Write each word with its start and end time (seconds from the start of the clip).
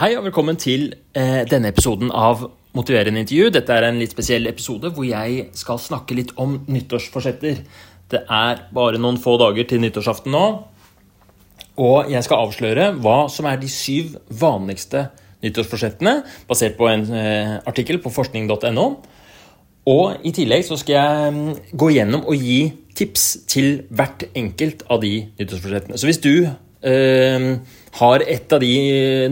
Hei 0.00 0.14
og 0.16 0.22
velkommen 0.24 0.56
til 0.56 0.94
eh, 1.12 1.42
denne 1.44 1.74
episoden 1.74 2.08
av 2.08 2.46
Motiverende 2.72 3.20
intervju. 3.20 3.50
Dette 3.52 3.74
er 3.76 3.84
en 3.84 3.98
litt 4.00 4.14
spesiell 4.14 4.48
episode 4.48 4.88
hvor 4.96 5.04
jeg 5.04 5.50
skal 5.60 5.76
snakke 5.76 6.16
litt 6.16 6.30
om 6.40 6.54
nyttårsforsetter. 6.72 7.58
Det 8.08 8.20
er 8.24 8.62
bare 8.72 8.96
noen 8.96 9.18
få 9.20 9.34
dager 9.42 9.68
til 9.68 9.82
nyttårsaften 9.82 10.32
nå. 10.32 10.40
Og 11.84 12.08
jeg 12.08 12.24
skal 12.24 12.46
avsløre 12.46 12.86
hva 12.96 13.18
som 13.28 13.50
er 13.50 13.60
de 13.60 13.68
syv 13.68 14.16
vanligste 14.40 15.10
nyttårsforsettene, 15.44 16.16
basert 16.48 16.80
på 16.80 16.88
en 16.88 17.04
eh, 17.12 17.54
artikkel 17.68 18.00
på 18.00 18.14
forskning.no. 18.16 18.88
Og 19.98 20.24
i 20.24 20.32
tillegg 20.40 20.64
så 20.64 20.80
skal 20.80 20.96
jeg 20.96 21.36
mm, 21.36 21.76
gå 21.76 21.92
gjennom 21.98 22.24
og 22.24 22.48
gi 22.48 22.62
tips 22.96 23.28
til 23.52 23.82
hvert 23.92 24.30
enkelt 24.32 24.88
av 24.88 25.04
de 25.04 25.12
nyttårsforsettene. 25.36 26.00
Så 26.00 26.08
hvis 26.08 26.24
du 26.24 26.32
har 26.80 28.22
et 28.24 28.52
av 28.54 28.60
de 28.62 28.74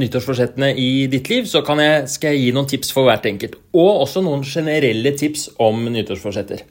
nyttårsforsettene 0.00 0.72
i 0.76 1.06
ditt 1.08 1.30
liv, 1.30 1.46
så 1.48 1.62
jeg, 1.62 2.08
skal 2.12 2.34
jeg 2.34 2.42
gi 2.42 2.50
noen 2.52 2.68
tips 2.68 2.90
for 2.92 3.08
hvert 3.08 3.28
enkelt. 3.30 3.54
Og 3.72 4.02
også 4.02 4.20
noen 4.24 4.44
generelle 4.44 5.14
tips 5.16 5.48
om 5.62 5.86
nyttårsforsetter. 5.94 6.66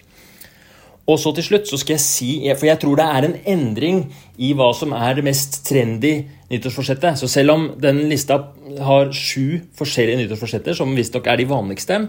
Og 1.07 1.15
så 1.21 1.31
til 1.31 1.45
slutt 1.45 1.69
så 1.69 1.77
skal 1.79 1.95
jeg 1.95 2.03
si, 2.03 2.31
for 2.59 2.67
jeg 2.67 2.79
tror 2.81 2.97
det 2.99 3.05
er 3.07 3.25
en 3.29 3.37
endring 3.47 4.01
i 4.43 4.49
hva 4.57 4.73
som 4.75 4.91
er 4.91 5.15
det 5.15 5.23
mest 5.23 5.61
trendy 5.67 6.17
nyttårsforsettet. 6.51 7.15
Så 7.21 7.29
selv 7.31 7.53
om 7.53 7.69
den 7.79 8.03
lista 8.11 8.41
har 8.83 9.13
sju 9.15 9.61
forskjellige 9.79 10.25
nyttårsforsetter, 10.25 10.75
som 10.75 10.91
visstnok 10.97 11.29
er 11.31 11.39
de 11.39 11.47
vanligste, 11.47 12.01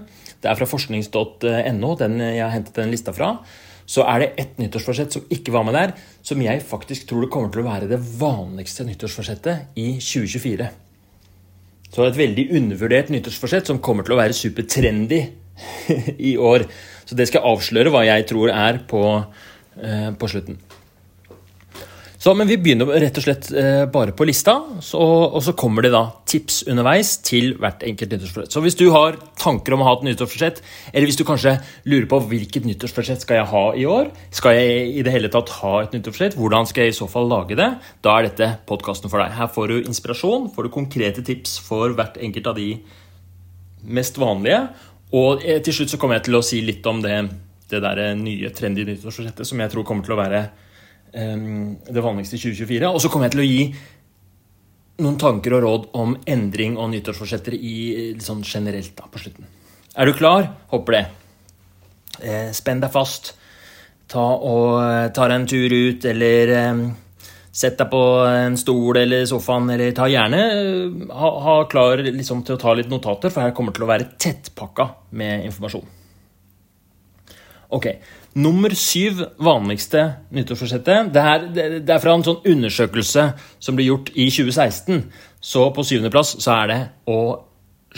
det 0.42 0.50
er 0.50 0.58
fra 0.58 0.66
forsknings.no 0.70 1.94
den 2.02 2.18
jeg 2.24 2.42
har 2.42 2.52
hentet 2.56 2.74
den 2.78 2.90
lista 2.90 3.14
fra, 3.14 3.36
så 3.88 4.04
er 4.04 4.20
det 4.20 4.28
ett 4.42 4.58
nyttårsforsett 4.60 5.16
som 5.16 5.24
ikke 5.32 5.54
var 5.54 5.64
med 5.64 5.76
der, 5.76 5.94
som 6.22 6.42
jeg 6.44 6.60
faktisk 6.68 7.08
tror 7.08 7.24
det 7.24 7.30
kommer 7.32 7.52
til 7.52 7.62
å 7.62 7.68
være 7.70 7.88
det 7.88 8.00
vanligste 8.20 8.84
nyttårsforsettet 8.84 9.80
i 9.80 9.94
2024. 9.96 10.68
Så 11.88 12.04
et 12.04 12.18
veldig 12.18 12.50
undervurdert 12.58 13.08
nyttårsforsett 13.14 13.70
som 13.70 13.80
kommer 13.80 14.04
til 14.04 14.16
å 14.16 14.20
være 14.20 14.36
supertrendy 14.36 15.22
i 16.30 16.36
år. 16.36 16.66
Så 17.08 17.16
det 17.16 17.30
skal 17.30 17.48
avsløre 17.48 17.92
hva 17.94 18.04
jeg 18.04 18.28
tror 18.28 18.52
er 18.52 18.82
på, 18.90 19.04
eh, 19.80 20.10
på 20.12 20.28
slutten. 20.28 20.60
Så, 22.18 22.32
men 22.34 22.48
vi 22.50 22.56
begynner 22.58 22.88
rett 22.98 23.18
og 23.20 23.22
slett 23.22 23.46
eh, 23.54 23.84
bare 23.94 24.10
på 24.18 24.26
lista, 24.26 24.56
så, 24.82 24.98
og 24.98 25.38
så 25.46 25.52
kommer 25.54 25.84
det 25.86 25.92
da 25.94 26.00
tips 26.26 26.64
underveis 26.66 27.12
til 27.22 27.52
hvert 27.62 27.84
enkelt 27.86 28.10
nyttårsforsett. 28.10 28.56
Så 28.56 28.62
hvis 28.64 28.76
du 28.80 28.88
har 28.90 29.20
tanker 29.38 29.76
om 29.76 29.84
å 29.84 29.86
ha 29.86 29.92
et 29.94 30.02
nyttårsforsett, 30.08 30.58
eller 30.90 31.06
hvis 31.06 31.20
du 31.20 31.22
kanskje 31.28 31.54
lurer 31.86 32.08
på 32.10 32.18
hvilket 32.32 32.66
nyttårsforsett 32.66 33.22
skal 33.22 33.38
jeg 33.38 33.50
ha 33.52 33.64
i 33.78 33.86
år, 33.86 34.10
skal 34.34 34.58
jeg 34.58 34.90
i 34.98 35.06
det 35.06 35.14
hele 35.14 35.30
tatt 35.30 35.54
ha 35.60 35.72
et 35.84 35.94
nyttårsforsett, 35.94 36.34
hvordan 36.42 36.66
skal 36.66 36.88
jeg 36.88 36.96
i 36.96 36.98
så 36.98 37.06
fall 37.14 37.30
lage 37.30 37.60
det, 37.62 37.70
da 38.02 38.18
er 38.18 38.26
dette 38.26 38.52
podkasten 38.66 39.14
for 39.14 39.22
deg. 39.22 39.38
Her 39.38 39.54
får 39.54 39.70
du 39.70 39.78
inspirasjon, 39.84 40.50
får 40.58 40.66
du 40.66 40.74
konkrete 40.74 41.22
tips 41.22 41.60
for 41.70 41.94
hvert 41.94 42.18
enkelt 42.18 42.50
av 42.50 42.58
de 42.58 42.72
mest 43.86 44.18
vanlige, 44.18 44.64
og 45.14 45.46
eh, 45.46 45.62
til 45.62 45.80
slutt 45.84 45.94
så 45.94 46.02
kommer 46.02 46.18
jeg 46.18 46.32
til 46.32 46.42
å 46.42 46.46
si 46.50 46.66
litt 46.66 46.82
om 46.90 46.98
det, 46.98 47.20
det 47.70 47.86
der 47.92 48.08
nye 48.18 48.50
trendy 48.50 48.90
nyttårsforsettet 48.90 49.46
som 49.46 49.62
jeg 49.62 49.70
tror 49.70 49.86
kommer 49.86 50.02
til 50.02 50.18
å 50.18 50.24
være 50.26 50.48
det 51.12 52.02
vanligste 52.04 52.36
i 52.36 52.42
2024. 52.42 52.90
Og 52.90 53.00
så 53.02 53.10
kommer 53.12 53.28
jeg 53.28 53.34
til 53.36 53.42
å 53.44 53.48
gi 53.48 53.62
noen 55.04 55.18
tanker 55.20 55.54
og 55.54 55.62
råd 55.64 55.88
om 55.98 56.16
endring 56.26 56.76
og 56.78 56.90
nyttårsforsetter 56.92 57.54
i, 57.54 57.74
sånn 58.22 58.42
generelt 58.46 58.94
da, 58.98 59.06
på 59.10 59.22
slutten. 59.22 59.46
Er 59.98 60.08
du 60.08 60.14
klar? 60.18 60.50
Håper 60.72 60.96
det. 60.96 61.04
Eh, 62.22 62.48
spenn 62.54 62.82
deg 62.82 62.90
fast. 62.94 63.32
Ta 64.10 64.24
og 64.36 64.80
eh, 64.82 65.10
ta 65.14 65.28
deg 65.28 65.36
en 65.38 65.50
tur 65.50 65.74
ut, 65.74 66.08
eller 66.10 66.54
sett 67.58 67.78
deg 67.80 67.90
på 67.90 68.02
en 68.28 68.56
stol 68.58 69.00
eller 69.00 69.26
sofaen, 69.28 69.70
eller 69.74 69.94
ta 69.96 70.08
gjerne 70.10 70.42
eh, 70.46 71.06
ha, 71.14 71.30
ha 71.46 71.56
klar 71.70 72.02
liksom, 72.06 72.44
til 72.46 72.58
å 72.58 72.62
ta 72.62 72.74
litt 72.78 72.90
notater, 72.90 73.32
for 73.34 73.44
her 73.44 73.54
kommer 73.56 73.74
det 73.74 73.80
til 73.80 73.88
å 73.88 73.92
være 73.92 74.10
tettpakka 74.18 74.90
med 75.18 75.46
informasjon. 75.48 75.86
Ok, 77.68 77.86
Nummer 78.38 78.70
syv 78.76 79.24
vanligste 79.42 80.02
nyttårsforsettet 80.30 81.10
det, 81.14 81.22
det, 81.56 81.90
er 81.90 82.00
fra 82.02 82.14
en 82.14 82.22
sånn 82.22 82.44
undersøkelse 82.46 83.24
som 83.58 83.76
ble 83.78 83.88
gjort 83.88 84.12
i 84.14 84.28
2016. 84.30 85.00
Så 85.40 85.64
på 85.74 85.84
syvendeplass 85.86 86.36
så 86.38 86.54
er 86.54 86.70
det 86.70 86.78
å 87.10 87.18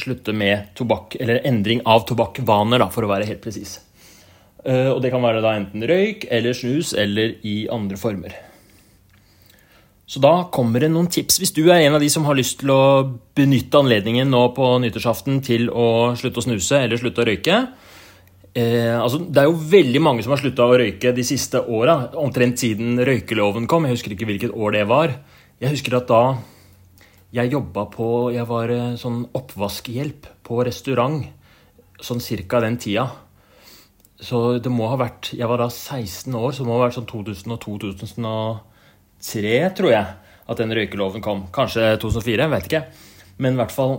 slutte 0.00 0.32
med 0.32 0.70
tobakk, 0.78 1.18
eller 1.20 1.42
endring 1.48 1.82
av 1.84 2.06
tobakkvaner, 2.08 2.86
for 2.94 3.04
å 3.04 3.10
være 3.10 3.26
helt 3.28 3.42
presis. 3.44 3.80
Eh, 4.64 4.88
og 4.92 5.02
det 5.04 5.10
kan 5.12 5.24
være 5.24 5.42
da 5.44 5.52
enten 5.58 5.84
røyk 5.88 6.24
eller 6.30 6.56
snus 6.56 6.94
eller 6.96 7.36
i 7.44 7.64
andre 7.72 7.98
former. 8.00 8.38
Så 10.10 10.22
da 10.22 10.32
kommer 10.50 10.82
det 10.82 10.90
noen 10.90 11.10
tips. 11.12 11.36
Hvis 11.38 11.52
du 11.54 11.66
er 11.68 11.84
en 11.84 11.98
av 11.98 12.02
de 12.02 12.08
som 12.10 12.24
har 12.26 12.38
lyst 12.38 12.62
til 12.62 12.72
å 12.74 12.82
benytte 13.36 13.78
anledningen 13.78 14.30
nå 14.32 14.46
på 14.56 14.72
nyttårsaften 14.82 15.38
til 15.46 15.68
å 15.68 16.16
slutte 16.18 16.40
å 16.40 16.48
snuse 16.48 16.80
eller 16.80 16.98
slutte 16.98 17.22
å 17.22 17.28
røyke, 17.28 17.60
Eh, 18.50 18.96
altså, 18.98 19.20
det 19.30 19.42
er 19.42 19.46
jo 19.46 19.68
veldig 19.70 20.00
mange 20.02 20.24
som 20.26 20.32
har 20.34 20.40
slutta 20.42 20.66
å 20.66 20.78
røyke 20.80 21.12
de 21.14 21.24
siste 21.26 21.60
åra. 21.70 21.94
Omtrent 22.18 22.62
siden 22.62 22.98
røykeloven 23.06 23.68
kom. 23.70 23.86
Jeg 23.86 23.94
husker 23.98 24.14
ikke 24.14 24.28
hvilket 24.30 24.56
år 24.56 24.70
det 24.78 24.86
var. 24.90 25.08
Jeg 25.60 25.76
husker 25.76 25.92
at 26.00 26.08
da 26.10 26.22
jeg 27.30 27.52
jobba 27.52 27.84
på 27.92 28.06
Jeg 28.34 28.46
var 28.48 28.70
eh, 28.74 28.96
sånn 28.98 29.20
oppvaskhjelp 29.38 30.26
på 30.46 30.54
restaurant 30.66 31.22
sånn 32.02 32.20
cirka 32.24 32.60
den 32.64 32.78
tida. 32.80 33.04
Så 34.20 34.58
det 34.60 34.70
må 34.72 34.88
ha 34.90 34.96
vært 35.00 35.32
Jeg 35.36 35.48
var 35.48 35.58
da 35.62 35.68
16 35.70 36.34
år, 36.34 36.52
så 36.52 36.58
det 36.62 36.68
må 36.68 36.74
ha 36.78 36.84
vært 36.86 36.98
sånn 36.98 37.12
2002-2003, 37.12 39.74
tror 39.78 39.90
jeg, 39.94 40.06
at 40.50 40.58
den 40.58 40.74
røykeloven 40.76 41.20
kom. 41.24 41.40
Kanskje 41.54 41.82
2004, 42.02 42.42
jeg 42.42 42.54
vet 42.56 42.66
ikke. 42.66 42.84
Men 43.40 43.50
i 43.54 43.58
hvert 43.62 43.76
fall 43.76 43.94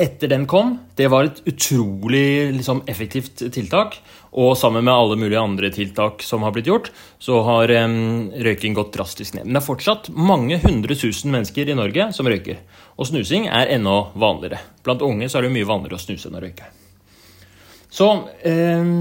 etter 0.00 0.28
den 0.28 0.46
kom, 0.46 0.78
det 0.96 1.08
var 1.12 1.26
et 1.28 1.42
utrolig 1.46 2.52
liksom, 2.56 2.82
effektivt 2.88 3.42
tiltak. 3.52 3.98
Og 4.32 4.54
sammen 4.56 4.86
med 4.86 4.94
alle 4.94 5.18
mulige 5.20 5.40
andre 5.40 5.68
tiltak 5.70 6.22
som 6.24 6.42
har 6.46 6.54
blitt 6.54 6.70
gjort, 6.70 6.88
så 7.20 7.42
har 7.44 7.70
um, 7.84 8.30
røyking 8.32 8.72
gått 8.74 8.94
drastisk 8.96 9.36
ned. 9.36 9.44
Men 9.44 9.58
det 9.58 9.60
er 9.60 9.66
fortsatt 9.66 10.08
mange 10.16 10.56
hundre 10.64 10.96
tusen 10.96 11.34
mennesker 11.34 11.68
i 11.68 11.76
Norge 11.76 12.08
som 12.16 12.28
røyker. 12.28 12.62
Og 12.96 13.10
snusing 13.10 13.50
er 13.52 13.74
enda 13.74 13.98
vanligere. 14.16 14.62
Blant 14.86 15.04
unge 15.04 15.28
så 15.28 15.38
er 15.40 15.46
det 15.46 15.56
mye 15.58 15.68
vanligere 15.68 16.00
å 16.00 16.04
snuse 16.06 16.30
enn 16.30 16.40
å 16.40 16.44
røyke. 16.46 16.70
Så 17.92 18.08
eh, 18.48 18.92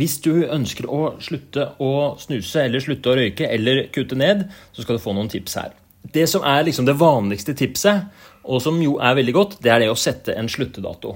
hvis 0.00 0.14
du 0.24 0.32
ønsker 0.48 0.88
å 0.88 1.02
slutte 1.20 1.74
å 1.84 1.92
snuse 2.22 2.64
eller 2.64 2.80
slutte 2.80 3.12
å 3.12 3.18
røyke 3.18 3.50
eller 3.52 3.90
kutte 3.92 4.16
ned, 4.16 4.46
så 4.72 4.86
skal 4.86 4.96
du 4.96 5.04
få 5.04 5.12
noen 5.12 5.28
tips 5.28 5.58
her. 5.60 5.76
Det 6.08 6.24
som 6.30 6.44
er 6.46 6.64
liksom 6.64 6.86
det 6.88 6.96
vanligste 6.96 7.52
tipset, 7.58 8.08
og 8.48 8.62
som 8.64 8.78
jo 8.82 8.96
er 9.04 9.16
veldig 9.18 9.34
godt, 9.36 9.58
det 9.64 9.72
er 9.72 9.84
det 9.84 9.90
å 9.92 9.98
sette 9.98 10.34
en 10.36 10.48
sluttedato. 10.50 11.14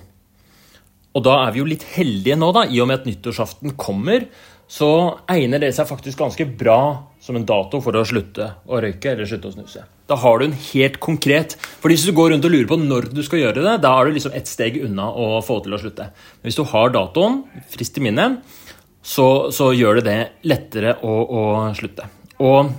Og 1.13 1.25
da 1.25 1.43
er 1.45 1.53
vi 1.53 1.61
jo 1.61 1.69
litt 1.69 1.85
heldige 1.95 2.39
nå, 2.39 2.51
da, 2.57 2.65
i 2.69 2.81
og 2.81 2.89
med 2.89 3.03
at 3.03 3.09
nyttårsaften 3.09 3.75
kommer. 3.81 4.29
Så 4.73 4.89
egner 5.29 5.61
det 5.61 5.75
seg 5.77 5.89
faktisk 5.89 6.23
ganske 6.23 6.47
bra 6.57 6.79
som 7.23 7.37
en 7.37 7.45
dato 7.47 7.83
for 7.85 7.97
å 7.99 8.05
slutte 8.09 8.47
å 8.65 8.79
røyke 8.81 9.13
eller 9.13 9.29
slutte 9.29 9.51
å 9.51 9.55
snuse. 9.55 9.85
Da 10.09 10.17
har 10.19 10.41
du 10.41 10.47
en 10.49 10.57
helt 10.57 10.97
konkret 11.01 11.55
For 11.61 11.93
hvis 11.93 12.07
du 12.09 12.13
går 12.17 12.33
rundt 12.33 12.47
og 12.49 12.53
lurer 12.53 12.69
på 12.69 12.79
når 12.81 13.11
du 13.13 13.21
skal 13.25 13.43
gjøre 13.45 13.63
det, 13.63 13.77
da 13.85 13.93
er 13.95 14.09
du 14.09 14.17
liksom 14.17 14.35
ett 14.37 14.49
steg 14.51 14.81
unna 14.83 15.11
å 15.13 15.43
få 15.45 15.61
til 15.65 15.77
å 15.77 15.81
slutte. 15.83 16.09
Men 16.41 16.49
hvis 16.49 16.59
du 16.59 16.65
har 16.73 16.95
datoen 16.95 17.43
frist 17.73 18.01
i 18.01 18.07
minne, 18.09 18.27
så, 19.03 19.53
så, 19.53 19.73
gjør 19.75 20.01
det 20.01 20.07
det 20.09 20.19
lettere 20.49 20.97
å, 21.05 21.15
å 21.27 21.45
slutte. 21.77 22.09
Og 22.43 22.73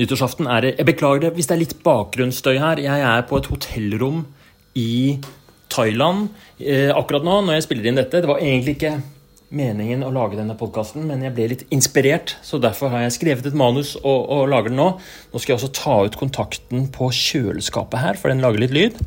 nyttårsaften 0.00 0.48
er 0.50 0.72
Jeg 0.72 0.86
beklager 0.88 1.26
det 1.26 1.34
hvis 1.36 1.48
det 1.50 1.56
er 1.56 1.62
litt 1.62 1.78
bakgrunnsstøy 1.86 2.58
her. 2.58 2.82
Jeg 2.82 3.08
er 3.08 3.26
på 3.28 3.38
et 3.38 3.50
hotellrom 3.50 4.24
i 4.74 5.18
Thailand 5.72 6.28
eh, 6.58 6.90
akkurat 6.94 7.26
nå 7.26 7.40
når 7.44 7.58
jeg 7.58 7.66
spiller 7.68 7.90
inn 7.90 8.00
dette. 8.00 8.22
Det 8.22 8.30
var 8.30 8.42
egentlig 8.42 8.76
ikke 8.78 8.96
meningen 9.54 10.02
å 10.02 10.10
lage 10.14 10.38
denne 10.38 10.56
podkasten, 10.58 11.06
men 11.08 11.22
jeg 11.22 11.34
ble 11.36 11.48
litt 11.52 11.64
inspirert. 11.74 12.36
Så 12.42 12.58
derfor 12.62 12.92
har 12.92 13.04
jeg 13.04 13.16
skrevet 13.18 13.48
et 13.48 13.58
manus 13.58 13.94
og, 14.00 14.26
og, 14.26 14.46
lager 14.50 14.72
den 14.72 14.80
nå. 14.80 14.90
Nå 15.30 15.42
skal 15.42 15.54
jeg 15.54 15.60
også 15.60 15.74
ta 15.78 15.98
ut 16.06 16.18
kontakten 16.18 16.88
på 16.94 17.10
kjøleskapet 17.14 18.02
her, 18.02 18.20
for 18.20 18.32
den 18.32 18.42
lager 18.44 18.64
litt 18.64 18.74
lyd. 18.74 19.02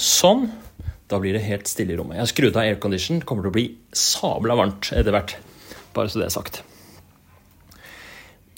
Sånn. 0.00 0.48
Da 1.12 1.18
blir 1.20 1.36
det 1.36 1.44
helt 1.44 1.68
stille 1.68 1.92
i 1.92 1.98
rommet. 1.98 2.16
Jeg 2.16 2.24
har 2.24 2.30
skrudd 2.32 2.56
av 2.56 2.64
aircondition. 2.64 3.20
Kommer 3.28 3.44
til 3.44 3.52
å 3.52 3.58
bli 3.58 3.66
sabla 3.94 4.56
varmt 4.56 4.88
etter 4.96 5.12
hvert. 5.12 5.36
Bare 5.94 6.08
så 6.10 6.22
det 6.22 6.30
er 6.30 6.38
sagt. 6.40 6.64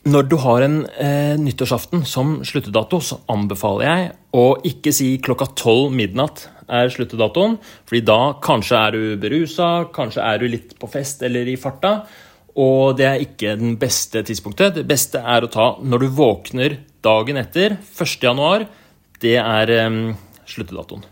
Når 0.07 0.27
du 0.31 0.37
har 0.39 0.63
en 0.63 0.77
eh, 1.03 1.35
nyttårsaften 1.35 2.05
som 2.07 2.37
sluttedato, 2.47 3.01
så 3.03 3.17
anbefaler 3.33 3.87
jeg 3.89 4.05
å 4.39 4.45
ikke 4.69 4.93
si 4.95 5.09
klokka 5.19 5.49
tolv 5.59 5.97
midnatt 5.99 6.45
er 6.71 6.93
sluttedatoen. 6.95 7.57
fordi 7.89 8.05
da 8.07 8.39
kanskje 8.39 8.79
er 8.79 8.95
du 8.95 9.17
berusa, 9.19 9.91
kanskje 9.91 10.23
er 10.23 10.39
du 10.39 10.47
litt 10.53 10.77
på 10.79 10.87
fest 10.87 11.27
eller 11.27 11.51
i 11.51 11.57
farta. 11.59 12.07
Og 12.55 12.95
det 12.97 13.07
er 13.09 13.27
ikke 13.27 13.59
den 13.59 13.75
beste 13.83 14.23
tidspunktet. 14.23 14.79
Det 14.79 14.87
beste 14.87 15.19
er 15.19 15.43
å 15.43 15.51
ta 15.51 15.69
når 15.83 16.07
du 16.07 16.09
våkner 16.23 16.79
dagen 17.03 17.43
etter, 17.43 17.75
1. 17.75 18.17
januar. 18.23 18.71
Det 19.19 19.37
er 19.43 19.75
eh, 19.75 20.01
sluttedatoen. 20.47 21.03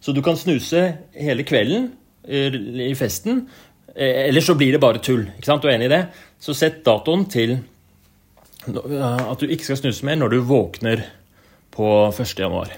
Så 0.00 0.16
du 0.16 0.24
kan 0.24 0.40
snuse 0.40 0.88
hele 1.12 1.44
kvelden 1.44 1.90
i 2.24 2.94
festen, 2.96 3.44
eh, 3.92 4.28
eller 4.30 4.40
så 4.40 4.56
blir 4.56 4.72
det 4.72 4.80
bare 4.80 5.04
tull. 5.04 5.26
ikke 5.36 5.52
sant? 5.52 5.60
Du 5.60 5.68
er 5.68 5.76
enig 5.76 5.92
i 5.92 5.98
det? 5.98 6.06
Så 6.40 6.56
sett 6.56 6.80
datoen 6.86 7.28
til 7.28 7.60
at 8.76 9.40
du 9.40 9.48
ikke 9.48 9.70
skal 9.70 9.80
snuse 9.80 10.06
mer 10.06 10.18
når 10.20 10.34
du 10.34 10.38
våkner 10.46 11.04
på 11.74 11.88
1. 12.10 12.38
januar. 12.38 12.72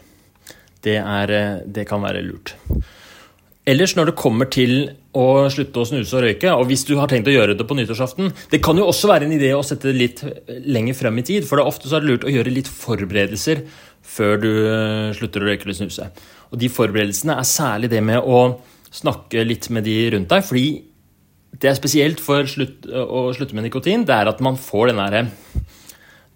Det, 0.85 0.97
eh, 0.97 1.61
det 1.67 1.87
kan 1.89 2.03
være 2.03 2.25
lurt. 2.25 2.55
Ellers 3.69 3.93
når 3.97 4.11
det 4.11 4.19
kommer 4.19 4.49
til 4.51 4.91
å 5.15 5.51
slutte 5.53 5.83
å 5.83 5.87
snuse 5.87 6.17
og 6.17 6.25
røyke, 6.25 6.53
og 6.55 6.65
hvis 6.71 6.87
du 6.89 6.95
har 6.99 7.11
tenkt 7.11 7.29
å 7.29 7.35
gjøre 7.35 7.57
det 7.59 7.67
på 7.69 7.77
nyttårsaften 7.77 8.31
Det 8.51 8.61
kan 8.63 8.79
jo 8.79 8.87
også 8.89 9.11
være 9.11 9.27
en 9.27 9.35
idé 9.35 9.51
å 9.53 9.63
sette 9.67 9.91
det 9.91 9.99
litt 9.99 10.23
lenger 10.65 10.97
frem 10.97 11.19
i 11.19 11.25
tid, 11.27 11.47
for 11.47 11.59
det 11.59 11.65
er 11.65 11.73
ofte 11.73 11.91
så 11.91 11.99
er 11.99 12.05
det 12.05 12.11
lurt 12.11 12.27
å 12.27 12.33
gjøre 12.33 12.55
litt 12.55 12.71
forberedelser 12.71 13.65
før 14.01 14.41
du 14.41 14.51
eh, 14.51 15.11
slutter 15.19 15.45
å 15.45 15.51
røyke 15.51 15.69
eller 15.69 15.77
snuse. 15.77 16.09
Og 16.51 16.61
de 16.63 16.71
forberedelsene 16.73 17.37
er 17.37 17.49
særlig 17.49 17.91
det 17.93 18.01
med 18.03 18.23
å 18.25 18.61
snakke 18.91 19.45
litt 19.47 19.69
med 19.71 19.85
de 19.87 19.99
rundt 20.17 20.33
deg, 20.33 20.47
fordi 20.47 20.67
det 21.61 21.69
er 21.71 21.77
spesielt 21.77 22.23
for 22.23 22.49
slutt, 22.49 22.89
å 22.89 23.29
slutte 23.37 23.55
med 23.59 23.69
nikotin, 23.69 24.07
det 24.09 24.17
er 24.17 24.31
at 24.31 24.41
man 24.43 24.59
får 24.59 24.91
den 24.91 25.03
derre 25.03 25.27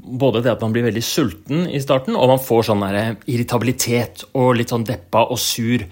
både 0.05 0.43
det 0.45 0.53
at 0.53 0.63
man 0.65 0.75
blir 0.75 0.85
veldig 0.87 1.03
sulten 1.05 1.65
i 1.69 1.81
starten, 1.83 2.17
og 2.17 2.29
man 2.35 2.43
får 2.43 2.69
sånn 2.69 2.85
irritabilitet 3.31 4.27
og 4.33 4.55
litt 4.59 4.73
sånn 4.73 4.87
deppa 4.87 5.25
og 5.31 5.41
sur 5.41 5.85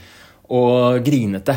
og 0.53 1.01
grinete. 1.05 1.57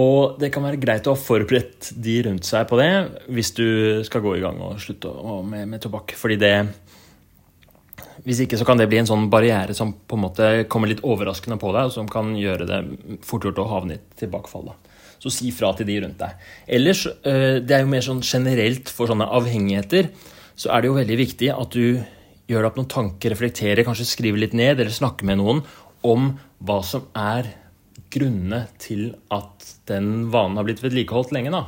Og 0.00 0.40
det 0.42 0.50
kan 0.50 0.64
være 0.66 0.80
greit 0.82 1.06
å 1.06 1.14
ha 1.14 1.20
forberedt 1.20 1.92
de 2.02 2.16
rundt 2.26 2.46
seg 2.48 2.66
på 2.66 2.78
det 2.80 2.90
hvis 3.30 3.52
du 3.54 3.66
skal 4.06 4.24
gå 4.24 4.34
i 4.36 4.42
gang 4.42 4.58
og 4.58 4.80
slutte 4.82 5.12
med, 5.46 5.68
med 5.70 5.82
tobakk. 5.82 6.16
Fordi 6.18 6.38
det 6.40 6.54
Hvis 8.24 8.40
ikke 8.42 8.58
så 8.58 8.64
kan 8.66 8.78
det 8.80 8.88
bli 8.88 8.98
en 8.98 9.06
sånn 9.06 9.28
barriere 9.30 9.74
som 9.76 9.92
på 9.92 10.16
en 10.16 10.24
måte 10.24 10.48
kommer 10.72 10.90
litt 10.90 11.04
overraskende 11.04 11.60
på 11.60 11.70
deg, 11.76 11.90
og 11.90 11.92
som 11.92 12.08
kan 12.10 12.34
gjøre 12.34 12.66
det 12.66 12.80
fort 13.22 13.44
gjort 13.44 13.60
å 13.60 13.68
havne 13.70 13.98
i 13.98 14.02
tilbakefall. 14.18 14.72
Så 15.20 15.30
si 15.30 15.50
fra 15.52 15.74
til 15.76 15.86
de 15.86 15.98
rundt 16.02 16.18
deg. 16.18 16.46
Ellers, 16.66 17.04
eh, 17.06 17.60
det 17.60 17.76
er 17.76 17.84
jo 17.84 17.92
mer 17.92 18.02
sånn 18.06 18.22
generelt 18.24 18.88
for 18.88 19.10
sånne 19.10 19.28
avhengigheter, 19.28 20.08
så 20.56 20.70
er 20.70 20.82
det 20.82 20.90
jo 20.90 20.98
veldig 20.98 21.18
viktig 21.18 21.50
at 21.54 21.74
du 21.74 22.00
gjør 22.50 22.60
deg 22.60 22.68
opp 22.68 22.78
noen 22.78 22.92
tanker, 22.92 23.32
reflekterer, 23.32 23.84
kanskje 23.86 24.06
skriver 24.08 24.42
litt 24.42 24.56
ned, 24.56 24.78
eller 24.78 24.92
snakker 24.92 25.26
med 25.28 25.40
noen 25.40 25.62
om 26.04 26.34
hva 26.64 26.80
som 26.84 27.08
er 27.16 27.48
grunnene 28.14 28.66
til 28.78 29.08
at 29.34 29.64
den 29.88 30.28
vanen 30.32 30.60
har 30.60 30.66
blitt 30.68 30.82
vedlikeholdt 30.84 31.32
lenge. 31.34 31.50
da. 31.50 31.64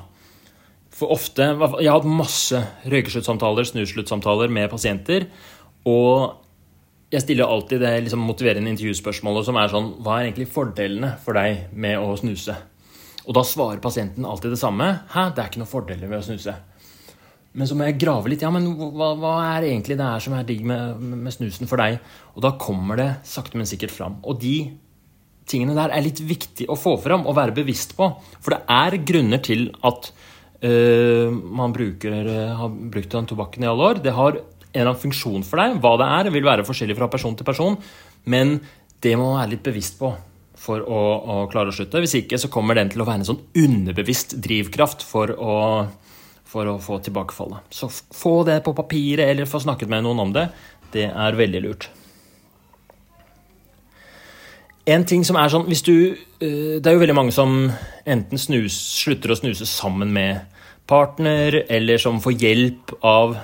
For 0.96 1.12
ofte, 1.12 1.42
Jeg 1.42 1.90
har 1.90 1.98
hatt 1.98 2.08
masse 2.08 2.56
røykesluttsamtaler, 2.86 3.64
snusluttsamtaler 3.64 4.48
med 4.48 4.70
pasienter. 4.70 5.26
Og 5.84 6.36
jeg 7.12 7.22
stiller 7.22 7.46
alltid 7.46 7.80
det 7.80 7.92
liksom, 8.04 8.24
motiverende 8.26 8.70
intervjuspørsmålet 8.70 9.46
som 9.46 9.56
er 9.56 9.68
sånn 9.70 9.92
Hva 10.02 10.16
er 10.18 10.24
egentlig 10.26 10.48
fordelene 10.50 11.12
for 11.22 11.38
deg 11.38 11.68
med 11.72 11.98
å 11.98 12.16
snuse? 12.18 12.56
Og 13.26 13.34
da 13.34 13.42
svarer 13.42 13.82
pasienten 13.82 14.24
alltid 14.24 14.54
det 14.54 14.58
samme. 14.60 14.88
Hæ, 15.10 15.30
det 15.34 15.42
er 15.42 15.50
ikke 15.50 15.62
noen 15.62 15.70
fordeler 15.70 16.10
ved 16.10 16.20
å 16.20 16.26
snuse. 16.26 16.54
Men 17.56 17.68
så 17.68 17.76
må 17.76 17.86
jeg 17.86 17.98
grave 18.00 18.28
litt. 18.28 18.44
Ja, 18.44 18.50
men 18.52 18.68
hva, 18.76 19.14
hva 19.16 19.34
er 19.56 19.70
egentlig 19.70 19.96
det 19.96 20.06
her 20.06 20.22
som 20.22 20.34
er 20.36 20.44
digg 20.48 20.64
med, 20.68 21.00
med, 21.00 21.32
snusen 21.32 21.70
for 21.70 21.80
deg? 21.80 21.96
Og 22.36 22.44
da 22.44 22.52
kommer 22.60 23.00
det 23.00 23.08
sakte, 23.28 23.56
men 23.56 23.68
sikkert 23.68 23.94
fram. 23.94 24.18
Og 24.28 24.40
de 24.42 24.56
tingene 25.48 25.76
der 25.78 25.94
er 25.94 26.04
litt 26.04 26.20
viktig 26.20 26.66
å 26.68 26.76
få 26.76 26.96
fram 27.00 27.24
og 27.24 27.36
være 27.38 27.56
bevisst 27.56 27.96
på. 27.96 28.10
For 28.44 28.56
det 28.56 28.60
er 28.76 28.98
grunner 29.08 29.40
til 29.46 29.70
at 29.88 30.10
øh, 30.66 31.32
man 31.32 31.72
bruker, 31.72 32.16
uh, 32.28 32.56
har 32.60 32.76
brukt 32.92 33.14
den 33.14 33.30
tobakken 33.30 33.64
i 33.64 33.70
alle 33.70 33.90
år. 33.92 34.02
Det 34.04 34.14
har 34.16 34.40
en 34.40 34.82
eller 34.82 34.92
annen 34.92 35.04
funksjon 35.06 35.46
for 35.46 35.62
deg. 35.62 35.78
Hva 35.80 35.96
det 36.02 36.12
er, 36.18 36.32
vil 36.34 36.48
være 36.48 36.66
forskjellig 36.68 36.98
fra 36.98 37.08
person 37.12 37.36
til 37.38 37.48
person. 37.48 37.78
Men 38.28 38.58
det 39.00 39.14
må 39.16 39.30
man 39.30 39.40
være 39.40 39.54
litt 39.54 39.64
bevisst 39.64 39.96
på 40.00 40.12
for 40.60 40.82
å, 40.82 41.00
å, 41.20 41.36
klare 41.52 41.70
å 41.70 41.76
slutte. 41.76 42.00
Hvis 42.02 42.16
ikke 42.20 42.40
så 42.40 42.50
kommer 42.52 42.76
den 42.76 42.90
til 42.92 43.00
å 43.00 43.06
være 43.08 43.22
en 43.22 43.28
sånn 43.28 43.42
underbevisst 43.60 44.36
drivkraft 44.44 45.04
for 45.06 45.32
å, 45.32 45.54
for 46.56 46.72
å 46.72 46.80
få 46.80 46.98
tilbakefallet. 47.04 47.68
Så 47.74 47.90
få 47.92 48.40
det 48.48 48.62
på 48.64 48.74
papiret 48.76 49.28
eller 49.28 49.48
få 49.48 49.60
snakket 49.64 49.92
med 49.92 50.06
noen 50.06 50.24
om 50.24 50.34
det. 50.34 50.48
Det 50.94 51.10
er 51.10 51.38
veldig 51.38 51.62
lurt. 51.66 51.88
En 54.86 55.02
ting 55.04 55.24
som 55.26 55.36
er 55.36 55.50
sånn 55.50 55.66
du, 55.66 56.16
eh, 56.40 56.78
Det 56.78 56.86
er 56.86 56.94
jo 56.94 57.02
veldig 57.02 57.18
mange 57.18 57.32
som 57.32 57.72
enten 58.06 58.38
snus, 58.38 58.76
slutter 59.02 59.32
å 59.32 59.36
snuse 59.36 59.66
sammen 59.66 60.12
med 60.12 60.46
partner, 60.86 61.64
eller 61.68 61.98
som 61.98 62.20
får 62.20 62.38
hjelp 62.38 62.94
av 63.02 63.36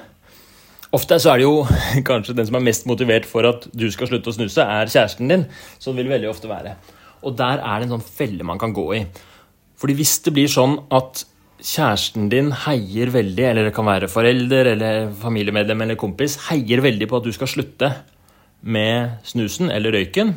Ofte 0.93 1.17
så 1.19 1.33
er 1.33 1.39
det 1.39 1.47
jo 1.47 1.65
kanskje 2.11 2.37
den 2.37 2.47
som 2.47 2.57
er 2.57 2.67
mest 2.67 2.85
motivert 2.85 3.25
for 3.25 3.49
at 3.49 3.65
du 3.73 3.91
skal 3.91 4.11
slutte 4.11 4.29
å 4.29 4.37
snuse, 4.37 4.61
er 4.61 4.91
kjæresten 4.93 5.27
din. 5.27 5.47
Sånn 5.81 5.97
vil 5.97 6.05
det 6.05 6.13
veldig 6.19 6.29
ofte 6.29 6.51
være. 6.51 6.75
Og 7.25 7.33
der 7.39 7.63
er 7.65 7.81
det 7.81 7.87
en 7.89 7.95
sånn 7.95 8.05
felle 8.05 8.45
man 8.45 8.61
kan 8.61 8.75
gå 8.77 8.85
i. 8.99 9.07
Fordi 9.81 9.97
hvis 9.97 10.19
det 10.27 10.35
blir 10.37 10.53
sånn 10.53 10.77
at 10.93 11.25
kjæresten 11.63 12.29
din 12.33 12.51
heier 12.65 13.13
veldig, 13.15 13.45
eller 13.49 13.69
det 13.69 13.75
kan 13.77 13.87
være 13.87 14.11
forelder 14.11 14.73
eller 14.75 15.13
familiemedlem 15.23 15.85
eller 15.85 16.01
kompis, 16.01 16.37
heier 16.49 16.83
veldig 16.83 17.09
på 17.09 17.21
at 17.21 17.29
du 17.29 17.33
skal 17.35 17.51
slutte 17.51 17.93
med 18.63 19.23
snusen 19.27 19.71
eller 19.75 19.95
røyken, 19.95 20.35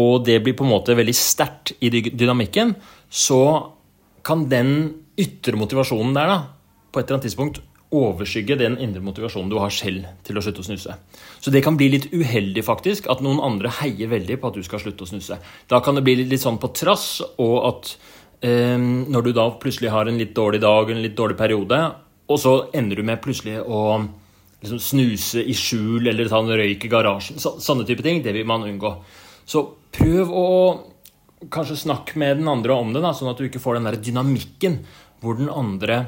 og 0.00 0.24
det 0.24 0.38
blir 0.44 0.56
på 0.56 0.64
en 0.64 0.72
måte 0.72 0.96
veldig 0.96 1.16
sterkt 1.16 1.74
i 1.84 1.90
dynamikken, 1.90 2.74
så 3.08 3.42
kan 4.24 4.46
den 4.48 4.72
ytre 5.20 5.58
motivasjonen 5.60 6.16
der 6.16 6.30
da, 6.30 6.38
på 6.92 7.00
et 7.00 7.06
eller 7.06 7.18
annet 7.18 7.28
tidspunkt 7.28 7.62
overskygge 7.92 8.56
den 8.56 8.78
indre 8.80 9.02
motivasjonen 9.04 9.50
du 9.52 9.58
har 9.60 9.72
selv 9.74 10.06
til 10.24 10.38
å 10.38 10.42
slutte 10.44 10.62
å 10.62 10.66
snuse. 10.66 10.94
Så 11.44 11.52
det 11.52 11.60
kan 11.64 11.76
bli 11.76 11.90
litt 11.92 12.08
uheldig 12.12 12.64
faktisk, 12.64 13.08
at 13.12 13.20
noen 13.24 13.42
andre 13.44 13.72
heier 13.82 14.08
veldig 14.14 14.38
på 14.40 14.48
at 14.48 14.56
du 14.56 14.64
skal 14.64 14.80
slutte 14.80 15.04
å 15.04 15.10
snuse. 15.10 15.36
Da 15.68 15.82
kan 15.84 15.98
det 15.98 16.04
bli 16.06 16.16
litt 16.22 16.40
sånn 16.40 16.60
på 16.62 16.72
trass, 16.72 17.20
og 17.36 17.56
at 17.68 17.92
når 18.42 19.22
du 19.22 19.28
da 19.36 19.44
plutselig 19.62 19.92
har 19.94 20.08
en 20.10 20.16
litt 20.18 20.32
dårlig 20.34 20.58
dag, 20.64 20.88
en 20.90 21.02
litt 21.02 21.14
dårlig 21.14 21.36
periode, 21.38 21.78
og 22.26 22.40
så 22.42 22.54
ender 22.74 22.98
du 22.98 23.04
med 23.06 23.20
plutselig 23.22 23.60
å 23.62 23.82
liksom 24.62 24.80
snuse 24.82 25.42
i 25.42 25.54
skjul 25.54 26.06
eller 26.10 26.30
ta 26.30 26.40
en 26.42 26.50
røyk 26.50 26.86
i 26.86 26.90
garasjen, 26.90 27.38
så, 27.42 27.56
sånne 27.62 27.86
type 27.86 28.02
ting, 28.02 28.22
det 28.22 28.34
vil 28.34 28.48
man 28.48 28.66
unngå. 28.66 28.94
Så 29.46 29.62
prøv 29.94 30.32
å 30.34 30.48
kanskje 31.50 31.80
snakke 31.84 32.18
med 32.22 32.38
den 32.38 32.50
andre 32.50 32.74
om 32.78 32.92
det, 32.94 33.02
da, 33.02 33.12
sånn 33.14 33.32
at 33.32 33.40
du 33.40 33.48
ikke 33.48 33.62
får 33.62 33.78
den 33.78 33.88
der 33.90 33.98
dynamikken 33.98 34.82
hvor 35.22 35.38
den 35.38 35.50
andre 35.50 36.04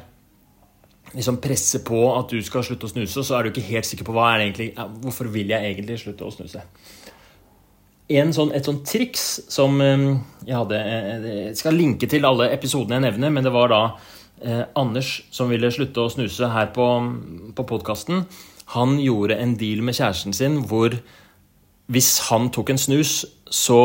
liksom 1.15 1.39
presser 1.43 1.83
på 1.87 1.99
at 2.17 2.33
du 2.33 2.41
skal 2.43 2.65
slutte 2.67 2.89
å 2.89 2.91
snuse, 2.91 3.21
og 3.21 3.27
så 3.27 3.39
er 3.39 3.47
du 3.47 3.53
ikke 3.53 3.69
helt 3.69 3.87
sikker 3.87 4.07
på 4.07 4.15
hva 4.15 4.33
er 4.33 4.41
det 4.41 4.47
egentlig, 4.49 4.69
hvorfor 5.05 5.31
vil 5.35 5.53
jeg 5.55 5.71
egentlig 5.71 5.99
slutte 6.03 6.27
å 6.27 6.35
snuse. 6.35 6.63
Sånn, 8.05 8.51
et 8.53 8.67
sånt 8.69 8.83
triks 8.85 9.23
som 9.49 9.79
eh, 9.81 10.03
jeg 10.45 10.59
hadde 10.59 10.77
eh, 10.77 11.29
Jeg 11.49 11.57
skal 11.57 11.79
linke 11.79 12.05
til 12.11 12.27
alle 12.29 12.51
episodene 12.53 12.99
jeg 12.99 13.07
nevner, 13.07 13.33
men 13.33 13.47
det 13.47 13.53
var 13.55 13.71
da 13.73 13.79
eh, 14.45 14.67
Anders 14.77 15.23
som 15.33 15.49
ville 15.49 15.71
slutte 15.73 16.05
å 16.05 16.13
snuse 16.13 16.51
her 16.53 16.69
på, 16.77 16.85
på 17.57 17.65
podkasten. 17.65 18.27
Han 18.77 18.99
gjorde 19.01 19.39
en 19.41 19.57
deal 19.57 19.81
med 19.81 19.97
kjæresten 19.97 20.37
sin 20.37 20.61
hvor 20.69 20.99
hvis 21.93 22.11
han 22.29 22.51
tok 22.53 22.75
en 22.75 22.81
snus, 22.81 23.25
så 23.49 23.81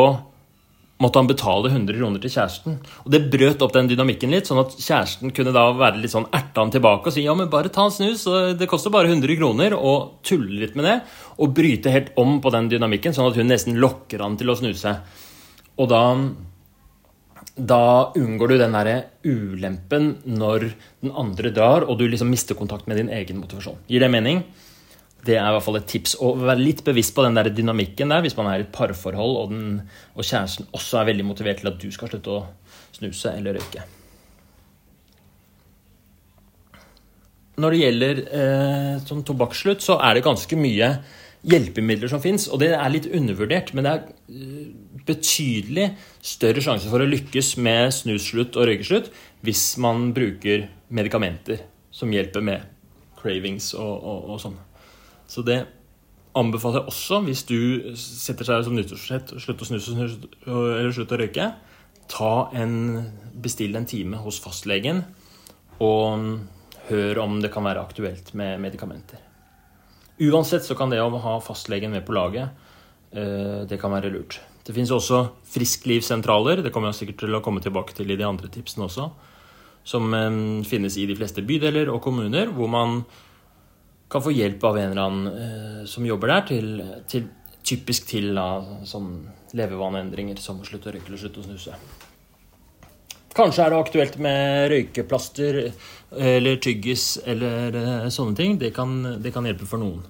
måtte 1.00 1.20
han 1.22 1.30
betale 1.30 1.70
100 1.72 1.96
kroner 1.96 2.20
til 2.20 2.34
kjæresten. 2.34 2.76
Og 3.06 3.12
Det 3.14 3.22
brøt 3.32 3.62
opp 3.64 3.74
den 3.76 3.88
dynamikken 3.88 4.34
litt, 4.36 4.50
sånn 4.50 4.60
at 4.60 4.76
kjæresten 4.76 5.32
kunne 5.36 5.54
da 5.56 5.70
være 5.72 6.02
litt 6.02 6.12
sånn 6.12 6.28
erte 6.36 6.60
han 6.60 6.74
tilbake 6.76 7.08
og 7.08 7.16
si 7.16 7.24
ja, 7.24 7.36
men 7.38 7.50
bare 7.52 7.72
ta 7.72 7.88
en 7.88 7.96
snus, 7.96 8.26
det 8.60 8.68
koster 8.68 8.92
bare 8.92 9.12
100 9.12 9.40
kroner, 9.40 9.76
og 9.78 10.20
tulle 10.28 10.60
litt 10.60 10.76
med 10.76 10.90
det. 10.90 10.98
Og 11.40 11.56
bryte 11.56 11.94
helt 11.94 12.12
om 12.20 12.42
på 12.44 12.52
den 12.56 12.68
dynamikken, 12.74 13.16
sånn 13.16 13.32
at 13.32 13.40
hun 13.40 13.48
nesten 13.48 13.80
lokker 13.80 14.26
han 14.26 14.36
til 14.40 14.52
å 14.52 14.58
snuse. 14.60 14.96
Og 15.80 15.88
da, 15.88 16.04
da 17.56 17.84
unngår 18.20 18.52
du 18.52 18.58
den 18.60 18.76
derre 18.76 18.98
ulempen 19.24 20.18
når 20.28 20.68
den 21.00 21.16
andre 21.16 21.54
drar, 21.56 21.88
og 21.88 22.02
du 22.02 22.10
liksom 22.10 22.32
mister 22.32 22.60
kontakt 22.60 22.92
med 22.92 23.00
din 23.00 23.14
egen 23.22 23.40
motivasjon. 23.40 23.80
Gir 23.88 24.04
det 24.04 24.12
mening? 24.12 24.44
Det 25.26 25.36
er 25.36 25.44
i 25.44 25.54
hvert 25.54 25.66
fall 25.66 25.80
et 25.82 25.88
tips. 25.90 26.16
Å 26.24 26.32
være 26.40 26.62
litt 26.62 26.84
bevisst 26.88 27.14
på 27.16 27.26
den 27.26 27.36
der 27.36 27.52
dynamikken 27.52 28.12
der 28.14 28.24
hvis 28.24 28.38
man 28.38 28.48
er 28.52 28.62
i 28.62 28.66
et 28.66 28.74
parforhold 28.76 29.38
og, 29.42 29.54
den, 29.54 29.80
og 30.16 30.26
kjæresten 30.26 30.70
også 30.72 31.02
er 31.02 31.10
veldig 31.12 31.28
motivert 31.28 31.62
til 31.62 31.72
at 31.72 31.80
du 31.82 31.90
skal 31.92 32.12
slutte 32.12 32.36
å 32.38 32.44
snuse 32.96 33.34
eller 33.36 33.60
røyke. 33.60 33.86
Når 37.60 37.76
det 37.76 37.80
gjelder 37.82 38.22
eh, 38.40 38.94
sånn 39.04 39.26
tobakksslutt, 39.28 39.84
så 39.84 39.98
er 40.00 40.16
det 40.16 40.24
ganske 40.24 40.60
mye 40.60 40.94
hjelpemidler 41.50 42.12
som 42.12 42.22
fins. 42.24 42.48
Og 42.48 42.62
det 42.64 42.72
er 42.76 42.94
litt 42.94 43.10
undervurdert, 43.12 43.74
men 43.76 43.88
det 43.88 43.92
er 43.92 44.06
eh, 44.32 44.70
betydelig 45.10 45.90
større 46.24 46.64
sjanse 46.64 46.88
for 46.92 47.04
å 47.04 47.10
lykkes 47.10 47.58
med 47.64 47.92
snusslutt 47.96 48.56
og 48.60 48.70
røykeslutt 48.70 49.12
hvis 49.44 49.64
man 49.82 50.12
bruker 50.16 50.68
medikamenter 50.94 51.64
som 51.96 52.12
hjelper 52.14 52.44
med 52.46 52.68
cravings 53.20 53.74
og, 53.76 53.96
og, 53.98 54.34
og 54.36 54.44
sånn. 54.44 54.60
Så 55.30 55.44
det 55.46 55.62
anbefaler 56.38 56.82
jeg 56.82 56.92
også 56.92 57.22
hvis 57.26 57.46
du 57.50 57.60
setter 57.98 58.48
seg 58.48 58.66
som 58.66 58.78
nyttårsforsett 58.78 59.34
slutter 59.42 59.66
å 59.66 59.70
snuse 59.70 59.96
eller 60.50 60.94
slutter 60.96 61.18
å 61.18 61.24
røyke. 61.24 61.50
Ta 62.10 62.34
en, 62.58 62.76
Bestill 63.40 63.78
en 63.78 63.88
time 63.90 64.18
hos 64.24 64.40
fastlegen, 64.42 65.04
og 65.80 66.40
hør 66.90 67.22
om 67.22 67.38
det 67.44 67.52
kan 67.54 67.64
være 67.64 67.84
aktuelt 67.86 68.34
med 68.38 68.58
medikamenter. 68.64 69.22
Uansett 70.20 70.66
så 70.66 70.76
kan 70.76 70.92
det 70.92 71.00
å 71.00 71.22
ha 71.22 71.38
fastlegen 71.40 71.94
med 71.94 72.04
på 72.08 72.16
laget, 72.18 72.50
eh, 73.14 73.62
det 73.70 73.80
kan 73.80 73.94
være 73.94 74.12
lurt. 74.12 74.40
Det 74.66 74.74
finnes 74.76 74.92
også 74.92 75.22
frisklivssentraler, 75.54 76.64
det 76.66 76.74
kommer 76.74 76.92
jeg 76.92 77.00
sikkert 77.04 77.24
til 77.24 77.38
å 77.38 77.44
komme 77.46 77.62
tilbake 77.64 77.96
til 77.96 78.12
i 78.12 78.18
de 78.20 78.28
andre 78.28 78.50
tipsene 78.52 78.90
også, 78.90 79.08
som 79.88 80.14
eh, 80.14 80.66
finnes 80.68 80.98
i 80.98 81.08
de 81.08 81.16
fleste 81.16 81.46
bydeler 81.46 81.94
og 81.94 82.02
kommuner, 82.04 82.52
hvor 82.52 82.68
man 82.68 83.04
kan 84.10 84.24
få 84.26 84.34
hjelp 84.34 84.64
av 84.66 84.78
en 84.78 84.92
eller 84.92 85.06
annen 85.06 85.28
eh, 85.46 85.82
som 85.90 86.06
jobber 86.08 86.34
der, 86.34 86.46
til, 86.50 86.70
til 87.10 87.28
typisk 87.66 88.08
til 88.10 88.32
da, 88.38 88.50
sånn 88.90 89.12
levevaneendringer 89.58 90.40
som 90.42 90.62
å 90.62 90.68
slutte 90.68 90.90
å 90.90 90.96
røyke 90.96 91.12
eller 91.12 91.22
slutte 91.22 91.44
å 91.44 91.48
snuse. 91.50 91.80
Kanskje 93.38 93.64
er 93.64 93.72
det 93.72 93.80
aktuelt 93.80 94.16
med 94.20 94.70
røykeplaster 94.72 95.60
eller 96.12 96.58
tyggis 96.64 97.12
eller 97.30 97.78
eh, 97.78 98.08
sånne 98.14 98.36
ting. 98.38 98.58
Det 98.62 98.74
kan, 98.76 98.98
det 99.22 99.34
kan 99.36 99.46
hjelpe 99.48 99.70
for 99.70 99.82
noen. 99.82 100.02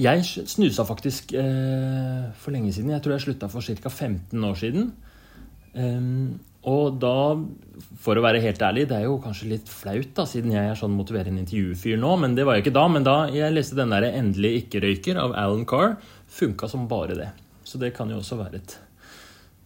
Jeg 0.00 0.24
snusa 0.24 0.86
faktisk 0.88 1.34
eh, 1.36 2.30
for 2.40 2.54
lenge 2.54 2.72
siden. 2.72 2.94
Jeg 2.94 3.04
tror 3.04 3.16
jeg 3.16 3.26
slutta 3.26 3.50
for 3.52 3.66
ca. 3.82 3.90
15 3.90 4.48
år 4.48 4.56
siden. 4.58 4.88
Um, 5.74 6.40
og 6.62 6.98
da, 7.02 7.34
for 7.98 8.18
å 8.18 8.22
være 8.22 8.42
helt 8.44 8.60
ærlig, 8.62 8.84
det 8.90 9.00
er 9.00 9.08
jo 9.08 9.16
kanskje 9.22 9.48
litt 9.50 9.70
flaut, 9.70 10.12
da, 10.14 10.26
siden 10.30 10.52
jeg 10.54 10.70
er 10.70 10.78
sånn 10.78 10.94
motiverende 10.94 11.42
intervjufyr 11.42 11.98
nå, 11.98 12.12
men 12.22 12.36
det 12.38 12.44
var 12.46 12.58
jeg 12.58 12.66
ikke 12.66 12.76
da. 12.76 12.84
Men 12.92 13.06
da 13.08 13.16
jeg 13.34 13.54
leste 13.54 13.78
den 13.78 13.90
der 13.90 14.06
'Endelig 14.06 14.52
ikke-røyker' 14.62 15.18
av 15.18 15.34
Alan 15.34 15.66
Carr, 15.66 15.96
funka 16.30 16.68
som 16.70 16.86
bare 16.86 17.18
det. 17.18 17.30
Så 17.64 17.78
det 17.82 17.94
kan 17.96 18.10
jo 18.10 18.20
også 18.22 18.38
være 18.38 18.62
et 18.62 18.78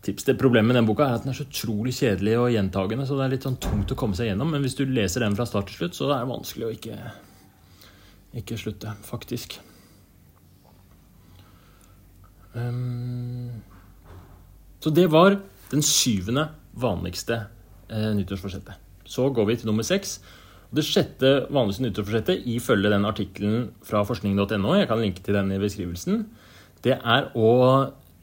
tips. 0.03 0.25
Det 0.25 0.39
Problemet 0.39 0.73
med 0.73 0.77
den 0.77 0.87
boka 0.87 1.05
er 1.05 1.15
at 1.19 1.25
den 1.25 1.35
er 1.35 1.37
så 1.37 1.45
utrolig 1.45 1.93
kjedelig 1.93 2.39
og 2.39 2.51
gjentagende, 2.55 3.07
så 3.07 3.17
det 3.19 3.25
er 3.27 3.35
litt 3.37 3.47
sånn 3.47 3.61
tungt 3.61 3.93
å 3.93 3.99
komme 3.99 4.17
seg 4.17 4.31
gjennom. 4.31 4.51
Men 4.51 4.63
hvis 4.65 4.79
du 4.79 4.87
leser 4.87 5.21
den 5.21 5.37
fra 5.37 5.45
start 5.45 5.69
til 5.69 5.77
slutt, 5.77 5.97
så 5.99 6.11
er 6.11 6.25
det 6.25 6.33
vanskelig 6.33 6.67
å 6.67 6.75
ikke, 6.77 6.97
ikke 8.41 8.57
slutte, 8.57 8.97
faktisk. 9.05 9.59
Um, 12.55 13.51
så 14.81 14.89
det 14.91 15.11
var 15.13 15.37
den 15.71 15.83
syvende 15.85 16.49
vanligste 16.77 17.47
eh, 17.91 18.11
nyttårsforsettet. 18.17 18.83
Så 19.07 19.31
går 19.31 19.49
vi 19.49 19.57
til 19.57 19.71
nummer 19.71 19.87
seks. 19.87 20.19
Det 20.75 20.85
sjette 20.85 21.33
vanligste 21.55 21.85
nyttårsforsettet 21.87 22.47
ifølge 22.51 22.91
den 22.93 23.07
artikkelen 23.09 23.71
fra 23.87 24.03
forskning.no, 24.07 24.75
jeg 24.75 24.89
kan 24.91 25.01
linke 25.01 25.23
til 25.25 25.39
den 25.39 25.53
i 25.55 25.61
beskrivelsen, 25.63 26.27
det 26.85 26.99
er 26.99 27.31
å 27.39 27.51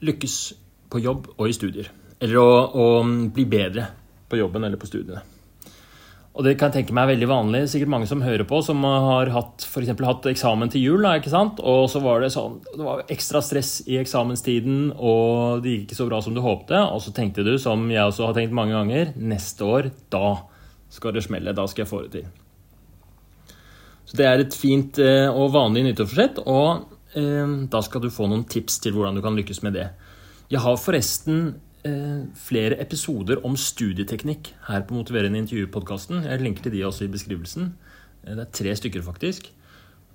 lykkes 0.04 0.38
på 0.92 1.02
jobb 1.02 1.32
og 1.38 1.48
i 1.50 1.56
studier. 1.56 1.90
Eller 2.22 2.40
å, 2.40 2.50
å 2.70 2.88
bli 3.34 3.46
bedre 3.50 3.88
på 4.30 4.40
jobben 4.40 4.64
eller 4.68 4.80
på 4.80 4.90
studiene. 4.90 5.24
Og 6.34 6.42
det 6.48 6.56
kan 6.58 6.72
jeg 6.72 6.80
tenke 6.80 6.96
meg 6.98 7.06
er 7.06 7.12
veldig 7.12 7.28
vanlig. 7.30 7.60
Sikkert 7.70 7.92
mange 7.94 8.08
som 8.10 8.24
hører 8.26 8.46
på, 8.50 8.58
som 8.66 8.80
har 8.88 9.30
hatt, 9.36 9.66
for 9.70 9.86
hatt 9.86 10.30
eksamen 10.32 10.72
til 10.74 10.82
jul. 10.82 11.04
Da, 11.06 11.12
ikke 11.20 11.30
sant? 11.30 11.60
Og 11.62 11.86
så 11.94 12.02
var 12.02 12.24
det 12.24 12.32
sånn 12.34 12.56
Det 12.72 12.82
var 12.82 13.04
ekstra 13.14 13.42
stress 13.46 13.76
i 13.86 14.00
eksamenstiden, 14.02 14.96
og 14.98 15.62
det 15.62 15.76
gikk 15.76 15.84
ikke 15.86 16.00
så 16.00 16.08
bra 16.10 16.22
som 16.26 16.34
du 16.34 16.42
håpte. 16.42 16.80
Og 16.90 17.04
så 17.06 17.14
tenkte 17.14 17.46
du, 17.46 17.54
som 17.62 17.86
jeg 17.94 18.02
også 18.02 18.32
har 18.32 18.40
tenkt 18.40 18.56
mange 18.58 18.74
ganger, 18.74 19.14
neste 19.14 19.68
år, 19.68 19.92
da 20.14 20.40
skal 20.94 21.14
det 21.14 21.26
smelle. 21.28 21.54
Da 21.54 21.68
skal 21.70 21.86
jeg 21.86 21.92
få 21.92 22.02
det 22.08 22.16
til. 22.16 22.32
Så 24.10 24.18
det 24.18 24.26
er 24.26 24.42
et 24.42 24.58
fint 24.58 24.98
eh, 25.02 25.30
og 25.30 25.54
vanlig 25.54 25.86
nyttårsforsett, 25.86 26.42
og 26.50 26.90
eh, 27.14 27.54
da 27.70 27.84
skal 27.86 28.02
du 28.02 28.10
få 28.14 28.26
noen 28.32 28.48
tips 28.50 28.82
til 28.82 28.98
hvordan 28.98 29.18
du 29.18 29.22
kan 29.26 29.38
lykkes 29.38 29.62
med 29.66 29.78
det. 29.78 29.86
Jeg 30.50 30.66
har 30.66 30.82
forresten 30.82 31.46
flere 31.84 32.78
episoder 32.80 33.42
om 33.44 33.58
studieteknikk 33.60 34.54
her 34.70 34.86
på 34.88 34.96
Motiverende 34.96 35.42
intervju-podkasten. 35.42 36.24
Jeg 36.30 36.44
linker 36.44 36.64
til 36.64 36.78
de 36.78 36.86
også 36.88 37.08
i 37.08 37.12
beskrivelsen. 37.12 37.74
Eh, 38.24 38.36
det 38.36 38.46
er 38.46 38.54
tre 38.60 38.76
stykker, 38.80 39.04
faktisk. 39.04 39.50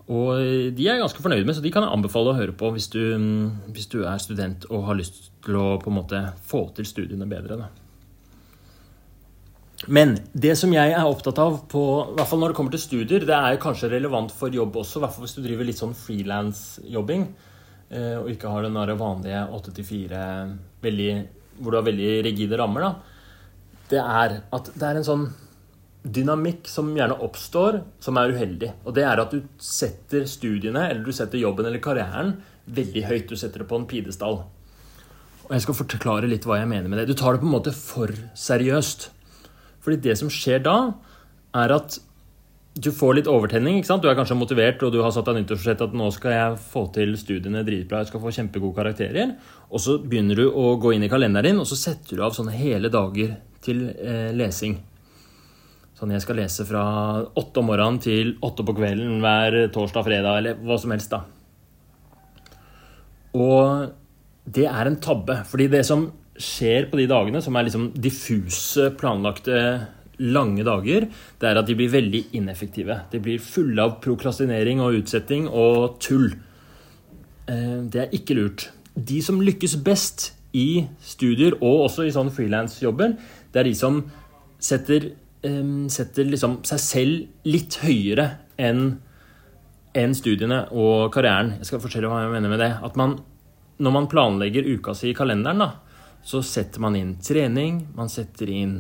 Og 0.09 0.39
de 0.73 0.87
er 0.87 0.97
jeg 0.97 1.03
ganske 1.03 1.21
fornøyd 1.21 1.45
med, 1.45 1.53
så 1.53 1.61
de 1.61 1.73
kan 1.73 1.85
jeg 1.85 1.93
anbefale 1.93 2.33
å 2.33 2.39
høre 2.39 2.55
på 2.57 2.71
hvis 2.73 2.89
du, 2.95 3.03
mm, 3.21 3.75
hvis 3.77 3.91
du 3.93 3.99
er 4.09 4.17
student 4.23 4.65
og 4.71 4.87
har 4.87 4.97
lyst 4.97 5.29
til 5.45 5.59
å 5.61 5.77
på 5.83 5.93
en 5.93 5.99
måte 5.99 6.23
få 6.49 6.63
til 6.79 6.89
studiene 6.89 7.29
bedre. 7.29 7.59
Da. 7.61 7.69
Men 9.87 10.17
det 10.33 10.57
som 10.59 10.73
jeg 10.73 10.95
er 10.97 11.05
opptatt 11.05 11.39
av, 11.39 11.61
på, 11.69 11.83
i 12.09 12.17
hvert 12.17 12.31
fall 12.31 12.41
når 12.41 12.55
det 12.55 12.59
kommer 12.59 12.73
til 12.73 12.83
studier, 12.83 13.29
det 13.29 13.37
er 13.37 13.61
kanskje 13.61 13.93
relevant 13.93 14.33
for 14.33 14.49
jobb 14.49 14.81
også, 14.81 14.99
i 14.99 15.05
hvert 15.05 15.15
fall 15.15 15.29
hvis 15.29 15.37
du 15.37 15.45
driver 15.45 15.69
litt 15.69 15.83
sånn 15.83 15.95
frilansjobbing 15.95 17.29
eh, 17.93 18.17
og 18.17 18.33
ikke 18.33 18.49
har 18.55 18.65
den 18.65 18.81
vanlige 18.99 19.45
8-4 19.61 20.25
veldig 20.83 21.13
hvor 21.59 21.75
du 21.75 21.79
har 21.81 21.87
veldig 21.87 22.11
rigide 22.27 22.59
rammer, 22.61 22.87
da, 22.87 22.95
det 23.89 24.01
er 24.03 24.41
at 24.55 24.73
det 24.75 24.89
er 24.89 24.99
en 25.01 25.07
sånn 25.07 25.29
dynamikk 26.09 26.69
som 26.71 26.91
gjerne 26.97 27.19
oppstår, 27.25 27.83
som 28.05 28.19
er 28.21 28.33
uheldig. 28.33 28.71
Og 28.87 28.95
det 28.97 29.05
er 29.05 29.21
at 29.21 29.35
du 29.35 29.43
setter 29.63 30.29
studiene, 30.31 30.87
eller 30.89 31.05
du 31.05 31.13
setter 31.15 31.41
jobben 31.41 31.67
eller 31.69 31.83
karrieren 31.85 32.37
veldig 32.69 33.05
høyt. 33.09 33.29
Du 33.29 33.37
setter 33.37 33.65
det 33.65 33.69
på 33.71 33.79
en 33.81 33.89
pidestall. 33.89 34.43
Og 35.49 35.55
jeg 35.57 35.65
skal 35.65 35.79
forklare 35.79 36.29
litt 36.31 36.47
hva 36.49 36.61
jeg 36.61 36.71
mener 36.71 36.91
med 36.91 37.01
det. 37.01 37.09
Du 37.11 37.19
tar 37.19 37.35
det 37.35 37.43
på 37.43 37.49
en 37.49 37.57
måte 37.57 37.75
for 37.77 38.13
seriøst. 38.37 39.09
Fordi 39.85 40.01
det 40.05 40.19
som 40.21 40.33
skjer 40.33 40.63
da, 40.65 40.79
er 41.57 41.73
at 41.73 41.99
du 42.79 42.91
får 42.95 43.17
litt 43.19 43.31
overtenning. 43.31 43.79
ikke 43.79 43.91
sant? 43.91 44.03
Du 44.05 44.09
er 44.11 44.17
kanskje 44.19 44.37
motivert, 44.39 44.83
og 44.87 44.93
du 44.95 45.01
har 45.03 45.13
satt 45.15 45.27
deg 45.29 45.41
nyttårsforsett 45.41 45.85
at 45.89 45.97
nå 45.99 46.11
skal 46.15 46.35
jeg 46.35 46.59
få 46.71 46.85
til 46.95 47.17
studiene 47.19 47.65
dritbra, 47.67 48.03
jeg 48.03 48.13
skal 48.13 48.23
få 48.23 48.35
kjempegode 48.35 48.77
karakterer. 48.77 49.33
Og 49.69 49.83
så 49.83 49.99
begynner 50.03 50.39
du 50.39 50.47
å 50.49 50.77
gå 50.81 50.95
inn 50.95 51.07
i 51.07 51.11
kalenderen 51.11 51.53
din, 51.53 51.63
og 51.63 51.69
så 51.71 51.79
setter 51.79 52.19
du 52.19 52.25
av 52.27 52.37
sånne 52.37 52.55
hele 52.57 52.93
dager 52.93 53.35
til 53.65 53.89
eh, 53.91 54.31
lesing. 54.37 54.79
Sånn 55.99 56.15
jeg 56.15 56.23
skal 56.23 56.39
lese 56.39 56.67
fra 56.69 56.85
åtte 57.27 57.59
om 57.59 57.73
morgenen 57.73 57.99
til 58.03 58.37
åtte 58.47 58.63
på 58.63 58.77
kvelden 58.79 59.19
hver 59.25 59.65
torsdag, 59.75 60.07
fredag, 60.07 60.39
eller 60.39 60.63
hva 60.63 60.79
som 60.79 60.95
helst, 60.95 61.11
da. 61.11 61.25
Og 63.35 63.91
det 64.49 64.69
er 64.71 64.89
en 64.89 65.01
tabbe. 65.03 65.43
Fordi 65.49 65.67
det 65.73 65.83
som 65.87 66.07
skjer 66.39 66.87
på 66.91 67.01
de 67.01 67.09
dagene, 67.11 67.43
som 67.43 67.57
er 67.59 67.67
liksom 67.67 67.91
diffuse, 67.99 68.93
planlagte 68.99 69.59
lange 70.19 70.65
dager, 70.67 71.07
det 71.39 71.49
er 71.49 71.61
at 71.61 71.69
de 71.69 71.77
blir 71.79 71.93
veldig 71.93 72.25
ineffektive. 72.39 73.01
De 73.13 73.21
blir 73.23 73.43
fulle 73.43 73.83
av 73.83 73.99
prokrastinering 74.05 74.83
og 74.85 75.01
utsetting 75.01 75.49
og 75.49 75.99
tull. 76.03 76.33
Eh, 77.49 77.79
det 77.87 78.05
er 78.05 78.17
ikke 78.17 78.39
lurt. 78.39 78.69
De 78.95 79.23
som 79.23 79.41
lykkes 79.43 79.79
best 79.87 80.33
i 80.57 80.87
studier 81.05 81.59
og 81.61 81.89
også 81.89 82.09
i 82.09 82.15
sånne 82.15 82.35
frilansjobber, 82.35 83.15
det 83.53 83.61
er 83.61 83.69
de 83.69 83.75
som 83.79 84.01
setter, 84.59 85.13
setter 85.93 86.27
liksom 86.27 86.57
seg 86.67 86.81
selv 86.83 87.47
litt 87.47 87.77
høyere 87.85 88.25
enn 88.59 88.97
enn 89.97 90.15
studiene 90.17 90.65
og 90.77 91.09
karrieren. 91.15 91.57
Jeg 91.59 91.71
skal 91.71 91.83
fortelle 91.83 92.11
hva 92.11 92.25
jeg 92.25 92.35
mener 92.35 92.53
med 92.53 92.63
det. 92.63 92.71
At 92.85 92.99
man, 92.99 93.17
når 93.81 93.95
man 93.95 94.09
planlegger 94.11 94.69
uka 94.69 94.95
si 94.97 95.13
i 95.13 95.17
kalenderen, 95.17 95.65
da, 95.65 95.71
så 96.25 96.43
setter 96.45 96.83
man 96.85 96.97
inn 96.99 97.17
trening, 97.25 97.83
man 97.97 98.11
setter 98.13 98.51
inn 98.53 98.79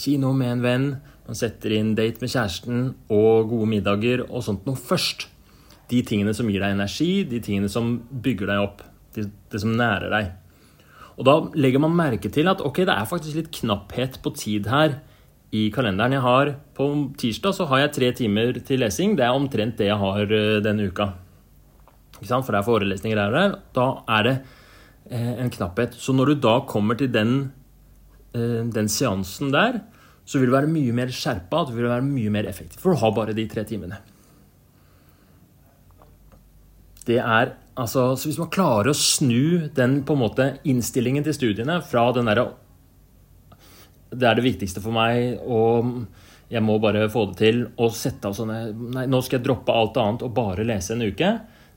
kino 0.00 0.32
med 0.36 0.52
en 0.52 0.64
venn, 0.64 0.86
man 1.24 1.38
setter 1.38 1.72
inn 1.72 1.94
date 1.96 2.20
med 2.20 2.32
kjæresten 2.32 2.82
og 3.12 3.48
gode 3.52 3.68
middager 3.70 4.24
og 4.26 4.44
sånt 4.44 4.66
noe 4.68 4.76
først. 4.76 5.28
De 5.90 6.00
tingene 6.06 6.34
som 6.36 6.48
gir 6.50 6.62
deg 6.62 6.76
energi, 6.76 7.24
de 7.28 7.40
tingene 7.44 7.70
som 7.72 7.96
bygger 8.24 8.50
deg 8.50 8.64
opp, 8.64 8.84
det, 9.16 9.28
det 9.52 9.60
som 9.62 9.74
nærer 9.76 10.12
deg. 10.12 10.30
Og 11.14 11.26
da 11.28 11.34
legger 11.54 11.82
man 11.84 11.96
merke 11.96 12.30
til 12.32 12.48
at 12.50 12.62
ok, 12.64 12.82
det 12.84 12.94
er 12.94 13.08
faktisk 13.08 13.38
litt 13.38 13.52
knapphet 13.54 14.18
på 14.24 14.34
tid 14.36 14.68
her 14.72 14.98
i 15.54 15.68
kalenderen. 15.74 16.16
Jeg 16.16 16.24
har, 16.24 16.54
På 16.74 16.88
tirsdag 17.20 17.54
så 17.54 17.68
har 17.70 17.84
jeg 17.84 17.94
tre 17.94 18.12
timer 18.18 18.58
til 18.66 18.82
lesing. 18.82 19.14
Det 19.16 19.24
er 19.24 19.36
omtrent 19.36 19.78
det 19.78 19.86
jeg 19.86 20.00
har 20.00 20.24
eh, 20.26 20.60
denne 20.64 20.88
uka. 20.90 21.12
Ikke 22.18 22.30
sant? 22.32 22.44
For 22.44 22.50
det 22.50 22.60
er 22.60 22.66
forelesninger 22.66 23.20
her 23.20 23.30
og 23.30 23.36
der. 23.38 23.54
Da 23.76 23.86
er 24.18 24.26
det 24.26 24.34
eh, 25.10 25.36
en 25.44 25.52
knapphet. 25.54 25.94
Så 25.94 26.12
når 26.16 26.32
du 26.32 26.42
da 26.48 26.56
kommer 26.66 26.98
til 26.98 27.12
den 27.14 27.36
Eh, 27.46 27.63
den 28.34 28.88
seansen 28.90 29.52
der, 29.54 29.80
så 30.24 30.40
vil 30.40 30.50
du 30.50 30.56
være 30.56 30.70
mye 30.72 30.94
mer 30.96 31.12
skjerpa, 31.12 31.66
du 31.68 31.74
vil 31.76 31.90
være 31.90 32.04
mye 32.06 32.32
mer 32.32 32.48
effektiv. 32.48 32.80
For 32.80 32.94
du 32.94 33.02
har 33.02 33.12
bare 33.16 33.36
de 33.36 33.44
tre 33.50 33.64
timene. 33.68 34.00
Det 37.04 37.20
er 37.20 37.54
altså 37.74 38.14
Så 38.16 38.30
hvis 38.30 38.38
man 38.40 38.52
klarer 38.54 38.92
å 38.92 38.96
snu 38.96 39.68
den 39.76 39.98
på 40.06 40.14
en 40.14 40.22
måte 40.22 40.44
innstillingen 40.64 41.24
til 41.26 41.34
studiene 41.36 41.80
fra 41.84 42.06
den 42.16 42.30
derre 42.30 42.46
Det 44.14 44.28
er 44.28 44.38
det 44.38 44.46
viktigste 44.46 44.80
for 44.80 44.94
meg, 44.94 45.40
og 45.42 46.06
jeg 46.48 46.62
må 46.62 46.78
bare 46.78 47.08
få 47.10 47.26
det 47.32 47.36
til. 47.40 47.60
Og 47.82 47.92
sette 47.98 48.30
av 48.30 48.36
sånne 48.38 48.70
Nei, 48.94 49.08
nå 49.10 49.20
skal 49.24 49.40
jeg 49.40 49.48
droppe 49.48 49.74
alt 49.74 49.98
annet 50.00 50.24
og 50.24 50.34
bare 50.36 50.66
lese 50.66 50.94
en 50.94 51.04
uke. 51.04 51.32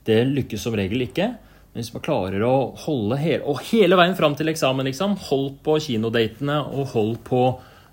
Det 0.05 0.21
lykkes 0.29 0.63
som 0.63 0.77
regel 0.77 1.03
ikke. 1.07 1.31
Hvis 1.77 1.91
man 1.93 2.01
klarer 2.01 2.41
å 2.41 2.72
holde 2.88 3.19
hele, 3.22 3.43
og 3.46 3.60
hele 3.69 3.98
veien 4.00 4.15
fram 4.17 4.34
til 4.38 4.50
eksamen, 4.50 4.88
liksom, 4.89 5.13
hold 5.27 5.60
på 5.65 5.75
kinodatene 5.86 6.55
og 6.74 6.93
hold 6.96 7.19
på 7.27 7.41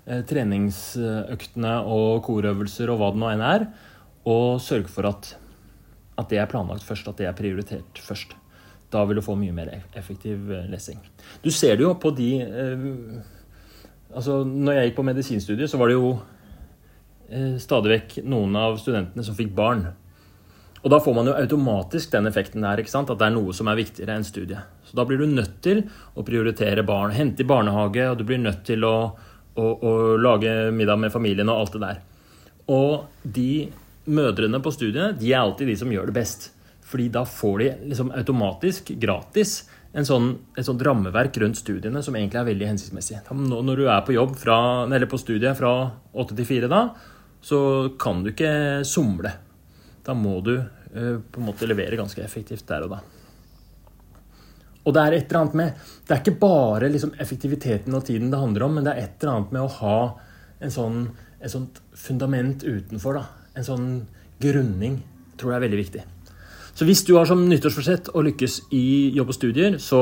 eh, 0.07 0.23
treningsøktene 0.25 1.75
og 1.85 2.23
korøvelser 2.25 2.89
og 2.89 2.97
hva 2.97 3.11
det 3.13 3.21
nå 3.21 3.29
enn 3.29 3.43
er, 3.45 3.67
og 4.25 4.57
sørge 4.65 4.89
for 4.89 5.05
at, 5.11 5.35
at 6.17 6.33
det 6.33 6.41
er 6.41 6.49
planlagt 6.49 6.87
først, 6.87 7.11
at 7.11 7.21
det 7.21 7.29
er 7.29 7.37
prioritert 7.37 8.01
først. 8.01 8.33
Da 8.89 9.03
vil 9.05 9.19
du 9.19 9.25
få 9.25 9.35
mye 9.37 9.53
mer 9.53 9.69
effektiv 9.93 10.49
eh, 10.49 10.65
lesing. 10.71 10.97
Du 11.45 11.51
ser 11.53 11.77
det 11.77 11.85
jo 11.85 11.93
på 12.01 12.13
de 12.17 12.31
eh, 12.41 12.89
Altså, 14.15 14.45
når 14.47 14.77
jeg 14.77 14.87
gikk 14.87 14.95
på 14.95 15.03
medisinstudiet, 15.03 15.67
så 15.67 15.75
var 15.75 15.89
det 15.91 15.97
jo 15.97 16.11
eh, 17.27 17.57
stadig 17.59 17.89
vekk 17.91 18.13
noen 18.23 18.53
av 18.55 18.77
studentene 18.79 19.25
som 19.27 19.35
fikk 19.35 19.49
barn. 19.57 19.81
Og 20.85 20.91
da 20.93 20.99
får 21.01 21.15
man 21.17 21.25
jo 21.25 21.33
automatisk 21.33 22.11
den 22.13 22.29
effekten 22.29 22.61
der, 22.61 22.83
at 22.85 23.07
det 23.09 23.25
er 23.25 23.33
noe 23.33 23.53
som 23.57 23.71
er 23.71 23.79
viktigere 23.79 24.19
enn 24.19 24.25
studiet. 24.27 24.67
Så 24.85 24.93
da 24.93 25.05
blir 25.09 25.17
du 25.17 25.25
nødt 25.25 25.55
til 25.65 25.81
å 26.13 26.21
prioritere 26.25 26.83
barn, 26.85 27.15
hente 27.15 27.41
i 27.41 27.47
barnehage, 27.49 28.03
og 28.11 28.19
du 28.19 28.25
blir 28.29 28.37
nødt 28.43 28.61
til 28.67 28.85
å, 28.85 28.97
å, 29.57 29.65
å 29.65 29.93
lage 30.21 30.69
middag 30.75 30.99
med 31.01 31.13
familien 31.13 31.49
og 31.49 31.63
alt 31.63 31.73
det 31.73 31.81
der. 31.81 32.03
Og 32.69 33.25
de 33.25 33.65
mødrene 34.05 34.61
på 34.61 34.73
studiet, 34.75 35.17
de 35.17 35.31
er 35.33 35.41
alltid 35.41 35.73
de 35.73 35.79
som 35.79 35.89
gjør 35.89 36.11
det 36.11 36.19
best. 36.19 36.51
Fordi 36.85 37.07
da 37.17 37.25
får 37.25 37.57
de 37.63 37.71
liksom 37.89 38.13
automatisk, 38.13 38.93
gratis, 39.01 39.55
sånn, 40.05 40.29
et 40.53 40.67
sånt 40.67 40.85
rammeverk 40.85 41.41
rundt 41.41 41.57
studiene 41.57 42.05
som 42.05 42.13
egentlig 42.13 42.43
er 42.43 42.49
veldig 42.51 42.69
hensiktsmessig. 42.75 43.23
Når 43.33 43.81
du 43.81 43.87
er 43.87 44.05
på 44.05 44.13
jobb 44.13 44.37
fra, 44.37 44.59
eller 44.85 45.09
på 45.09 45.17
studiet 45.17 45.57
fra 45.57 45.73
åtte 46.13 46.37
til 46.37 46.45
fire, 46.45 46.69
da, 46.69 46.85
så 47.41 47.59
kan 47.97 48.21
du 48.21 48.35
ikke 48.35 48.83
somle. 48.85 49.33
Da 50.05 50.13
må 50.13 50.37
du 50.45 50.59
på 50.95 51.41
en 51.41 51.47
måte 51.49 51.67
levere 51.67 51.99
ganske 51.99 52.23
effektivt 52.23 52.67
der 52.69 52.85
og 52.87 52.95
da. 52.95 53.01
Og 54.85 54.93
det 54.93 55.01
er 55.01 55.15
et 55.15 55.29
eller 55.29 55.41
annet 55.41 55.57
med 55.57 55.85
Det 56.05 56.13
er 56.13 56.21
ikke 56.21 56.39
bare 56.39 56.89
liksom 56.93 57.15
effektiviteten 57.19 57.97
og 57.97 58.05
tiden 58.05 58.31
det 58.31 58.39
handler 58.39 58.67
om, 58.67 58.75
men 58.77 58.85
det 58.85 58.93
er 58.93 59.03
et 59.03 59.23
eller 59.23 59.33
annet 59.33 59.55
med 59.55 59.65
å 59.65 59.73
ha 59.79 59.99
en 60.61 60.71
sånn, 60.71 60.99
et 61.41 61.51
sånt 61.51 61.81
fundament 61.97 62.63
utenfor. 62.63 63.19
da, 63.19 63.25
En 63.55 63.65
sånn 63.65 63.87
grunning 64.39 65.01
tror 65.37 65.51
jeg 65.51 65.57
er 65.57 65.65
veldig 65.65 65.81
viktig. 65.81 66.03
Så 66.75 66.85
hvis 66.85 67.03
du 67.07 67.15
har 67.15 67.27
som 67.27 67.43
nyttårsforsett 67.47 68.11
å 68.11 68.23
lykkes 68.25 68.59
i 68.75 69.11
jobb 69.15 69.31
og 69.31 69.37
studier, 69.37 69.77
så, 69.79 70.01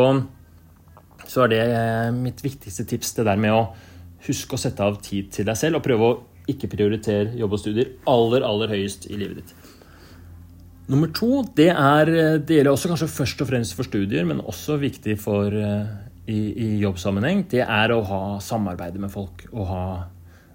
så 1.30 1.46
er 1.46 1.52
det 1.52 1.64
eh, 1.64 2.12
mitt 2.16 2.42
viktigste 2.42 2.86
tips 2.90 3.14
det 3.20 3.28
der 3.30 3.38
med 3.38 3.54
å 3.54 3.68
huske 4.26 4.58
å 4.58 4.62
sette 4.62 4.84
av 4.84 4.98
tid 5.04 5.30
til 5.36 5.46
deg 5.46 5.60
selv, 5.60 5.78
og 5.78 5.86
prøve 5.86 6.08
å 6.10 6.18
ikke 6.50 6.72
prioritere 6.72 7.38
jobb 7.40 7.56
og 7.56 7.62
studier 7.62 7.94
aller, 8.10 8.44
aller 8.48 8.74
høyest 8.74 9.06
i 9.12 9.20
livet 9.20 9.44
ditt. 9.44 9.54
Nummer 10.92 11.08
to, 11.16 11.44
det, 11.56 11.70
er, 11.72 12.10
det 12.44 12.58
gjelder 12.58 12.74
også 12.74 12.90
kanskje 12.92 13.08
først 13.08 13.44
og 13.44 13.48
fremst 13.48 13.75
for 13.78 13.88
studier, 13.88 14.25
men 14.28 14.42
også 14.44 14.75
viktig 14.82 15.16
for, 15.22 15.54
eh, 15.56 15.94
i, 16.28 16.40
i 16.60 16.70
jobbsammenheng, 16.82 17.46
det 17.52 17.63
er 17.63 17.94
å 17.96 18.02
ha 18.08 18.24
samarbeid 18.44 19.00
med 19.00 19.12
folk. 19.13 19.46
Ha, 19.56 19.84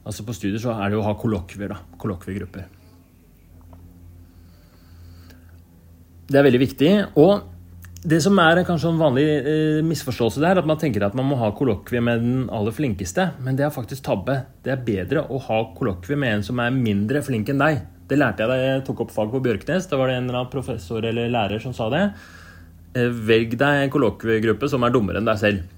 altså 0.04 0.26
på 0.28 0.37
studier 0.37 0.61
så 0.61 0.76
er 0.76 0.92
det 0.92 1.00
å 1.00 1.06
ha 1.06 1.16
kollokvier. 1.16 1.73
Kollokviegrupper. 2.00 2.68
Det 6.28 6.37
er 6.37 6.44
veldig 6.44 6.61
viktig. 6.61 6.92
Og 7.16 8.04
det 8.08 8.20
som 8.23 8.37
er 8.44 8.61
kanskje 8.68 8.92
en 8.92 9.00
vanlig 9.00 9.26
eh, 9.40 9.80
misforståelse 9.87 10.44
der, 10.44 10.61
at 10.61 10.68
man 10.68 10.78
tenker 10.80 11.08
at 11.08 11.16
man 11.16 11.26
må 11.30 11.40
ha 11.40 11.54
kollokvie 11.56 12.04
med 12.04 12.20
den 12.25 12.49
aller 12.52 12.76
flinkeste, 12.76 13.30
men 13.44 13.56
det 13.56 13.64
er 13.64 13.75
faktisk 13.75 14.04
tabbe. 14.06 14.42
Det 14.61 14.76
er 14.76 14.85
bedre 14.85 15.25
å 15.25 15.40
ha 15.49 15.62
kollokvie 15.76 16.20
med 16.20 16.37
en 16.37 16.44
som 16.52 16.61
er 16.61 16.76
mindre 16.76 17.25
flink 17.25 17.49
enn 17.49 17.64
deg. 17.64 17.87
Det 18.08 18.16
lærte 18.16 18.44
jeg 18.44 18.50
da 18.50 18.58
jeg 18.58 18.84
tok 18.86 19.02
opp 19.04 19.10
fag 19.12 19.32
på 19.32 19.40
Bjørknes. 19.44 19.88
Da 19.90 19.98
var 20.00 20.08
det 20.08 20.18
en 20.18 20.28
eller 20.28 20.42
annen 20.42 20.52
professor 20.52 21.04
eller 21.04 21.28
lærer 21.32 21.60
som 21.60 21.74
sa 21.76 21.90
det. 21.92 22.04
Eh, 22.96 23.10
velg 23.28 23.58
deg 23.60 23.82
en 23.82 23.92
kollokviegruppe 23.92 24.70
som 24.72 24.86
er 24.86 24.94
dummere 24.94 25.20
enn 25.20 25.28
deg 25.28 25.40
selv. 25.42 25.74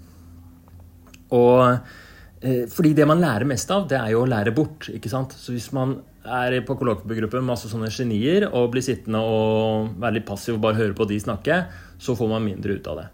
Og 1.34 1.64
eh, 1.66 2.66
fordi 2.70 2.94
det 2.98 3.06
man 3.10 3.22
lærer 3.22 3.48
mest 3.50 3.70
av, 3.74 3.88
det 3.90 3.98
er 3.98 4.14
jo 4.14 4.22
å 4.22 4.30
lære 4.30 4.54
bort. 4.54 4.88
ikke 4.94 5.10
sant? 5.10 5.34
Så 5.34 5.56
hvis 5.56 5.72
man 5.74 5.98
er 6.20 6.60
på 6.66 6.76
kollokviegruppe 6.78 7.40
med 7.40 7.50
masse 7.50 7.70
sånne 7.70 7.90
genier 7.94 8.46
og 8.50 8.70
blir 8.74 8.84
sittende 8.84 9.22
og 9.24 9.96
være 9.98 10.18
litt 10.18 10.28
passiv 10.28 10.58
og 10.58 10.64
bare 10.66 10.78
høre 10.78 10.94
på 10.96 11.08
de 11.10 11.18
snakke, 11.22 11.64
så 11.98 12.14
får 12.16 12.30
man 12.30 12.46
mindre 12.46 12.76
ut 12.78 12.90
av 12.92 13.02
det. 13.02 13.08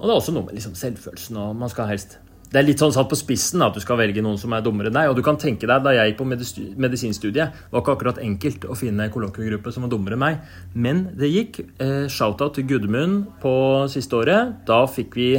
Og 0.00 0.08
det 0.08 0.10
er 0.10 0.18
også 0.18 0.34
noe 0.34 0.48
med 0.48 0.56
liksom 0.56 0.74
selvfølelsen. 0.74 1.38
og 1.38 1.54
man 1.62 1.70
skal 1.70 1.90
helst 1.92 2.18
det 2.52 2.60
er 2.60 2.66
litt 2.66 2.82
sånn 2.82 2.92
satt 2.92 3.08
på 3.08 3.16
spissen 3.16 3.62
at 3.64 3.72
du 3.72 3.80
skal 3.80 3.96
velge 3.96 4.20
noen 4.24 4.36
som 4.40 4.52
er 4.52 4.64
dummere 4.64 4.90
enn 4.90 4.96
deg. 4.98 5.08
Og 5.08 5.16
du 5.16 5.22
kan 5.24 5.38
tenke 5.40 5.64
deg, 5.68 5.82
Da 5.82 5.94
jeg 5.96 6.12
gikk 6.12 6.18
på 6.20 6.28
medisinstudiet, 6.28 7.60
var 7.72 7.80
ikke 7.80 7.94
akkurat 7.96 8.20
enkelt 8.20 8.66
å 8.68 8.76
finne 8.76 9.06
en 9.06 9.14
kollokviegruppe 9.14 9.72
som 9.72 9.86
var 9.86 9.92
dummere 9.94 10.18
enn 10.18 10.20
meg. 10.20 10.40
Men 10.74 11.06
det 11.16 11.32
gikk. 11.32 11.62
Eh, 11.80 12.08
Shout-out 12.12 12.58
til 12.58 12.68
Gudmund 12.68 13.38
på 13.40 13.54
siste 13.88 14.20
året. 14.20 14.66
Da 14.68 14.84
fikk 14.84 15.16
vi, 15.16 15.30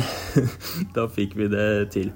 da 0.98 1.06
fikk 1.06 1.38
vi 1.38 1.52
det 1.54 1.68
til. 1.94 2.10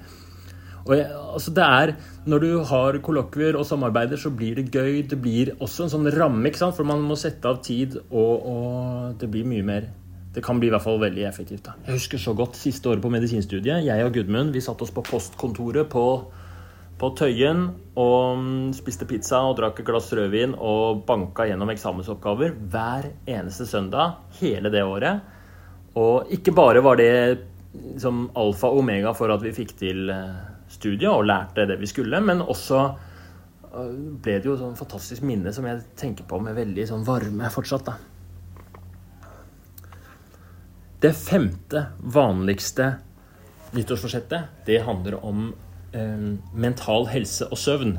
Og 0.88 0.96
jeg, 0.96 1.06
altså 1.12 1.52
det 1.54 1.64
er, 1.64 1.94
Når 2.28 2.40
du 2.42 2.50
har 2.64 2.98
kollokvier 3.04 3.56
og 3.56 3.64
samarbeider, 3.64 4.18
så 4.18 4.34
blir 4.34 4.58
det 4.58 4.72
gøy. 4.74 5.06
Det 5.06 5.20
blir 5.22 5.54
også 5.60 5.86
en 5.86 5.94
sånn 5.94 6.10
ramme, 6.10 6.50
ikke 6.50 6.64
sant? 6.64 6.76
for 6.76 6.84
man 6.84 7.06
må 7.06 7.16
sette 7.16 7.46
av 7.46 7.62
tid, 7.62 8.00
og, 8.10 8.34
og 8.42 9.14
det 9.20 9.30
blir 9.30 9.46
mye 9.46 9.64
mer 9.64 9.88
Det 10.34 10.42
kan 10.44 10.60
bli 10.60 10.68
i 10.68 10.72
hvert 10.72 10.84
fall 10.84 11.00
veldig 11.00 11.24
effektivt. 11.24 11.64
Da. 11.64 11.76
Jeg 11.86 11.96
husker 11.96 12.20
så 12.20 12.34
godt 12.36 12.58
siste 12.58 12.90
året 12.90 13.02
på 13.02 13.10
medisinstudiet. 13.12 13.86
Jeg 13.86 14.04
og 14.04 14.12
Gudmund 14.14 14.52
vi 14.54 14.62
satte 14.64 14.84
oss 14.84 14.92
på 14.94 15.04
postkontoret 15.06 15.88
på, 15.88 16.04
på 17.00 17.10
Tøyen 17.16 17.64
og 17.98 18.42
mm, 18.42 18.74
spiste 18.76 19.08
pizza 19.08 19.40
og 19.48 19.56
drakk 19.58 19.80
et 19.80 19.88
glass 19.88 20.12
rødvin 20.14 20.54
og 20.54 21.04
banka 21.08 21.48
gjennom 21.48 21.72
eksamensoppgaver 21.72 22.54
hver 22.70 23.08
eneste 23.24 23.66
søndag 23.70 24.18
hele 24.42 24.72
det 24.74 24.84
året. 24.84 25.24
Og 25.98 26.28
ikke 26.34 26.54
bare 26.54 26.84
var 26.84 27.00
det 27.00 27.12
som 27.98 28.26
alfa 28.36 28.68
og 28.68 28.82
omega 28.82 29.14
for 29.16 29.32
at 29.32 29.42
vi 29.42 29.54
fikk 29.56 29.74
til 29.80 30.12
eh, 30.12 30.36
studiet 30.70 31.10
og 31.10 31.26
lærte 31.26 31.66
det 31.68 31.78
vi 31.80 31.88
skulle, 31.88 32.20
men 32.20 32.44
også 32.44 32.84
øh, 32.84 33.96
ble 34.22 34.38
det 34.38 34.50
jo 34.50 34.58
sånn 34.60 34.76
fantastisk 34.78 35.24
minne 35.26 35.52
som 35.56 35.66
jeg 35.68 35.82
tenker 35.98 36.28
på 36.28 36.40
med 36.44 36.56
veldig 36.58 36.86
sånn 36.92 37.08
varme 37.08 37.50
fortsatt. 37.54 37.88
da. 37.88 38.17
Det 40.98 41.12
femte 41.14 41.84
vanligste 42.02 42.96
nyttårsforsettet, 43.76 44.64
det 44.66 44.80
handler 44.82 45.18
om 45.24 45.52
eh, 45.94 46.30
mental 46.58 47.06
helse 47.12 47.46
og 47.46 47.60
søvn. 47.60 47.98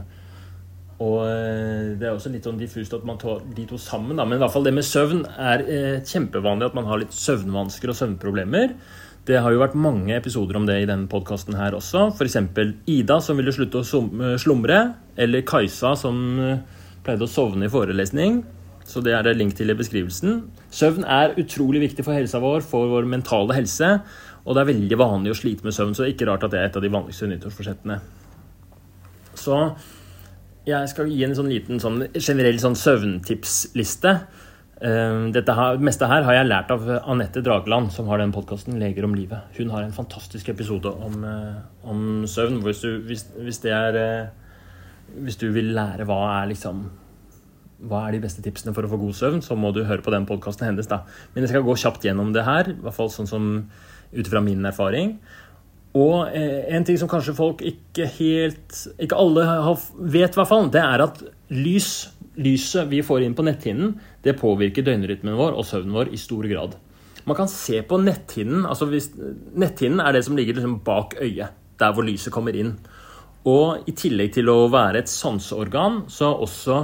Og 0.99 1.21
eh, 1.23 1.95
Det 1.95 2.07
er 2.07 2.11
også 2.11 2.31
litt 2.33 2.47
sånn 2.47 2.59
diffust 2.59 2.95
at 2.97 3.05
man 3.07 3.19
tar 3.21 3.45
de 3.55 3.67
to 3.69 3.79
sammen, 3.79 4.19
da. 4.19 4.25
men 4.27 4.35
i 4.35 4.43
hvert 4.43 4.51
fall 4.51 4.67
det 4.67 4.75
med 4.75 4.87
søvn 4.87 5.23
er 5.39 5.63
eh, 5.63 6.01
kjempevanlig 6.03 6.67
at 6.67 6.75
man 6.75 6.89
har 6.89 6.99
litt 6.99 7.15
søvnvansker 7.15 7.93
og 7.93 7.99
søvnproblemer. 8.01 8.75
Det 9.29 9.39
har 9.39 9.53
jo 9.53 9.61
vært 9.61 9.79
mange 9.79 10.15
episoder 10.17 10.57
om 10.59 10.67
det 10.67 10.81
i 10.81 10.89
denne 10.89 11.07
podkasten 11.07 11.55
her 11.55 11.75
også. 11.77 12.09
F.eks. 12.15 12.39
Ida 12.89 13.19
som 13.23 13.39
ville 13.39 13.53
slutte 13.55 13.83
å 13.83 14.37
slumre, 14.41 14.79
eller 15.15 15.47
Kajsa 15.47 15.95
som 15.99 16.19
eh, 16.43 16.79
pleide 17.05 17.27
å 17.27 17.31
sovne 17.31 17.69
i 17.69 17.71
forelesning. 17.71 18.41
Så 18.89 19.03
det 19.05 19.13
er 19.13 19.21
det 19.25 19.35
link 19.37 19.53
til 19.57 19.69
i 19.69 19.77
beskrivelsen. 19.77 20.41
Søvn 20.73 21.05
er 21.05 21.35
utrolig 21.37 21.83
viktig 21.83 22.05
for 22.07 22.17
helsa 22.17 22.41
vår, 22.41 22.63
for 22.65 22.89
vår 22.89 23.05
mentale 23.09 23.53
helse. 23.59 23.91
Og 24.45 24.55
det 24.55 24.63
er 24.63 24.71
veldig 24.71 24.97
vanlig 24.97 25.33
å 25.35 25.37
slite 25.37 25.67
med 25.67 25.75
søvn, 25.75 25.93
så 25.93 26.03
det 26.03 26.09
er 26.09 26.15
ikke 26.15 26.29
rart 26.31 26.47
at 26.47 26.55
det 26.55 26.59
er 26.59 26.69
et 26.71 26.79
av 26.79 26.85
de 26.85 26.91
vanligste 26.93 27.29
nyttårsforsettene. 27.29 27.99
Så 29.37 29.57
jeg 30.67 30.91
skal 30.91 31.09
gi 31.11 31.23
en 31.25 31.35
sånn 31.37 31.51
liten 31.51 31.81
sånn 31.81 32.01
generell 32.17 32.57
sånn 32.61 32.77
søvntipsliste. 32.77 34.15
Ehm, 34.79 35.29
dette 35.35 35.55
her, 35.55 35.75
det 35.75 35.85
meste 35.85 36.07
her 36.07 36.23
har 36.23 36.37
jeg 36.37 36.47
lært 36.47 36.71
av 36.71 36.85
Anette 37.11 37.43
Drageland, 37.43 37.91
som 37.91 38.07
har 38.07 38.21
den 38.21 38.31
podkasten 38.31 38.79
'Leger 38.79 39.03
om 39.03 39.15
livet'. 39.15 39.57
Hun 39.57 39.69
har 39.69 39.83
en 39.83 39.91
fantastisk 39.91 40.49
episode 40.49 40.87
om, 40.87 41.23
eh, 41.23 41.61
om 41.83 42.23
søvn. 42.23 42.61
Hvis 42.63 42.81
du, 42.81 43.01
hvis, 43.01 43.25
hvis, 43.37 43.65
er, 43.65 43.95
eh, 43.95 44.27
hvis 45.17 45.37
du, 45.37 45.51
vil 45.51 45.73
lære 45.75 46.05
hva 46.05 46.43
er 46.43 46.47
liksom 46.53 46.89
hva 47.87 48.05
er 48.05 48.17
de 48.17 48.23
beste 48.23 48.43
tipsene 48.43 48.73
for 48.75 48.85
å 48.85 48.91
få 48.91 48.99
god 48.99 49.15
søvn, 49.15 49.43
så 49.45 49.55
må 49.55 49.71
du 49.75 49.85
høre 49.87 50.03
på 50.03 50.11
den 50.13 50.27
podkasten 50.27 50.67
hennes. 50.67 50.89
da. 50.89 51.03
Men 51.33 51.45
jeg 51.45 51.53
skal 51.53 51.65
gå 51.67 51.75
kjapt 51.79 52.05
gjennom 52.05 52.33
det 52.35 52.43
her, 52.47 52.73
i 52.73 52.81
hvert 52.83 52.97
fall 52.97 53.11
sånn 53.13 53.29
som 53.29 53.51
ut 54.11 54.27
fra 54.27 54.41
min 54.43 54.65
erfaring. 54.65 55.17
Og 55.97 56.29
eh, 56.35 56.67
en 56.75 56.85
ting 56.85 56.99
som 57.01 57.09
kanskje 57.09 57.33
folk 57.33 57.63
ikke 57.65 58.05
helt 58.19 58.75
Ikke 59.01 59.17
alle 59.17 59.41
vet, 59.97 60.35
i 60.35 60.37
hvert 60.37 60.49
fall, 60.51 60.67
det 60.69 60.83
er 60.83 61.01
at 61.07 61.23
lys 61.49 62.11
lyset 62.39 62.87
vi 62.87 63.01
får 63.03 63.25
inn 63.25 63.33
på 63.35 63.43
netthinnen, 63.43 63.97
det 64.23 64.37
påvirker 64.39 64.85
døgnrytmen 64.85 65.35
vår 65.35 65.57
og 65.59 65.65
søvnen 65.67 65.95
vår 65.97 66.13
i 66.15 66.19
stor 66.21 66.45
grad. 66.47 66.77
Man 67.27 67.35
kan 67.35 67.49
se 67.51 67.81
på 67.83 67.99
netthinnen 67.99 68.63
altså 68.69 68.87
hvis, 68.87 69.09
Netthinnen 69.59 69.99
er 69.99 70.15
det 70.15 70.23
som 70.23 70.37
ligger 70.37 70.55
liksom 70.55 70.77
bak 70.85 71.17
øyet, 71.19 71.51
der 71.79 71.91
hvor 71.93 72.07
lyset 72.07 72.31
kommer 72.31 72.55
inn. 72.55 72.77
Og 73.49 73.89
i 73.89 73.95
tillegg 73.97 74.37
til 74.37 74.49
å 74.51 74.69
være 74.71 75.03
et 75.03 75.11
sanseorgan, 75.11 76.05
så 76.11 76.31
også 76.31 76.79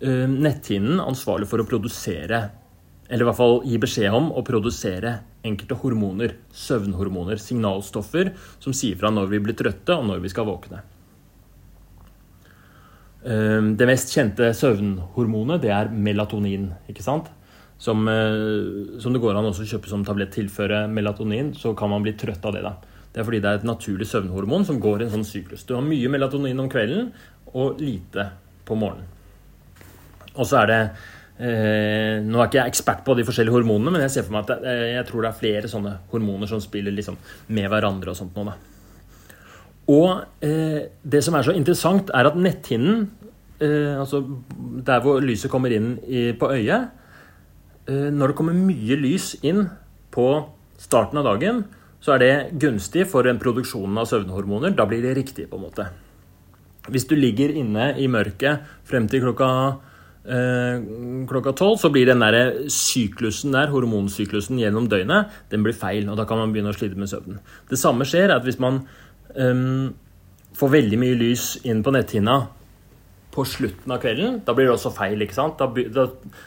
netthinnen 0.00 1.00
ansvarlig 1.00 1.48
for 1.48 1.62
å 1.62 1.66
produsere, 1.68 2.40
eller 3.08 3.24
i 3.24 3.28
hvert 3.28 3.38
fall 3.38 3.60
gi 3.64 3.78
beskjed 3.80 4.16
om 4.16 4.28
å 4.34 4.42
produsere 4.44 5.14
enkelte 5.46 5.78
hormoner, 5.80 6.34
søvnhormoner, 6.52 7.40
signalstoffer, 7.40 8.32
som 8.60 8.74
sier 8.76 8.98
fra 9.00 9.12
når 9.14 9.30
vi 9.32 9.42
blir 9.46 9.56
trøtte 9.58 9.96
og 9.96 10.08
når 10.10 10.24
vi 10.24 10.32
skal 10.32 10.48
våkne. 10.48 10.82
Ehm, 13.26 13.72
det 13.78 13.88
mest 13.88 14.12
kjente 14.14 14.52
søvnhormonet 14.54 15.62
det 15.64 15.72
er 15.74 15.90
melatonin. 15.90 16.70
ikke 16.88 17.02
sant? 17.02 17.30
Som, 17.78 18.06
eh, 18.08 18.98
som, 19.00 19.12
det 19.12 19.20
går 19.20 19.36
an 19.36 19.50
å 19.50 19.52
kjøpe 19.52 19.88
som 19.88 20.04
tablett. 20.04 20.32
Tilføre 20.32 20.86
melatonin, 20.88 21.54
så 21.54 21.76
kan 21.76 21.90
man 21.90 22.02
bli 22.02 22.12
trøtt 22.12 22.44
av 22.44 22.54
det. 22.54 22.62
da. 22.62 22.76
Det 23.12 23.20
er 23.20 23.24
fordi 23.24 23.40
det 23.40 23.50
er 23.50 23.54
et 23.54 23.64
naturlig 23.64 24.06
søvnhormon 24.06 24.64
som 24.64 24.80
går 24.80 25.00
i 25.00 25.04
en 25.04 25.10
sånn 25.10 25.24
syklus. 25.24 25.64
Du 25.64 25.74
har 25.74 25.82
mye 25.82 26.08
melatonin 26.08 26.60
om 26.60 26.68
kvelden 26.68 27.12
og 27.54 27.80
lite 27.80 28.30
på 28.64 28.76
morgenen. 28.76 29.15
Og 30.36 30.48
så 30.48 30.62
er 30.62 30.70
det 30.70 30.80
eh, 31.40 32.22
Nå 32.24 32.40
er 32.40 32.48
ikke 32.48 32.60
jeg 32.60 32.72
ekspert 32.72 33.04
på 33.06 33.16
de 33.18 33.26
forskjellige 33.26 33.56
hormonene, 33.56 33.92
men 33.94 34.06
jeg 34.06 34.16
ser 34.16 34.26
for 34.28 34.36
meg 34.36 34.46
at 34.46 34.54
det, 34.54 34.72
eh, 34.72 34.94
jeg 34.96 35.08
tror 35.10 35.24
det 35.24 35.32
er 35.32 35.42
flere 35.42 35.72
sånne 35.72 35.98
hormoner 36.12 36.50
som 36.50 36.62
spiller 36.64 36.94
liksom 36.94 37.18
med 37.56 37.68
hverandre 37.72 38.12
og 38.12 38.18
sånt 38.18 38.36
nå, 38.36 38.46
da. 38.50 38.56
Og 39.92 40.42
eh, 40.42 40.90
det 41.06 41.22
som 41.22 41.36
er 41.38 41.46
så 41.46 41.54
interessant, 41.54 42.10
er 42.10 42.26
at 42.26 42.38
netthinnen, 42.38 43.06
eh, 43.62 43.94
altså 43.94 44.24
der 44.86 45.02
hvor 45.04 45.22
lyset 45.22 45.52
kommer 45.52 45.72
inn 45.74 45.94
i, 46.06 46.32
på 46.34 46.50
øyet 46.50 46.88
eh, 47.86 48.08
Når 48.10 48.32
det 48.32 48.36
kommer 48.38 48.56
mye 48.58 48.98
lys 48.98 49.36
inn 49.46 49.68
på 50.10 50.26
starten 50.80 51.20
av 51.20 51.28
dagen, 51.28 51.64
så 52.02 52.16
er 52.16 52.22
det 52.22 52.32
gunstig 52.62 53.06
for 53.10 53.26
en 53.26 53.38
produksjon 53.40 53.98
av 53.98 54.08
søvnhormoner. 54.10 54.74
Da 54.76 54.86
blir 54.88 55.02
det 55.02 55.16
riktig, 55.16 55.48
på 55.50 55.58
en 55.58 55.64
måte. 55.68 55.86
Hvis 56.90 57.06
du 57.08 57.16
ligger 57.16 57.50
inne 57.50 57.92
i 57.98 58.06
mørket 58.10 58.66
frem 58.86 59.08
til 59.10 59.24
klokka 59.24 59.48
klokka 60.26 61.52
tolv, 61.54 61.78
så 61.78 61.90
blir 61.94 62.08
den 62.08 62.24
der 62.24 62.66
syklusen 62.72 63.54
der, 63.54 63.70
hormonsyklusen 63.70 64.58
gjennom 64.58 64.88
døgnet, 64.90 65.32
den 65.52 65.62
blir 65.66 65.76
feil. 65.76 66.08
Og 66.10 66.18
da 66.18 66.26
kan 66.26 66.40
man 66.40 66.54
begynne 66.54 66.74
å 66.74 66.76
slite 66.76 66.98
med 66.98 67.10
søvnen. 67.10 67.38
Det 67.70 67.78
samme 67.78 68.06
skjer 68.08 68.34
at 68.34 68.46
hvis 68.46 68.60
man 68.62 68.82
um, 69.38 69.94
får 70.56 70.76
veldig 70.76 71.00
mye 71.00 71.18
lys 71.20 71.48
inn 71.68 71.84
på 71.86 71.94
netthinna 71.94 72.40
på 73.36 73.44
slutten 73.44 73.92
av 73.92 74.00
kvelden, 74.00 74.38
da 74.46 74.54
blir 74.56 74.70
det 74.70 74.74
også 74.78 74.94
feil. 74.96 75.20
ikke 75.22 75.36
sant? 75.36 75.60
Da, 75.60 75.68
da, 75.92 76.06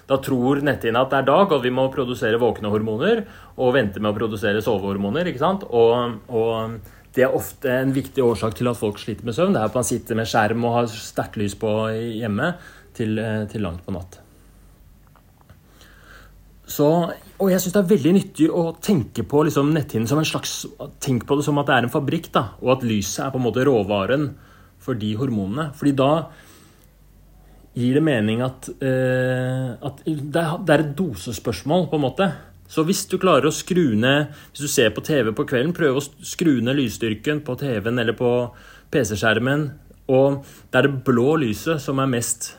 da 0.09 0.17
tror 0.25 0.63
netthinna 0.65 1.05
at 1.05 1.11
det 1.13 1.19
er 1.21 1.27
dag, 1.27 1.51
og 1.53 1.61
vi 1.63 1.71
må 1.73 1.85
produsere 1.93 2.39
våkne 2.41 2.71
hormoner 2.73 3.21
og 3.59 3.75
vente 3.75 4.01
med 4.01 4.11
å 4.11 4.17
produsere 4.17 4.63
sovehormoner. 4.65 5.29
ikke 5.29 5.43
sant? 5.43 5.67
Og, 5.69 6.17
og 6.33 6.79
det 7.13 7.27
er 7.27 7.37
ofte 7.37 7.69
en 7.83 7.93
viktig 7.93 8.25
årsak 8.25 8.57
til 8.57 8.71
at 8.71 8.79
folk 8.79 8.97
sliter 9.01 9.27
med 9.27 9.37
søvn. 9.37 9.53
Det 9.53 9.61
er 9.61 9.69
at 9.69 9.77
man 9.77 9.85
sitter 9.85 10.17
med 10.17 10.29
skjerm 10.29 10.65
og 10.65 10.75
har 10.79 10.91
sterkt 10.93 11.37
lys 11.41 11.55
på 11.61 11.75
hjemme 11.93 12.55
til, 12.99 13.15
eh, 13.19 13.45
til 13.51 13.65
langt 13.65 13.85
på 13.85 13.95
natt. 13.95 14.19
Så, 16.69 16.85
og 17.09 17.47
jeg 17.49 17.63
syns 17.63 17.73
det 17.73 17.81
er 17.81 17.93
veldig 17.95 18.11
nyttig 18.13 18.49
å 18.53 18.67
tenke 18.77 19.23
på 19.25 19.41
liksom 19.47 19.71
netthinnen 19.73 20.09
som 20.09 20.19
en 20.21 20.27
slags 20.27 20.67
Tenk 21.01 21.25
på 21.25 21.39
det 21.39 21.45
som 21.47 21.57
at 21.57 21.69
det 21.69 21.77
er 21.79 21.87
en 21.87 21.93
fabrikk, 21.93 22.29
da, 22.35 22.51
og 22.61 22.75
at 22.75 22.85
lyset 22.85 23.23
er 23.25 23.33
på 23.33 23.41
en 23.41 23.47
måte 23.47 23.65
råvaren 23.65 24.29
for 24.79 24.99
de 24.99 25.09
hormonene. 25.17 25.71
Fordi 25.75 25.95
da 25.97 26.11
gir 27.79 27.97
det 27.97 28.05
mening 28.05 28.43
at, 28.45 28.69
eh, 28.85 29.73
at 29.81 30.05
det, 30.05 30.43
er, 30.43 30.83
et 30.83 30.93
dosespørsmål, 30.97 31.87
på 31.89 31.97
en 31.97 32.05
måte. 32.05 32.29
Så 32.69 32.85
hvis 32.85 33.05
du 33.09 33.17
klarer 33.17 33.49
å 33.49 33.55
skru 33.55 33.95
ned 33.97 34.27
Hvis 34.51 34.61
du 34.61 34.69
ser 34.69 34.91
på 34.93 35.01
TV 35.01 35.31
på 35.33 35.47
kvelden, 35.49 35.73
prøv 35.73 35.97
å 35.97 36.05
skru 36.05 36.59
ned 36.61 36.77
lysstyrken 36.77 37.41
på 37.41 37.57
TV-en 37.57 37.97
eller 37.97 38.13
på 38.13 38.29
PC-skjermen. 38.93 39.71
Og 40.09 40.43
det 40.69 40.77
er 40.77 40.85
det 40.85 41.03
blå 41.05 41.33
lyset 41.41 41.81
som 41.81 41.97
er 42.01 42.13
mest 42.13 42.53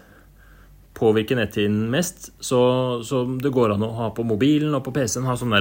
påvirker 0.97 1.39
netthinnen 1.39 1.91
mest. 1.93 2.31
Så, 2.43 2.61
så, 3.07 3.23
det 3.43 3.53
går 3.55 3.75
an 3.75 3.87
å 3.87 3.93
ha 3.99 4.11
på 4.15 4.27
mobilen 4.27 4.75
og 4.77 4.85
på 4.87 4.95
PC-en 4.97 5.29
ha 5.29 5.37
sånn 5.39 5.55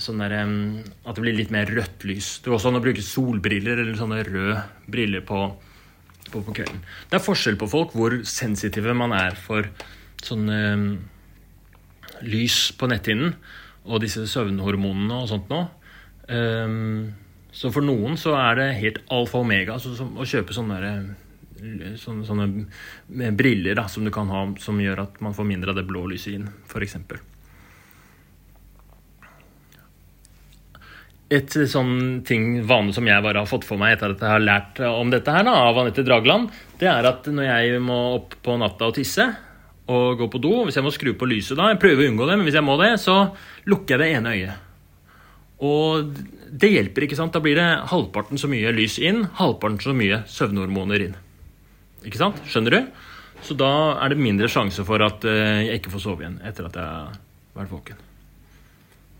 sånn 0.00 0.22
der, 0.22 0.50
At 1.04 1.16
det 1.16 1.22
blir 1.24 1.36
litt 1.36 1.54
mer 1.54 1.70
rødt 1.70 2.04
lys. 2.08 2.38
Det 2.40 2.50
går 2.50 2.58
også 2.58 2.72
an 2.72 2.80
å 2.80 2.84
bruke 2.84 3.04
solbriller 3.04 3.82
eller 3.82 3.98
sånne 3.98 4.22
røde 4.26 4.60
briller 4.90 5.24
på, 5.26 5.40
på, 6.30 6.42
på 6.42 6.56
kvelden. 6.60 6.82
Det 7.10 7.18
er 7.18 7.24
forskjell 7.24 7.58
på 7.60 7.70
folk 7.70 7.96
hvor 7.96 8.20
sensitive 8.28 8.94
man 8.94 9.14
er 9.16 9.38
for 9.38 9.70
sånne 10.24 10.60
lys 12.20 12.70
på 12.76 12.88
netthinnen 12.90 13.34
og 13.88 14.02
disse 14.02 14.26
søvnhormonene 14.28 15.22
og 15.22 15.30
sånt 15.30 15.50
noe. 15.52 15.70
Um, 16.30 17.10
så 17.50 17.72
for 17.74 17.82
noen 17.82 18.14
så 18.20 18.36
er 18.38 18.58
det 18.60 18.68
helt 18.78 19.00
alfa 19.10 19.40
og 19.40 19.46
omega 19.48 19.78
å 19.80 20.26
kjøpe 20.28 20.54
sånne, 20.54 20.92
sånne, 22.00 22.24
sånne 22.26 23.32
briller 23.36 23.76
da, 23.78 23.86
som 23.88 24.06
du 24.06 24.12
kan 24.14 24.30
ha 24.32 24.46
som 24.62 24.80
gjør 24.80 25.04
at 25.06 25.20
man 25.24 25.36
får 25.36 25.48
mindre 25.48 25.74
av 25.74 25.80
det 25.80 25.86
blå 25.88 26.06
lyset 26.10 26.38
inn, 26.38 26.48
f.eks. 26.68 26.96
Et 31.30 31.58
sånn 31.70 32.24
ting, 32.26 32.56
vane 32.66 32.94
som 32.96 33.06
jeg 33.06 33.22
bare 33.22 33.44
har 33.44 33.50
fått 33.50 33.68
for 33.68 33.78
meg 33.78 33.94
etter 33.94 34.16
at 34.16 34.24
jeg 34.24 34.34
har 34.34 34.42
lært 34.42 34.80
om 34.88 35.12
dette 35.12 35.30
her 35.30 35.46
da, 35.46 35.54
av 35.68 35.78
Anette 35.78 36.02
Dragland, 36.06 36.50
det 36.80 36.90
er 36.90 37.06
at 37.06 37.28
når 37.30 37.46
jeg 37.46 37.84
må 37.84 38.00
opp 38.16 38.34
på 38.42 38.56
natta 38.58 38.90
og 38.90 38.98
tisse, 38.98 39.28
og 39.90 40.18
gå 40.20 40.28
på 40.30 40.40
do. 40.42 40.52
Hvis 40.66 40.78
jeg 40.78 40.86
må 40.86 40.92
skru 40.94 41.12
på 41.18 41.28
lyset 41.28 41.58
da, 41.58 41.70
jeg 41.72 41.80
prøver 41.82 42.06
å 42.06 42.10
unngå 42.12 42.28
det, 42.28 42.36
men 42.38 42.48
hvis 42.48 42.58
jeg 42.58 42.66
må 42.66 42.76
det, 42.80 42.92
så 43.02 43.16
lukker 43.70 43.96
jeg 43.96 44.02
det 44.02 44.18
ene 44.18 44.34
øyet. 44.36 44.66
Og 45.60 46.12
det 46.50 46.70
hjelper, 46.72 47.04
ikke 47.04 47.18
sant? 47.18 47.34
Da 47.34 47.42
blir 47.44 47.58
det 47.58 47.68
halvparten 47.90 48.40
så 48.40 48.48
mye 48.50 48.72
lys 48.74 48.96
inn, 49.02 49.26
halvparten 49.40 49.80
så 49.82 49.96
mye 49.96 50.22
søvnhormoner 50.30 51.04
inn. 51.08 51.18
Ikke 52.06 52.20
sant? 52.20 52.38
Skjønner 52.48 52.76
du? 52.76 53.08
Så 53.44 53.56
da 53.56 53.72
er 54.02 54.12
det 54.12 54.20
mindre 54.20 54.48
sjanse 54.52 54.84
for 54.86 55.02
at 55.04 55.24
eh, 55.28 55.66
jeg 55.68 55.80
ikke 55.80 55.92
får 55.94 56.04
sove 56.04 56.24
igjen 56.24 56.38
etter 56.46 56.68
at 56.68 56.76
jeg 56.76 56.86
har 56.86 57.18
vært 57.56 57.72
våken. 57.72 58.06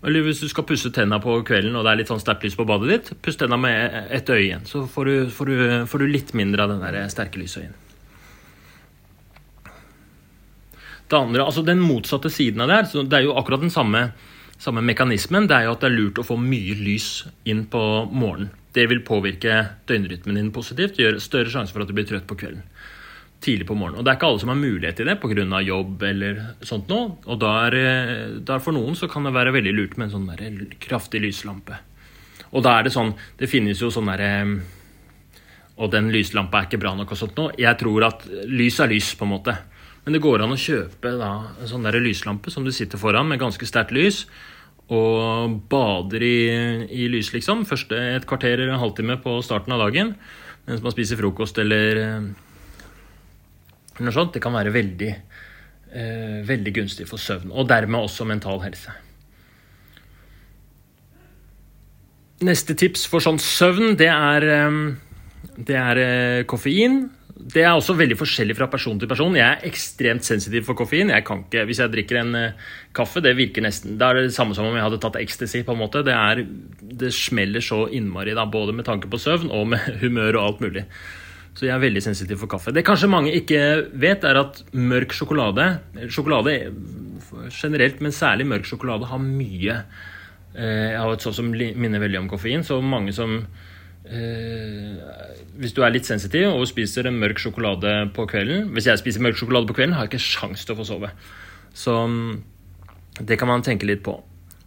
Eller 0.01 0.25
hvis 0.25 0.41
du 0.41 0.47
skal 0.49 0.65
pusse 0.65 0.89
tenna 0.93 1.19
på 1.21 1.35
kvelden 1.45 1.75
og 1.77 1.85
det 1.85 1.91
er 1.91 1.99
litt 1.99 2.09
sånn 2.09 2.21
sterkt 2.21 2.45
lys 2.45 2.57
på 2.57 2.65
badet 2.69 2.89
ditt, 2.89 3.11
puss 3.21 3.37
tenna 3.37 3.57
med 3.61 4.09
ett 4.09 4.29
øye 4.33 4.47
igjen. 4.47 4.65
Så 4.65 4.87
får 4.89 5.09
du, 5.09 5.15
får, 5.33 5.51
du, 5.51 5.85
får 5.89 6.01
du, 6.01 6.07
litt 6.09 6.33
mindre 6.37 6.65
av 6.65 6.73
den 6.73 6.81
der 6.81 6.97
sterke 7.13 7.41
lyset 7.41 7.67
inn. 7.67 7.77
Det 11.11 11.19
andre, 11.19 11.43
altså 11.43 11.61
Den 11.67 11.81
motsatte 11.83 12.31
siden 12.31 12.63
av 12.63 12.71
det 12.71 12.79
her, 12.79 12.89
så 12.89 13.03
det 13.03 13.19
er 13.19 13.27
jo 13.27 13.35
akkurat 13.37 13.61
den 13.61 13.73
samme, 13.73 14.07
samme 14.61 14.81
mekanismen. 14.85 15.45
Det 15.49 15.57
er 15.57 15.67
jo 15.67 15.75
at 15.75 15.83
det 15.83 15.91
er 15.91 15.97
lurt 15.97 16.21
å 16.21 16.25
få 16.25 16.37
mye 16.39 16.77
lys 16.79 17.09
inn 17.51 17.65
på 17.69 17.83
morgenen. 18.09 18.53
Det 18.71 18.85
vil 18.87 19.03
påvirke 19.03 19.57
døgnrytmen 19.89 20.37
din 20.39 20.53
positivt. 20.55 20.95
Gjøre 20.97 21.19
større 21.19 21.51
sjanse 21.51 21.75
for 21.75 21.83
at 21.83 21.91
du 21.91 21.93
blir 21.97 22.07
trøtt 22.07 22.29
på 22.29 22.37
kvelden. 22.39 22.63
Tidlig 23.41 23.65
på 23.65 23.73
morgenen. 23.73 23.99
Og 23.99 24.05
det 24.05 24.11
er 24.11 24.19
ikke 24.19 24.27
alle 24.29 24.41
som 24.43 24.51
har 24.53 24.59
mulighet 24.59 24.99
til 24.99 25.07
det 25.09 25.17
pga. 25.21 25.61
jobb 25.65 26.03
eller 26.03 26.41
sånt 26.61 26.89
noe. 26.89 27.15
Og 27.25 27.39
der, 27.41 27.77
der 28.45 28.59
for 28.59 28.71
noen 28.71 28.95
så 28.95 29.09
kan 29.09 29.23
det 29.25 29.33
være 29.33 29.53
veldig 29.55 29.73
lurt 29.73 29.97
med 29.97 30.09
en 30.09 30.13
sånn 30.13 30.75
kraftig 30.79 31.23
lyslampe. 31.23 31.79
Og 32.51 32.63
da 32.63 32.77
er 32.77 32.83
det 32.83 32.91
sånn 32.91 33.13
Det 33.39 33.47
finnes 33.47 33.79
jo 33.79 33.87
sånn 33.93 34.09
derre 34.11 34.59
Og 35.79 35.91
den 35.93 36.09
lyslampa 36.11 36.59
er 36.59 36.67
ikke 36.67 36.81
bra 36.81 36.93
nok 36.95 37.13
og 37.15 37.17
sånt 37.17 37.37
noe. 37.39 37.55
Jeg 37.57 37.79
tror 37.79 38.05
at 38.05 38.25
lys 38.45 38.79
er 38.83 38.91
lys, 38.91 39.13
på 39.17 39.25
en 39.25 39.33
måte. 39.33 39.55
Men 40.03 40.13
det 40.13 40.21
går 40.21 40.43
an 40.43 40.53
å 40.53 40.59
kjøpe 40.59 41.15
da, 41.17 41.31
en 41.61 41.69
sånn 41.69 41.85
der 41.85 41.97
lyslampe 42.01 42.53
som 42.53 42.65
du 42.65 42.71
sitter 42.73 43.01
foran 43.01 43.29
med 43.29 43.41
ganske 43.41 43.65
sterkt 43.65 43.93
lys. 43.95 44.25
Og 44.91 45.57
bader 45.71 46.21
i, 46.21 46.37
i 46.91 47.07
lys, 47.09 47.31
liksom. 47.33 47.63
Første 47.65 47.97
et 48.17 48.27
kvarter 48.29 48.59
eller 48.59 48.75
en 48.75 48.83
halvtime 48.83 49.17
på 49.23 49.37
starten 49.45 49.73
av 49.73 49.81
dagen. 49.85 50.13
Mens 50.67 50.83
man 50.85 50.93
spiser 50.93 51.17
frokost 51.17 51.57
eller, 51.61 52.01
noe 53.99 54.15
sånt. 54.15 54.33
Det 54.33 54.41
kan 54.43 54.55
være 54.55 54.73
veldig, 54.73 55.11
eh, 55.91 56.41
veldig 56.47 56.73
gunstig 56.73 57.07
for 57.07 57.17
søvn. 57.17 57.51
Og 57.51 57.67
dermed 57.67 57.99
også 57.99 58.25
mental 58.25 58.61
helse. 58.63 58.91
Neste 62.41 62.73
tips 62.73 63.05
for 63.05 63.19
sånn 63.19 63.37
søvn, 63.37 63.97
det 63.97 64.09
er, 64.09 64.41
eh, 64.43 64.95
det 65.57 65.75
er 65.75 65.97
eh, 65.97 66.43
koffein. 66.43 67.09
Det 67.41 67.63
er 67.63 67.73
også 67.73 67.95
veldig 67.97 68.17
forskjellig 68.19 68.55
fra 68.57 68.67
person 68.69 68.99
til 68.99 69.09
person. 69.09 69.35
Jeg 69.35 69.45
er 69.45 69.65
ekstremt 69.65 70.23
sensitiv 70.23 70.65
for 70.67 70.77
koffein. 70.77 71.09
Jeg 71.09 71.25
kan 71.25 71.43
ikke, 71.43 71.65
Hvis 71.65 71.79
jeg 71.79 71.91
drikker 71.91 72.19
en 72.19 72.35
uh, 72.35 72.51
kaffe, 72.93 73.21
det 73.21 73.35
virker 73.37 73.63
nesten 73.65 73.97
Det 73.97 74.05
er 74.05 74.13
det 74.13 74.33
samme 74.33 74.53
som 74.53 74.65
om 74.65 74.75
jeg 74.75 74.83
hadde 74.83 74.99
tatt 75.01 75.17
ecstasy. 75.17 75.63
på 75.63 75.73
en 75.73 75.81
måte. 75.81 76.03
Det, 76.05 76.13
er, 76.13 76.45
det 76.81 77.13
smeller 77.13 77.61
så 77.61 77.87
innmari, 77.89 78.35
da, 78.37 78.45
både 78.45 78.73
med 78.73 78.85
tanke 78.85 79.09
på 79.09 79.17
søvn 79.17 79.49
og 79.49 79.67
med 79.73 79.79
humør 80.03 80.37
og 80.37 80.45
alt 80.45 80.61
mulig. 80.61 80.85
Så 81.51 81.67
jeg 81.67 81.73
er 81.75 81.83
veldig 81.83 82.01
sensitiv 82.03 82.39
for 82.41 82.51
kaffe. 82.51 82.71
Det 82.71 82.85
kanskje 82.87 83.09
mange 83.11 83.33
ikke 83.35 83.59
vet, 83.99 84.23
er 84.23 84.39
at 84.39 84.61
mørk 84.71 85.11
sjokolade 85.15 85.65
Sjokolade 86.07 86.55
generelt, 87.51 87.99
men 88.03 88.15
særlig 88.15 88.47
mørk 88.47 88.67
sjokolade, 88.67 89.07
har 89.07 89.19
mye 89.21 89.75
eh, 90.55 90.91
Jeg 90.93 90.99
har 90.99 91.11
et 91.11 91.25
sånt 91.25 91.37
som 91.37 91.51
minner 91.51 92.03
veldig 92.03 92.23
om 92.23 92.31
koffein. 92.31 92.63
Så 92.63 92.79
mange 92.83 93.13
som 93.15 93.35
eh, 94.07 94.95
hvis 95.59 95.75
du 95.75 95.83
er 95.83 95.93
litt 95.93 96.07
sensitiv 96.07 96.49
og 96.53 96.67
spiser 96.69 97.07
en 97.07 97.19
mørk 97.21 97.41
sjokolade 97.43 97.93
på 98.15 98.25
kvelden 98.31 98.71
Hvis 98.75 98.87
jeg 98.89 99.01
spiser 99.01 99.23
mørk 99.23 99.39
sjokolade 99.39 99.67
på 99.69 99.77
kvelden, 99.77 99.95
har 99.97 100.07
jeg 100.07 100.15
ikke 100.15 100.29
sjans 100.29 100.65
til 100.65 100.75
å 100.75 100.79
få 100.79 100.87
sove. 100.87 101.11
Så 101.75 101.95
mm, 102.07 102.31
det 103.27 103.37
kan 103.39 103.51
man 103.51 103.65
tenke 103.65 103.87
litt 103.89 104.03
på. 104.07 104.15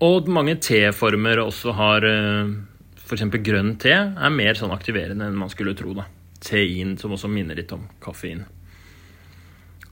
Og 0.05 0.29
mange 0.29 0.59
teformer 0.61 1.41
også 1.45 1.73
har 1.79 2.05
eh, 2.09 2.53
F.eks. 3.05 3.25
grønn 3.45 3.75
te 3.81 3.95
er 3.95 4.37
mer 4.37 4.57
sånn 4.59 4.73
aktiverende 4.75 5.29
enn 5.29 5.41
man 5.41 5.53
skulle 5.53 5.77
tro. 5.77 5.97
da. 5.97 6.07
Tein, 6.45 6.99
som 7.01 7.15
også 7.15 7.31
minner 7.33 7.57
litt 7.59 7.73
om 7.75 7.87
kaffein. 8.05 8.45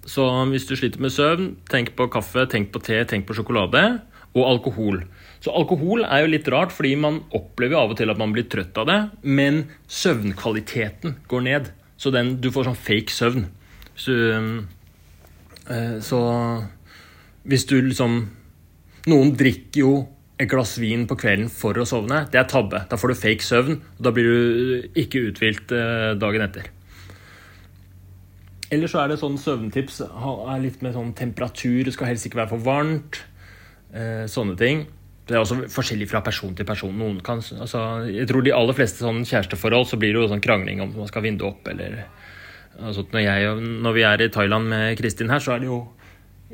Så 0.08 0.24
hvis 0.50 0.66
du 0.66 0.74
sliter 0.76 1.02
med 1.02 1.14
søvn, 1.14 1.52
tenk 1.70 1.94
på 1.98 2.08
kaffe, 2.10 2.46
tenk 2.50 2.72
på 2.74 2.82
te, 2.82 2.98
tenk 3.08 3.28
på 3.28 3.36
sjokolade. 3.38 3.82
Og 4.32 4.46
alkohol. 4.48 5.02
Så 5.44 5.52
alkohol 5.52 6.06
er 6.06 6.22
jo 6.22 6.30
litt 6.32 6.46
rart, 6.48 6.72
fordi 6.72 6.94
man 6.96 7.20
opplever 7.36 7.76
av 7.76 7.92
og 7.92 7.98
til 7.98 8.08
at 8.08 8.20
man 8.20 8.32
blir 8.32 8.46
trøtt 8.48 8.78
av 8.80 8.86
det, 8.88 9.00
men 9.22 9.66
søvnkvaliteten 9.92 11.18
går 11.28 11.44
ned. 11.44 11.68
Så 12.00 12.10
den, 12.14 12.38
du 12.40 12.48
får 12.54 12.70
sånn 12.70 12.78
fake 12.80 13.12
søvn. 13.12 13.44
Så, 13.92 14.14
øh, 15.68 15.98
så 16.00 16.20
hvis 17.44 17.68
du 17.68 17.76
liksom 17.80 18.22
Noen 19.10 19.32
drikker 19.34 19.80
jo 19.82 19.92
et 20.42 20.50
glass 20.50 20.76
vin 20.82 21.06
på 21.08 21.16
kvelden 21.18 21.50
for 21.52 21.78
å 21.78 21.86
sovne. 21.88 22.24
Det 22.32 22.40
er 22.40 22.48
tabbe. 22.50 22.84
Da 22.90 22.98
får 22.98 23.12
du 23.12 23.18
fake 23.18 23.46
søvn, 23.46 23.80
og 23.98 24.06
da 24.06 24.12
blir 24.14 24.28
du 24.28 25.02
ikke 25.02 25.28
uthvilt 25.30 25.74
øh, 25.76 26.12
dagen 26.20 26.44
etter. 26.44 26.70
Eller 28.72 28.88
så 28.88 29.02
er 29.02 29.12
det 29.12 29.20
sånn 29.20 29.36
søvntips 29.40 30.00
er 30.06 30.62
litt 30.62 30.80
med 30.84 30.96
sånn 30.96 31.12
temperatur. 31.16 31.82
Det 31.84 31.92
skal 31.92 32.08
helst 32.08 32.28
ikke 32.28 32.40
være 32.40 32.54
for 32.54 32.64
varmt. 32.64 33.20
Eh, 33.92 34.24
sånne 34.32 34.56
ting. 34.56 34.86
Det 35.28 35.36
er 35.36 35.42
også 35.42 35.68
forskjellig 35.70 36.08
fra 36.10 36.22
person 36.24 36.54
til 36.56 36.66
person. 36.66 36.94
Noen 36.96 37.20
kan, 37.24 37.42
altså, 37.60 37.82
jeg 38.08 38.26
tror 38.30 38.44
de 38.44 38.54
aller 38.56 38.76
fleste 38.76 39.04
sånn 39.04 39.22
kjæresteforhold 39.28 39.90
så 39.90 39.98
blir 40.00 40.16
det 40.16 40.24
jo 40.24 40.30
sånn 40.32 40.44
krangling 40.44 40.80
om 40.82 40.94
man 40.96 41.10
skal 41.10 41.22
ha 41.22 41.28
vinduet 41.28 41.52
opp 41.52 41.68
eller 41.70 42.00
altså, 42.80 43.04
når, 43.12 43.22
jeg, 43.26 43.52
når, 43.84 43.96
vi 43.98 44.06
er 44.08 44.24
i 44.24 44.30
Thailand 44.32 44.72
med 44.72 44.96
Kristin 44.98 45.30
her, 45.30 45.42
så 45.44 45.54
er 45.54 45.62
det 45.62 45.68
jo 45.68 45.82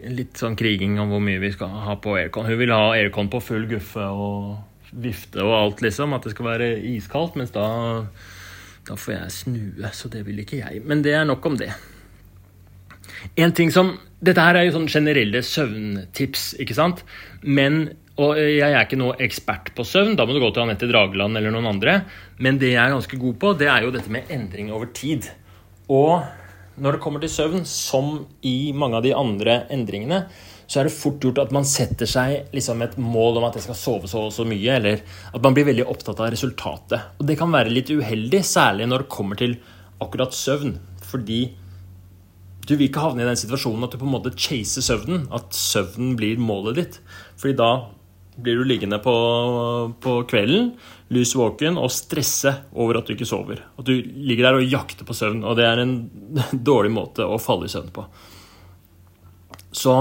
litt 0.07 0.39
sånn 0.39 0.57
kriging 0.59 0.99
om 1.03 1.13
hvor 1.13 1.23
mye 1.25 1.41
vi 1.43 1.53
skal 1.55 1.73
ha 1.85 1.97
på 2.01 2.17
aircon. 2.19 2.49
Hun 2.49 2.61
vil 2.61 2.73
ha 2.75 2.95
aircon 2.95 3.31
på 3.33 3.41
full 3.45 3.69
guffe 3.71 4.05
og 4.05 4.93
vifte 4.93 5.45
og 5.45 5.55
alt, 5.57 5.85
liksom. 5.85 6.15
At 6.17 6.27
det 6.27 6.35
skal 6.35 6.49
være 6.49 6.73
iskaldt. 6.95 7.39
Mens 7.41 7.55
da, 7.55 7.69
da 8.89 8.99
får 8.99 9.15
jeg 9.15 9.37
snue, 9.37 9.93
så 9.95 10.11
det 10.13 10.25
vil 10.29 10.43
ikke 10.45 10.61
jeg. 10.63 10.83
Men 10.89 11.05
det 11.07 11.17
er 11.19 11.29
nok 11.29 11.47
om 11.51 11.59
det. 11.61 11.73
En 13.39 13.55
ting 13.55 13.73
som, 13.75 13.97
Dette 14.19 14.43
her 14.43 14.57
er 14.59 14.67
jo 14.67 14.75
sånn 14.75 14.89
generelle 14.91 15.45
søvntips, 15.47 16.51
ikke 16.63 16.75
sant? 16.75 17.05
Men, 17.43 17.85
og 18.19 18.39
Jeg 18.39 18.73
er 18.73 18.81
ikke 18.83 18.99
noe 18.99 19.15
ekspert 19.23 19.71
på 19.77 19.87
søvn, 19.87 20.17
da 20.19 20.27
må 20.27 20.35
du 20.35 20.41
gå 20.43 20.51
til 20.51 20.65
Anette 20.65 20.89
Drageland 20.91 21.39
eller 21.39 21.55
noen 21.55 21.71
andre. 21.71 22.01
Men 22.43 22.59
det 22.59 22.73
jeg 22.73 22.83
er 22.83 22.97
ganske 22.97 23.21
god 23.21 23.37
på, 23.39 23.53
det 23.61 23.71
er 23.71 23.87
jo 23.87 23.93
dette 23.95 24.11
med 24.11 24.31
endring 24.35 24.73
over 24.75 24.91
tid. 24.91 25.31
Og 25.87 26.27
når 26.83 26.97
det 26.97 27.03
kommer 27.03 27.23
til 27.23 27.33
søvn, 27.33 27.67
som 27.69 28.15
i 28.47 28.73
mange 28.77 28.99
av 28.99 29.05
de 29.05 29.15
andre 29.17 29.63
endringene, 29.75 30.25
så 30.69 30.81
er 30.81 30.89
det 30.89 30.97
fort 30.99 31.23
gjort 31.25 31.41
at 31.41 31.53
man 31.55 31.65
setter 31.65 32.09
seg 32.09 32.53
liksom 32.53 32.83
et 32.85 32.99
mål 33.01 33.41
om 33.41 33.47
at 33.49 33.57
jeg 33.57 33.65
skal 33.65 33.79
sove 33.81 34.11
så 34.11 34.27
og 34.27 34.35
så 34.37 34.45
mye, 34.49 34.75
eller 34.77 35.01
at 35.33 35.45
man 35.45 35.57
blir 35.57 35.67
veldig 35.71 35.87
opptatt 35.89 36.21
av 36.21 36.29
resultatet. 36.35 37.17
Og 37.17 37.29
det 37.29 37.39
kan 37.41 37.53
være 37.55 37.73
litt 37.73 37.89
uheldig, 37.89 38.43
særlig 38.45 38.89
når 38.91 39.07
det 39.07 39.15
kommer 39.15 39.41
til 39.41 39.57
akkurat 40.05 40.37
søvn. 40.37 40.77
Fordi 41.09 41.41
du 42.69 42.75
vil 42.75 42.91
ikke 42.91 43.01
havne 43.01 43.25
i 43.25 43.29
den 43.31 43.41
situasjonen 43.41 43.87
at 43.87 43.95
du 43.95 44.01
på 44.01 44.05
en 44.05 44.13
måte 44.13 44.35
chaser 44.37 44.85
søvnen. 44.85 45.25
At 45.33 45.57
søvnen 45.57 46.19
blir 46.21 46.41
målet 46.43 46.83
ditt. 46.83 47.01
Fordi 47.41 47.57
da 47.57 47.71
blir 48.39 48.61
du 48.61 48.69
liggende 48.69 49.01
på, 49.03 49.15
på 50.05 50.21
kvelden, 50.31 50.75
lys 51.15 51.35
våken, 51.37 51.79
og 51.81 51.93
stresse 51.93 52.53
over 52.77 52.99
at 52.99 53.09
du 53.09 53.15
ikke 53.15 53.29
sover. 53.29 53.63
At 53.81 53.89
du 53.89 53.95
ligger 53.97 54.49
der 54.49 54.59
og 54.59 54.67
jakter 54.69 55.09
på 55.09 55.17
søvn. 55.17 55.45
Og 55.47 55.57
det 55.59 55.65
er 55.69 55.83
en 55.83 55.95
dårlig 56.71 56.93
måte 56.95 57.27
å 57.27 57.41
falle 57.43 57.69
i 57.69 57.73
søvn 57.73 57.93
på. 57.95 58.05
Så 59.73 59.95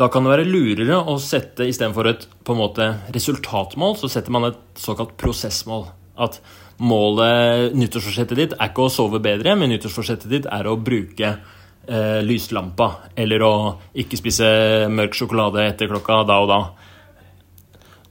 da 0.00 0.08
kan 0.12 0.24
det 0.24 0.32
være 0.32 0.48
lurere 0.48 0.98
å 1.08 1.18
sette 1.20 1.66
istedenfor 1.68 2.08
et 2.10 2.28
på 2.42 2.54
en 2.54 2.62
måte 2.62 2.88
resultatmål, 3.14 3.98
så 4.00 4.10
setter 4.10 4.34
man 4.34 4.48
et 4.48 4.60
såkalt 4.80 5.16
prosessmål. 5.20 5.86
At 6.20 6.40
målet, 6.82 7.76
nyttårsforsettet 7.76 8.38
ditt, 8.38 8.54
er 8.56 8.72
ikke 8.72 8.86
å 8.88 8.92
sove 8.92 9.20
bedre, 9.22 9.54
men 9.58 9.72
nyttårsforsettet 9.72 10.32
ditt 10.32 10.48
er 10.50 10.68
å 10.68 10.78
bruke 10.80 11.28
eh, 11.32 12.20
lyslampa. 12.24 12.88
Eller 13.16 13.44
å 13.46 13.52
ikke 14.00 14.20
spise 14.20 14.48
mørk 14.92 15.16
sjokolade 15.16 15.68
etter 15.68 15.92
klokka 15.92 16.22
da 16.28 16.40
og 16.42 16.50
da. 16.50 16.60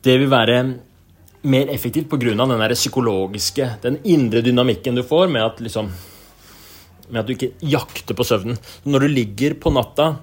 Det 0.02 0.18
vil 0.18 0.32
være 0.32 0.62
mer 1.42 1.70
effektivt 1.74 2.10
pga. 2.10 2.36
den 2.36 2.60
der 2.60 2.76
psykologiske, 2.76 3.70
den 3.82 4.00
indre 4.04 4.42
dynamikken 4.42 4.96
du 4.96 5.04
får 5.04 5.28
med 5.28 5.44
at, 5.44 5.62
liksom, 5.62 5.92
med 7.10 7.20
at 7.20 7.28
du 7.28 7.34
ikke 7.34 7.54
jakter 7.62 8.14
på 8.16 8.24
søvnen. 8.24 8.58
Når 8.84 9.00
du 9.00 9.08
ligger 9.08 9.54
på 9.54 9.74
natta 9.74 10.16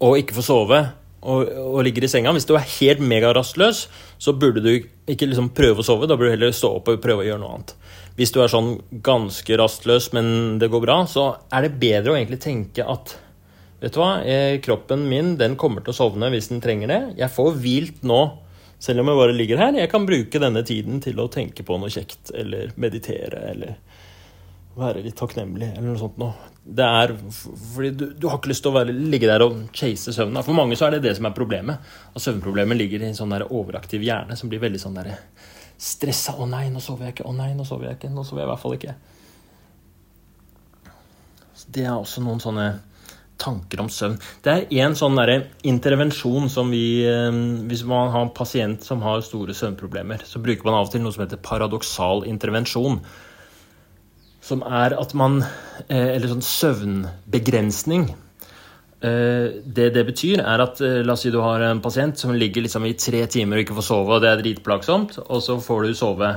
og 0.00 0.18
ikke 0.18 0.36
får 0.36 0.46
sove 0.46 0.80
og, 1.26 1.48
og, 1.48 1.80
ligger 1.82 2.04
i 2.04 2.10
senga 2.10 2.32
Hvis 2.36 2.46
du 2.46 2.54
er 2.54 2.66
helt 2.78 3.00
megarastløs, 3.00 3.86
så 4.18 4.34
burde 4.36 4.62
du 4.62 4.72
ikke 5.08 5.26
liksom 5.26 5.50
prøve 5.56 5.82
å 5.82 5.86
sove. 5.86 6.06
Da 6.06 6.14
burde 6.14 6.30
du 6.30 6.36
heller 6.36 6.54
stå 6.54 6.70
opp 6.78 6.90
og 6.92 7.02
prøve 7.02 7.24
å 7.24 7.26
gjøre 7.26 7.42
noe 7.42 7.56
annet. 7.56 7.72
Hvis 8.16 8.32
du 8.32 8.40
er 8.42 8.52
sånn 8.52 8.76
ganske 9.04 9.58
rastløs, 9.58 10.12
men 10.16 10.58
det 10.60 10.70
går 10.72 10.84
bra, 10.84 11.00
så 11.10 11.32
er 11.52 11.66
det 11.66 11.78
bedre 11.80 12.14
å 12.14 12.18
egentlig 12.18 12.42
tenke 12.44 12.86
at 12.86 13.16
Vet 13.76 13.92
du 13.92 13.98
hva, 14.00 14.22
eh, 14.24 14.56
kroppen 14.64 15.02
min 15.04 15.34
den 15.36 15.52
kommer 15.60 15.82
til 15.84 15.92
å 15.92 15.96
sovne 15.98 16.30
hvis 16.32 16.46
den 16.48 16.62
trenger 16.64 16.88
det. 16.88 17.00
Jeg 17.18 17.28
får 17.28 17.58
hvilt 17.60 18.06
nå, 18.08 18.20
selv 18.78 19.00
om 19.00 19.10
jeg 19.10 19.20
bare 19.20 19.36
ligger 19.36 19.60
her. 19.60 19.78
Jeg 19.80 19.90
kan 19.92 20.06
bruke 20.08 20.42
denne 20.42 20.62
tiden 20.66 21.00
til 21.04 21.20
å 21.20 21.30
tenke 21.32 21.64
på 21.66 21.78
noe 21.80 21.92
kjekt, 21.92 22.32
eller 22.34 22.74
meditere, 22.80 23.42
eller 23.52 23.78
være 24.76 25.02
litt 25.06 25.16
takknemlig, 25.16 25.70
eller 25.72 25.88
noe 25.88 26.00
sånt 26.00 26.18
noe. 26.20 26.50
Det 26.66 26.84
er 26.84 27.14
fordi 27.16 27.90
du, 27.96 28.06
du, 28.18 28.26
har 28.28 28.40
ikke 28.40 28.50
lyst 28.50 28.64
til 28.66 28.72
å 28.72 28.76
være, 28.76 28.94
ligge 29.14 29.30
der 29.30 29.44
og 29.46 29.60
chase 29.76 30.12
søvnen. 30.12 30.42
For 30.44 30.56
mange 30.56 30.76
så 30.76 30.88
er 30.88 30.96
det 30.96 31.06
det 31.06 31.14
som 31.16 31.28
er 31.28 31.36
problemet. 31.36 31.92
At 32.12 32.24
søvnproblemet 32.24 32.78
ligger 32.78 33.04
i 33.04 33.08
en 33.08 33.16
sånn 33.18 33.32
der 33.32 33.46
overaktiv 33.48 34.04
hjerne 34.04 34.36
som 34.36 34.50
blir 34.52 34.60
veldig 34.64 34.82
sånn 34.82 34.98
der 34.98 35.14
stressa. 35.78 36.34
'Å 36.36 36.48
nei, 36.50 36.66
nå 36.72 36.82
sover 36.82 37.08
jeg 37.08 37.16
ikke. 37.16 37.28
Å 37.30 37.36
nei, 37.36 37.52
nå 37.56 37.64
sover 37.68 37.88
jeg 37.88 38.00
ikke. 38.00 38.12
Nå 38.12 38.24
sover 38.26 38.42
jeg 38.42 38.48
i 38.48 38.52
hvert 38.52 38.64
fall 38.64 38.76
ikke.' 38.76 38.96
Så 41.56 41.72
det 41.72 41.86
er 41.86 41.94
også 41.94 42.20
noen 42.24 42.42
sånne 42.42 42.66
tanker 43.38 43.80
om 43.82 43.88
søvn. 43.92 44.16
Det 44.44 44.52
er 44.52 44.82
en 44.86 44.96
sånn 44.98 45.18
intervensjon 45.66 46.50
som 46.52 46.72
vi 46.72 47.04
eh, 47.06 47.38
Hvis 47.68 47.84
man 47.88 48.10
har 48.14 48.26
en 48.26 48.34
pasient 48.34 48.84
som 48.84 49.02
har 49.04 49.24
store 49.24 49.54
søvnproblemer, 49.56 50.24
så 50.24 50.40
bruker 50.42 50.66
man 50.66 50.78
av 50.78 50.88
og 50.88 50.94
til 50.94 51.04
noe 51.04 51.14
som 51.14 51.26
heter 51.26 51.42
paradoksal 51.42 52.26
intervensjon 52.28 53.00
som 54.46 54.62
er 54.62 54.94
at 54.94 55.14
man 55.18 55.40
eh, 55.42 56.14
Eller 56.14 56.30
sånn 56.30 56.44
søvnbegrensning. 56.44 58.08
Eh, 59.04 59.62
det 59.64 59.90
det 59.96 60.04
betyr, 60.08 60.40
er 60.40 60.62
at 60.64 60.80
la 60.80 61.16
oss 61.16 61.26
si 61.26 61.34
du 61.34 61.40
har 61.44 61.64
en 61.66 61.82
pasient 61.84 62.18
som 62.18 62.34
ligger 62.34 62.64
liksom 62.64 62.86
i 62.86 62.96
tre 62.96 63.26
timer 63.30 63.58
og 63.58 63.66
ikke 63.66 63.80
får 63.80 63.90
sove, 63.90 64.16
og 64.16 64.22
det 64.24 64.32
er 64.32 64.44
dritplagsomt, 64.44 65.18
og 65.26 65.42
så 65.44 65.58
får 65.60 65.88
du 65.88 65.98
sove 65.98 66.36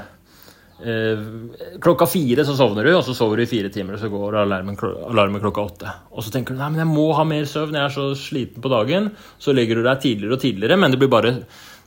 Klokka 0.80 2.06
fire 2.08 2.46
så 2.48 2.56
sovner 2.56 2.88
du, 2.88 2.94
og 2.96 3.04
så 3.04 3.16
sover 3.18 3.40
du 3.40 3.44
i 3.44 3.50
fire 3.52 3.72
timer, 3.74 3.98
og 3.98 4.04
så 4.04 4.10
går 4.12 4.38
alarmen, 4.46 4.78
alarmen 5.10 5.44
klokka 5.44 5.66
åtte. 5.66 5.94
Og 6.14 6.24
så 6.24 6.32
tenker 6.32 6.56
du 6.56 6.62
nei, 6.62 6.70
men 6.72 6.84
jeg 6.86 6.92
må 6.94 7.10
ha 7.18 7.26
mer 7.28 7.48
søvn, 7.50 7.76
jeg 7.76 7.84
er 7.90 7.96
så 7.96 8.08
sliten 8.16 8.64
på 8.64 8.72
dagen. 8.72 9.12
Så 9.42 9.56
legger 9.56 9.80
du 9.80 9.84
deg 9.84 10.00
tidligere 10.06 10.38
og 10.38 10.44
tidligere, 10.44 10.80
men 10.80 10.96
det 10.96 11.02
blir 11.02 11.12
bare, 11.12 11.34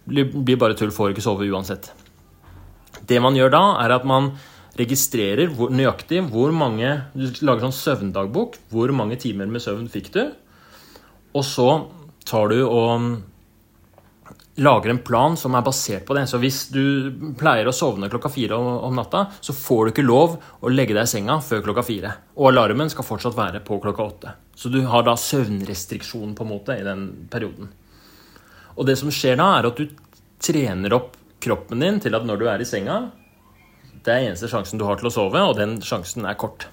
blir 0.05 0.61
bare 0.61 0.77
tull, 0.77 0.93
får 0.93 1.15
ikke 1.15 1.25
sove 1.25 1.49
uansett. 1.49 1.89
Det 3.09 3.19
man 3.25 3.37
gjør 3.39 3.55
da, 3.55 3.63
er 3.83 3.97
at 3.97 4.05
man 4.09 4.35
registrerer 4.79 5.51
hvor, 5.53 5.73
nøyaktig 5.73 6.23
hvor 6.33 6.53
mange 6.57 6.95
Du 7.13 7.27
lager 7.45 7.67
sånn 7.67 7.77
søvndagbok. 7.77 8.57
Hvor 8.73 8.93
mange 8.97 9.19
timer 9.21 9.51
med 9.51 9.65
søvn 9.65 9.89
fikk 9.93 10.13
du? 10.15 10.23
Og 11.33 11.45
så 11.49 11.69
tar 12.29 12.53
du 12.53 12.61
og 12.65 13.23
lager 14.63 14.93
en 14.93 15.01
plan 15.05 15.37
som 15.39 15.55
er 15.55 15.65
basert 15.67 16.05
på 16.09 16.17
det. 16.17 16.25
Så 16.31 16.41
hvis 16.43 16.65
du 16.73 17.35
pleier 17.39 17.69
å 17.69 17.75
sovne 17.77 18.11
klokka 18.13 18.31
fire 18.33 18.59
om 18.59 18.97
natta, 18.97 19.27
så 19.41 19.55
får 19.57 19.85
du 19.85 19.93
ikke 19.93 20.07
lov 20.07 20.37
å 20.61 20.73
legge 20.73 20.97
deg 20.97 21.07
i 21.07 21.13
senga 21.13 21.39
før 21.45 21.65
klokka 21.67 21.85
fire. 21.87 22.15
Og 22.39 22.53
alarmen 22.53 22.91
skal 22.93 23.07
fortsatt 23.07 23.39
være 23.39 23.63
på 23.67 23.81
klokka 23.83 24.07
åtte. 24.07 24.35
Så 24.55 24.73
du 24.73 24.81
har 24.89 25.07
da 25.07 25.17
søvnrestriksjon 25.19 26.37
på 26.39 26.47
en 26.47 26.53
måte 26.53 26.77
i 26.79 26.87
den 26.87 27.09
perioden. 27.33 27.73
Og 28.77 28.87
det 28.89 28.97
som 29.01 29.13
skjer 29.13 29.37
da, 29.41 29.51
er 29.59 29.69
at 29.69 29.81
du 29.81 29.91
trener 30.43 30.97
opp 30.97 31.19
kroppen 31.43 31.83
din 31.83 32.01
til 32.03 32.15
at 32.17 32.25
når 32.27 32.41
du 32.41 32.49
er 32.51 32.63
i 32.63 32.69
senga, 32.69 33.03
det 34.03 34.15
er 34.15 34.29
eneste 34.29 34.51
sjansen 34.51 34.81
du 34.81 34.87
har 34.87 34.99
til 34.99 35.11
å 35.11 35.15
sove, 35.15 35.43
og 35.43 35.59
den 35.59 35.77
sjansen 35.85 36.27
er 36.27 36.39
kort. 36.39 36.69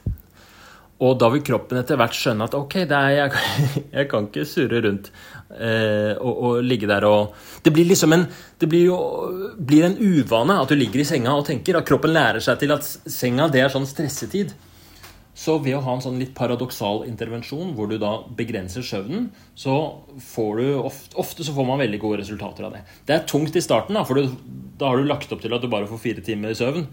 Og 0.99 1.15
da 1.19 1.29
vil 1.31 1.43
kroppen 1.45 1.79
etter 1.79 1.99
hvert 1.99 2.15
skjønne 2.15 2.49
at 2.49 2.55
ok, 2.57 2.75
er, 2.81 3.09
jeg, 3.15 3.43
jeg, 3.95 4.07
kan 4.11 4.27
ikke 4.27 4.47
surre 4.47 4.81
rundt 4.83 5.11
eh, 5.57 6.61
ligge 6.61 6.87
der 6.89 7.05
og 7.09 7.35
Det 7.63 7.73
blir 7.73 7.87
liksom 7.89 8.13
en 8.13 8.27
Det 8.59 8.69
blir 8.69 8.85
jo 8.85 8.97
blir 9.57 9.85
en 9.87 9.97
uvane 9.97 10.59
at 10.61 10.69
du 10.69 10.75
ligger 10.75 11.01
i 11.01 11.07
senga 11.07 11.33
og 11.35 11.45
tenker. 11.47 11.77
At 11.77 11.87
kroppen 11.87 12.13
lærer 12.13 12.39
seg 12.43 12.59
til 12.59 12.71
at 12.75 12.83
senga 12.85 13.49
det 13.49 13.63
er 13.63 13.73
sånn 13.73 13.87
stressetid. 13.87 14.53
Så 15.39 15.55
ved 15.63 15.77
å 15.77 15.83
ha 15.85 15.93
en 15.95 16.01
sånn 16.03 16.17
litt 16.19 16.33
paradoksal 16.35 17.05
intervensjon 17.07 17.71
hvor 17.77 17.87
du 17.87 17.95
da 18.01 18.17
begrenser 18.35 18.83
søvnen, 18.83 19.29
så 19.55 19.75
får 20.33 20.59
du 20.59 20.65
ofte, 20.81 21.15
ofte 21.21 21.45
så 21.47 21.53
får 21.55 21.67
man 21.69 21.79
veldig 21.79 21.99
gode 22.01 22.19
resultater 22.19 22.67
av 22.67 22.75
det. 22.75 22.81
Det 23.07 23.15
er 23.15 23.29
tungt 23.29 23.55
i 23.55 23.63
starten, 23.63 23.95
da, 23.95 24.03
for 24.03 24.19
du, 24.19 24.33
da 24.81 24.89
har 24.91 24.99
du 24.99 25.07
lagt 25.07 25.31
opp 25.31 25.39
til 25.39 25.55
at 25.55 25.63
du 25.63 25.71
bare 25.71 25.87
får 25.87 26.03
fire 26.03 26.25
timer 26.25 26.57
søvn. 26.59 26.89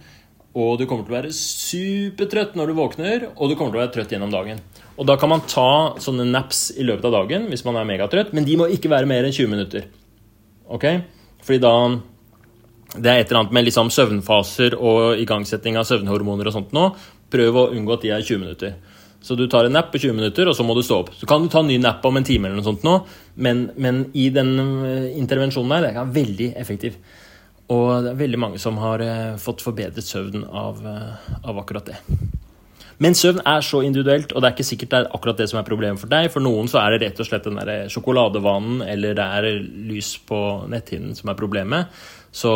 Og 0.56 0.78
du 0.78 0.86
kommer 0.86 1.04
til 1.04 1.12
å 1.12 1.18
være 1.18 1.34
supertrøtt 1.36 2.54
når 2.56 2.70
du 2.70 2.78
våkner, 2.78 3.26
og 3.34 3.50
du 3.50 3.56
kommer 3.58 3.74
til 3.74 3.80
å 3.80 3.82
være 3.82 3.94
trøtt 3.96 4.14
gjennom 4.14 4.30
dagen. 4.32 4.62
Og 4.96 5.04
da 5.08 5.16
kan 5.20 5.30
man 5.32 5.44
ta 5.44 5.96
sånne 6.00 6.24
naps 6.28 6.70
i 6.76 6.84
løpet 6.86 7.04
av 7.08 7.14
dagen 7.18 7.48
hvis 7.50 7.64
man 7.66 7.76
er 7.76 7.88
megatrøtt, 7.88 8.32
men 8.36 8.46
de 8.48 8.56
må 8.60 8.68
ikke 8.72 8.90
være 8.92 9.08
mer 9.08 9.26
enn 9.26 9.34
20 9.34 9.52
minutter. 9.52 9.88
Ok? 10.72 10.86
Fordi 11.44 11.62
da 11.62 11.74
Det 12.96 13.10
er 13.10 13.18
et 13.20 13.28
eller 13.28 13.40
annet 13.42 13.52
med 13.52 13.64
liksom 13.66 13.90
søvnfaser 13.90 14.76
og 14.78 15.18
igangsetting 15.20 15.76
av 15.76 15.84
søvnhormoner 15.84 16.46
og 16.48 16.54
sånt 16.54 16.72
nå. 16.72 16.84
Prøv 17.28 17.56
å 17.58 17.64
unngå 17.74 17.96
at 17.96 18.04
de 18.06 18.12
er 18.14 18.22
20 18.22 18.38
minutter. 18.40 18.76
Så 19.20 19.34
du 19.34 19.48
tar 19.50 19.66
en 19.66 19.74
napp 19.74 19.90
på 19.90 19.98
20 19.98 20.14
minutter, 20.14 20.46
og 20.46 20.54
så 20.54 20.62
må 20.62 20.76
du 20.76 20.84
stå 20.86 21.00
opp. 21.02 21.10
Så 21.18 21.26
kan 21.26 21.42
du 21.42 21.50
ta 21.50 21.58
en 21.58 21.66
ny 21.66 21.80
napp 21.82 22.04
om 22.06 22.16
en 22.16 22.24
time, 22.24 22.46
eller 22.46 22.60
noe 22.60 22.68
sånt 22.68 22.84
nå, 22.86 22.92
men, 23.42 23.64
men 23.76 24.04
i 24.14 24.28
den 24.30 24.52
eh, 24.86 25.08
intervensjonen 25.18 25.74
der, 25.74 25.88
det 25.88 25.98
er 25.98 26.12
veldig 26.14 26.48
effektiv. 26.62 27.00
Og 27.74 28.04
det 28.04 28.12
er 28.12 28.20
veldig 28.20 28.38
mange 28.38 28.60
som 28.62 28.78
har 28.78 29.02
eh, 29.02 29.34
fått 29.42 29.64
forbedret 29.66 30.06
søvn 30.06 30.46
av, 30.46 30.78
eh, 30.86 31.32
av, 31.42 31.58
akkurat 31.58 31.90
det. 31.90 31.98
Men 33.02 33.16
søvn 33.16 33.42
er 33.44 33.64
så 33.64 33.82
individuelt, 33.84 34.30
og 34.32 34.40
det 34.40 34.48
er 34.48 34.54
ikke 34.54 34.64
sikkert 34.64 34.92
det 34.92 34.98
er 35.02 35.10
akkurat 35.16 35.40
det 35.40 35.50
som 35.50 35.58
er 35.60 35.66
problemet 35.66 36.00
for 36.00 36.12
deg. 36.12 36.30
For 36.32 36.44
noen 36.44 36.68
så 36.70 36.80
er 36.80 36.94
det 36.94 37.02
rett 37.02 37.18
og 37.20 37.28
slett 37.28 37.44
den 37.44 37.58
der 37.60 37.90
sjokoladevanen 37.92 38.80
eller 38.86 39.16
det 39.18 39.26
er 39.38 39.48
lys 39.90 40.14
på 40.24 40.38
netthinnen 40.72 41.12
som 41.18 41.28
er 41.32 41.36
problemet. 41.36 41.92
Så, 42.32 42.54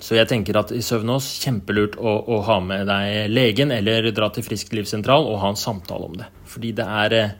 så 0.00 0.16
jeg 0.16 0.30
tenker 0.30 0.56
at 0.56 0.72
i 0.72 0.80
Søvnås 0.84 1.28
kjempelurt 1.42 1.98
å, 2.00 2.14
å, 2.16 2.38
ha 2.48 2.56
med 2.64 2.88
deg 2.88 3.32
legen 3.32 3.74
eller 3.76 4.08
dra 4.16 4.30
til 4.32 4.46
Frisklivssentral 4.46 5.28
og 5.28 5.42
ha 5.42 5.52
en 5.52 5.60
samtale 5.60 6.08
om 6.08 6.16
det. 6.22 6.30
Fordi 6.48 6.72
det 6.80 6.88
er 7.02 7.18
eh, 7.18 7.36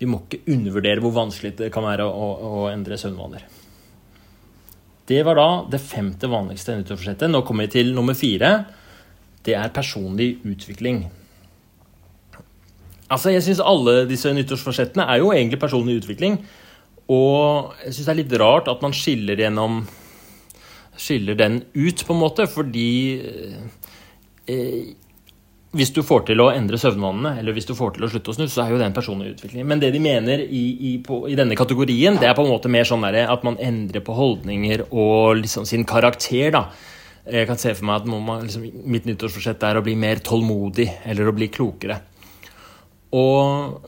Vi 0.00 0.08
må 0.08 0.22
ikke 0.24 0.52
undervurdere 0.52 1.00
hvor 1.04 1.16
vanskelig 1.16 1.56
det 1.58 1.72
kan 1.72 1.84
være 1.84 2.04
å, 2.08 2.28
å 2.44 2.68
endre 2.70 2.96
søvnvaner. 3.00 3.48
Det 5.10 5.24
var 5.26 5.36
da 5.36 5.48
det 5.72 5.80
femte 5.82 6.28
vanligste 6.30 6.76
nyttårsforsettet. 6.76 7.28
Nå 7.32 7.42
kommer 7.44 7.66
vi 7.66 7.74
til 7.80 7.90
nummer 7.96 8.14
fire. 8.14 8.52
Det 9.46 9.56
er 9.56 9.72
personlig 9.74 10.38
utvikling. 10.44 11.04
Altså, 13.10 13.30
Jeg 13.34 13.42
syns 13.42 13.62
alle 13.64 14.04
disse 14.10 14.32
nyttårsforsettene 14.34 15.06
er 15.08 15.22
jo 15.22 15.32
egentlig 15.32 15.60
personlig 15.60 16.00
utvikling. 16.02 16.38
Og 17.10 17.72
jeg 17.84 17.94
syns 17.94 18.06
det 18.06 18.12
er 18.12 18.20
litt 18.22 18.36
rart 18.38 18.70
at 18.70 18.84
man 18.84 18.94
skiller 18.94 19.40
gjennom 19.40 19.82
Skiller 21.00 21.32
den 21.38 21.62
ut, 21.72 22.02
på 22.04 22.12
en 22.12 22.18
måte, 22.20 22.44
fordi 22.50 22.90
eh, 24.44 24.90
hvis 25.72 25.92
du 25.96 26.02
får 26.04 26.26
til 26.28 26.42
å 26.42 26.50
endre 26.52 26.76
søvnvanene, 26.82 27.38
eller 27.40 27.54
hvis 27.56 27.68
du 27.70 27.72
får 27.78 27.94
til 27.94 28.04
å 28.04 28.10
slutte 28.10 28.32
å 28.32 28.36
snuse, 28.36 28.52
så 28.52 28.64
er 28.66 28.74
jo 28.74 28.80
det 28.80 28.88
en 28.90 28.96
personlig 28.96 29.30
utvikling. 29.36 29.64
Men 29.70 29.80
det 29.80 29.92
de 29.94 30.02
mener 30.02 30.42
i, 30.44 30.62
i, 30.90 30.92
på, 31.06 31.22
i 31.30 31.38
denne 31.38 31.56
kategorien, 31.56 32.18
det 32.20 32.28
er 32.28 32.34
på 32.36 32.44
en 32.44 32.50
måte 32.52 32.68
mer 32.68 32.84
sånn 32.84 33.06
at 33.06 33.46
man 33.46 33.56
endrer 33.62 34.04
på 34.04 34.16
holdninger 34.18 34.88
og 34.90 35.40
liksom 35.44 35.64
sin 35.70 35.86
karakter. 35.88 36.50
da. 36.58 36.66
Jeg 37.30 37.46
kan 37.46 37.58
se 37.60 37.72
for 37.76 37.86
meg 37.88 38.02
at 38.02 38.08
man, 38.10 38.46
liksom, 38.46 38.64
mitt 38.90 39.06
nyttårsforsett 39.06 39.62
er 39.66 39.78
å 39.78 39.84
bli 39.86 39.96
mer 39.98 40.22
tålmodig, 40.24 40.88
eller 41.06 41.30
å 41.30 41.34
bli 41.36 41.50
klokere. 41.52 42.00
Og 43.10 43.86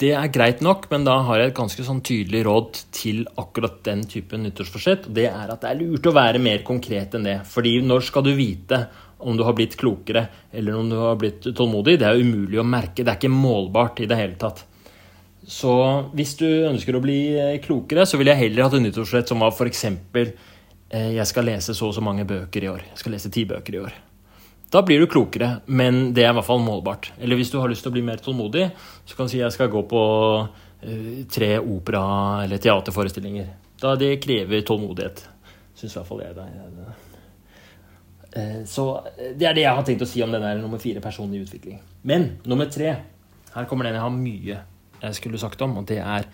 det 0.00 0.10
er 0.12 0.32
greit 0.32 0.60
nok, 0.64 0.90
men 0.92 1.04
da 1.06 1.14
har 1.24 1.40
jeg 1.40 1.50
et 1.50 1.56
ganske 1.56 1.84
sånn 1.86 2.02
tydelig 2.04 2.42
råd 2.44 2.80
til 2.92 3.22
akkurat 3.40 3.78
den 3.86 4.02
typen 4.08 4.42
nyttårsforsett. 4.44 5.08
Og 5.08 5.16
det 5.16 5.28
er 5.30 5.52
at 5.54 5.62
det 5.64 5.70
er 5.70 5.78
lurt 5.80 6.08
å 6.08 6.16
være 6.16 6.42
mer 6.42 6.64
konkret 6.66 7.16
enn 7.16 7.24
det. 7.24 7.38
Fordi 7.48 7.78
når 7.84 8.04
skal 8.10 8.26
du 8.26 8.34
vite 8.36 8.82
om 9.24 9.38
du 9.38 9.42
har 9.46 9.56
blitt 9.56 9.76
klokere 9.80 10.26
eller 10.52 10.76
om 10.76 10.90
du 10.90 10.98
har 11.00 11.16
blitt 11.18 11.48
tålmodig, 11.48 11.96
det 12.02 12.10
er 12.10 12.20
umulig 12.20 12.60
å 12.60 12.66
merke. 12.66 13.00
Det 13.00 13.14
er 13.14 13.20
ikke 13.20 13.32
målbart 13.32 14.04
i 14.04 14.10
det 14.10 14.20
hele 14.20 14.36
tatt. 14.40 14.66
Så 15.48 15.72
hvis 16.12 16.36
du 16.36 16.46
ønsker 16.68 16.98
å 16.98 17.00
bli 17.00 17.18
eh, 17.40 17.56
klokere, 17.64 18.04
så 18.04 18.20
ville 18.20 18.34
jeg 18.34 18.50
heller 18.50 18.66
hatt 18.66 18.76
et 18.76 18.84
nyttårsforsett 18.84 19.32
som 19.32 19.40
var 19.40 19.54
f.eks.: 19.56 19.86
Jeg 20.88 21.26
skal 21.28 21.44
lese 21.44 21.74
så 21.76 21.90
og 21.90 21.94
så 21.96 22.00
mange 22.00 22.24
bøker 22.24 22.64
i 22.64 22.68
år. 22.70 22.84
Jeg 22.94 23.00
skal 23.02 23.12
lese 23.12 23.30
ti 23.32 23.42
bøker 23.44 23.74
i 23.76 23.80
år. 23.82 23.96
Da 24.72 24.80
blir 24.84 25.00
du 25.00 25.08
klokere, 25.08 25.60
men 25.66 26.14
det 26.16 26.24
er 26.24 26.32
i 26.32 26.36
hvert 26.36 26.48
fall 26.48 26.62
målbart. 26.64 27.10
Eller 27.20 27.36
hvis 27.36 27.52
du 27.52 27.58
har 27.60 27.68
lyst 27.68 27.84
til 27.84 27.92
å 27.92 27.96
bli 27.96 28.04
mer 28.04 28.20
tålmodig, 28.24 28.70
så 29.04 29.16
kan 29.16 29.28
du 29.28 29.32
si 29.32 29.40
jeg 29.40 29.52
skal 29.52 29.68
gå 29.72 29.82
på 29.88 30.02
uh, 30.44 31.10
tre 31.32 31.50
opera- 31.60 32.44
eller 32.44 32.60
teaterforestillinger. 32.60 33.50
Da 33.80 33.94
det 34.00 34.14
krever 34.24 34.64
tålmodighet. 34.68 35.24
Syns 35.76 35.92
i 35.92 36.00
hvert 36.00 36.08
fall 36.08 36.24
jeg 36.24 36.36
det. 36.36 36.48
Eh, 38.32 38.64
så 38.66 39.04
eh, 39.16 39.34
det 39.38 39.48
er 39.48 39.56
det 39.56 39.64
jeg 39.64 39.74
har 39.74 39.84
tenkt 39.86 40.04
å 40.04 40.08
si 40.08 40.22
om 40.24 40.32
denne 40.34 40.56
nummer 40.60 40.80
fire, 40.82 41.02
personlig 41.04 41.46
utvikling. 41.46 41.80
Men 42.02 42.30
nummer 42.48 42.68
tre, 42.72 42.96
her 43.54 43.68
kommer 43.70 43.88
den 43.88 43.96
jeg 43.96 44.04
har 44.04 44.14
mye 44.14 44.64
jeg 44.98 45.14
skulle 45.14 45.38
sagt 45.38 45.62
om, 45.62 45.76
og 45.78 45.86
det 45.88 46.00
er 46.02 46.26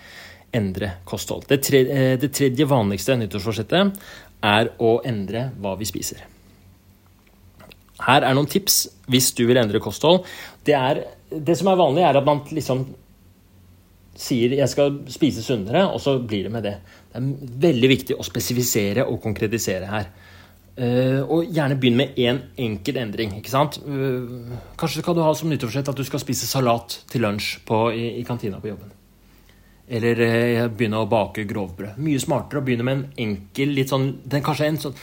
endre 0.55 0.91
kosthold. 1.05 1.51
Eh, 1.51 2.15
det 2.21 2.31
tredje 2.35 2.67
vanligste 2.71 3.19
nyttårsforsettet 3.21 4.01
er 4.45 4.73
å 4.83 4.99
endre 5.09 5.49
hva 5.61 5.75
vi 5.81 5.89
spiser. 5.89 6.23
Her 8.05 8.27
er 8.27 8.37
noen 8.37 8.51
tips 8.51 8.83
hvis 9.11 9.31
du 9.39 9.45
vil 9.49 9.61
endre 9.61 9.81
kosthold. 9.83 10.25
Det, 10.67 10.75
er, 10.75 11.05
det 11.31 11.57
som 11.59 11.71
er 11.71 11.81
vanlig, 11.81 12.05
er 12.05 12.19
at 12.19 12.27
man 12.27 12.43
liksom 12.51 12.87
sier 14.15 14.55
'jeg 14.55 14.69
skal 14.71 14.99
spise 15.11 15.43
sunnere', 15.43 15.89
og 15.91 16.01
så 16.01 16.19
blir 16.19 16.45
det 16.45 16.53
med 16.53 16.63
det. 16.63 16.77
Det 17.11 17.19
er 17.19 17.59
veldig 17.67 17.89
viktig 17.89 18.17
å 18.19 18.27
spesifisere 18.27 19.07
og 19.07 19.21
konkretisere 19.23 19.87
her. 19.91 20.11
Uh, 20.75 21.23
og 21.31 21.53
gjerne 21.55 21.77
begynn 21.79 22.01
med 22.01 22.17
én 22.19 22.35
en 22.35 22.41
enkel 22.59 22.97
endring. 22.99 23.37
ikke 23.39 23.51
sant? 23.51 23.79
Uh, 23.87 24.59
kanskje 24.77 25.05
skal 25.05 25.15
du 25.15 25.23
ha 25.23 25.31
som 25.35 25.49
nyttårsforsett 25.49 25.89
at 25.89 25.97
du 25.97 26.03
skal 26.03 26.23
spise 26.23 26.49
salat 26.51 26.97
til 27.11 27.23
lunsj 27.23 27.61
på, 27.67 27.79
i, 27.95 28.19
i, 28.19 28.25
kantina 28.27 28.59
på 28.59 28.73
jobben. 28.73 28.91
Eller 29.89 30.21
eh, 30.25 30.63
begynne 30.73 31.03
å 31.03 31.09
bake 31.11 31.45
grovbrød. 31.49 31.99
Mye 32.01 32.23
smartere 32.23 32.63
å 32.63 32.65
begynne 32.65 32.87
med 32.87 32.97
en 32.97 33.05
enkel 33.27 33.75
litt 33.77 33.93
sånn, 33.93 34.09
den 34.25 34.45
kanskje 34.45 34.71
en 34.71 34.81
sånn 34.87 34.97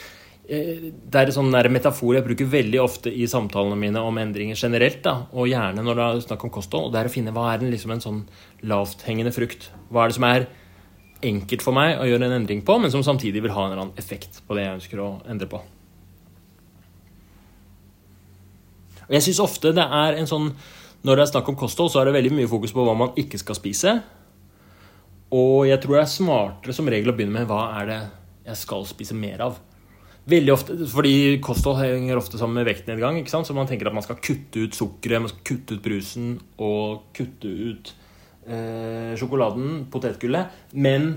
det 0.51 1.15
er 1.15 1.29
en 1.29 1.35
sånn 1.35 1.53
metafor 1.71 2.17
jeg 2.17 2.25
bruker 2.25 2.47
veldig 2.49 2.79
ofte 2.83 3.11
i 3.13 3.23
samtalene 3.29 3.77
mine 3.79 4.01
om 4.03 4.17
endringer 4.19 4.57
generelt. 4.59 5.01
da, 5.03 5.27
Og 5.31 5.47
gjerne 5.47 5.83
når 5.85 5.95
det 5.95 6.03
er 6.03 6.23
snakk 6.25 6.43
om 6.43 6.49
kosthold. 6.51 6.85
og 6.85 6.91
Det 6.91 6.99
er 6.99 7.07
å 7.07 7.13
finne 7.13 7.31
hva 7.31 7.53
er 7.53 7.61
en, 7.61 7.71
liksom 7.71 7.91
en 7.91 8.03
sånn 8.03 8.25
lavthengende 8.63 9.31
frukt. 9.31 9.69
Hva 9.89 10.03
er 10.03 10.07
det 10.09 10.17
som 10.17 10.27
er 10.27 10.47
enkelt 11.23 11.61
for 11.63 11.77
meg 11.77 11.99
å 12.01 12.07
gjøre 12.09 12.27
en 12.27 12.41
endring 12.41 12.65
på, 12.65 12.77
men 12.81 12.91
som 12.91 13.03
samtidig 13.05 13.43
vil 13.45 13.53
ha 13.55 13.65
en 13.65 13.71
eller 13.71 13.83
annen 13.85 14.01
effekt 14.01 14.41
på 14.47 14.57
det 14.57 14.65
jeg 14.65 14.79
ønsker 14.79 14.99
å 14.99 15.09
endre 15.29 15.47
på. 15.47 15.61
Og 19.07 19.15
jeg 19.15 19.27
synes 19.27 19.43
ofte 19.43 19.73
det 19.75 19.83
er 19.83 20.19
en 20.19 20.29
sånn 20.29 20.53
Når 21.01 21.17
det 21.17 21.21
er 21.23 21.29
snakk 21.31 21.47
om 21.49 21.55
kosthold, 21.57 21.89
så 21.89 21.97
er 21.97 22.05
det 22.05 22.13
veldig 22.13 22.31
mye 22.37 22.47
fokus 22.47 22.71
på 22.75 22.83
hva 22.85 22.93
man 22.93 23.15
ikke 23.17 23.39
skal 23.41 23.55
spise. 23.57 23.95
Og 25.31 25.67
jeg 25.69 25.79
tror 25.81 25.97
det 25.97 26.03
er 26.03 26.11
smartere 26.11 26.75
som 26.75 26.89
regel 26.91 27.11
å 27.11 27.15
begynne 27.15 27.39
med 27.39 27.49
hva 27.49 27.63
er 27.79 27.87
det 27.87 27.99
jeg 28.49 28.59
skal 28.63 28.87
spise 28.89 29.15
mer 29.15 29.43
av. 29.45 29.59
Veldig 30.31 30.53
ofte, 30.53 30.75
fordi 30.91 31.39
Kosthold 31.41 31.79
henger 31.81 32.19
ofte 32.19 32.37
sammen 32.37 32.59
med 32.59 32.67
vektnedgang. 32.69 33.17
ikke 33.17 33.31
sant? 33.33 33.47
Så 33.47 33.55
man 33.57 33.69
tenker 33.69 33.89
at 33.89 33.95
man 33.95 34.05
skal 34.05 34.19
kutte 34.21 34.67
ut 34.67 34.77
sukkeret, 34.77 35.23
man 35.23 35.31
skal 35.31 35.45
kutte 35.47 35.77
ut 35.77 35.83
brusen 35.85 36.33
og 36.61 37.07
kutte 37.17 37.49
ut 37.49 37.93
eh, 38.45 39.13
sjokoladen, 39.17 39.87
potetgullet. 39.93 40.61
Men 40.73 41.13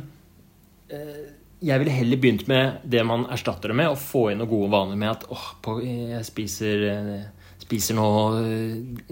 eh, 0.88 1.26
jeg 1.64 1.80
ville 1.80 1.98
heller 1.98 2.20
begynt 2.20 2.46
med 2.50 2.86
det 2.90 3.04
man 3.06 3.26
erstatter 3.32 3.72
det 3.72 3.78
med, 3.82 3.92
og 3.92 4.00
få 4.00 4.28
inn 4.30 4.40
noen 4.42 4.50
gode 4.50 4.72
vaner 4.72 5.00
med 5.00 5.12
at 5.12 5.28
åh, 5.32 5.46
på, 5.64 5.78
jeg 5.84 6.24
spiser, 6.26 6.88
eh, 6.90 7.54
spiser 7.64 7.98
noe, 7.98 8.42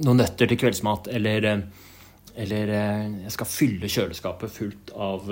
noen 0.03 0.21
nøtter 0.21 0.51
til 0.51 0.61
kveldsmat, 0.61 1.13
eller, 1.17 1.49
eh, 1.53 1.89
eller 2.37 2.73
eh, 2.77 3.07
jeg 3.27 3.35
skal 3.37 3.51
fylle 3.51 3.91
kjøleskapet 3.93 4.55
fullt 4.55 4.93
av, 4.97 5.31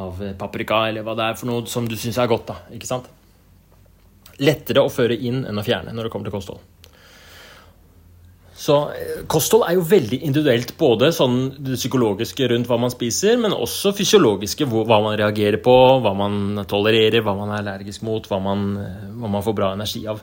av 0.00 0.22
paprika, 0.40 0.84
eller 0.90 1.06
hva 1.06 1.16
det 1.18 1.30
er 1.30 1.40
for 1.40 1.50
noe 1.50 1.64
som 1.70 1.88
du 1.88 1.96
syns 1.96 2.20
er 2.20 2.30
godt. 2.30 2.50
da, 2.52 2.60
ikke 2.76 2.90
sant? 2.90 3.10
Lettere 4.42 4.82
å 4.82 4.92
føre 4.92 5.16
inn 5.16 5.44
enn 5.46 5.60
å 5.60 5.66
fjerne 5.66 5.94
når 5.94 6.08
det 6.08 6.14
kommer 6.14 6.28
til 6.28 6.36
kosthold. 6.36 6.62
Så 8.64 8.76
eh, 8.94 9.24
kosthold 9.30 9.66
er 9.66 9.76
jo 9.76 9.84
veldig 9.88 10.20
individuelt, 10.24 10.74
både 10.78 11.10
sånn 11.14 11.38
det 11.66 11.78
psykologiske 11.78 12.48
rundt 12.52 12.70
hva 12.70 12.78
man 12.80 12.92
spiser, 12.92 13.36
men 13.40 13.56
også 13.56 13.92
fysiologiske, 13.98 14.68
hva 14.70 15.00
man 15.02 15.18
reagerer 15.18 15.60
på, 15.62 15.74
hva 16.04 16.14
man 16.16 16.64
tolererer, 16.70 17.24
hva 17.26 17.34
man 17.38 17.52
er 17.52 17.64
allergisk 17.64 18.04
mot, 18.06 18.28
hva 18.30 18.40
man, 18.42 18.66
eh, 18.80 19.06
hva 19.18 19.30
man 19.36 19.44
får 19.44 19.56
bra 19.58 19.72
energi 19.74 20.04
av. 20.10 20.22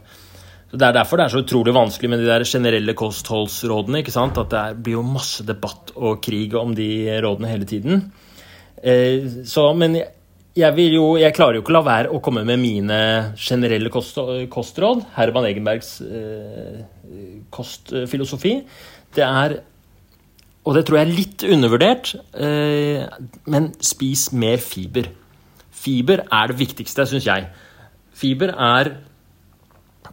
Så 0.71 0.79
Det 0.79 0.88
er 0.88 0.95
derfor 0.95 1.19
det 1.19 1.25
er 1.25 1.34
så 1.34 1.43
utrolig 1.43 1.73
vanskelig 1.75 2.10
med 2.10 2.21
de 2.23 2.29
der 2.29 2.45
generelle 2.47 2.93
kostholdsrådene. 2.95 3.99
ikke 3.99 4.13
sant? 4.15 4.38
At 4.39 4.49
det 4.49 4.84
blir 4.84 5.01
jo 5.01 5.03
masse 5.03 5.43
debatt 5.43 5.91
og 5.97 6.21
krig 6.23 6.55
om 6.55 6.71
de 6.73 7.19
rådene 7.19 7.51
hele 7.51 7.65
tiden. 7.67 8.05
Eh, 8.81 9.43
så, 9.43 9.73
men 9.75 9.99
jeg, 10.55 10.86
jo, 10.93 11.17
jeg, 11.19 11.36
klarer 11.36 11.60
jo 11.60 11.65
ikke 11.65 11.73
å 11.73 11.75
la 11.75 11.84
være 11.84 12.13
å 12.15 12.21
komme 12.23 12.45
med 12.47 12.60
mine 12.63 13.01
generelle 13.36 13.91
kost, 13.91 14.15
kostråd. 14.49 15.03
Herman 15.17 15.49
Egenbergs 15.49 15.91
eh, 16.07 16.79
kostfilosofi. 17.51 18.62
Det 19.12 19.27
er 19.27 19.60
Og 20.63 20.75
det 20.75 20.86
tror 20.86 20.99
jeg 20.99 21.07
er 21.07 21.17
litt 21.17 21.43
undervurdert, 21.43 22.15
eh, 22.38 23.01
men 23.49 23.71
spis 23.81 24.27
mer 24.31 24.60
fiber. 24.62 25.07
Fiber 25.73 26.21
er 26.31 26.51
det 26.51 26.60
viktigste, 26.60 27.07
syns 27.10 27.25
jeg. 27.25 27.47
Fiber 28.13 28.53
er 28.53 28.91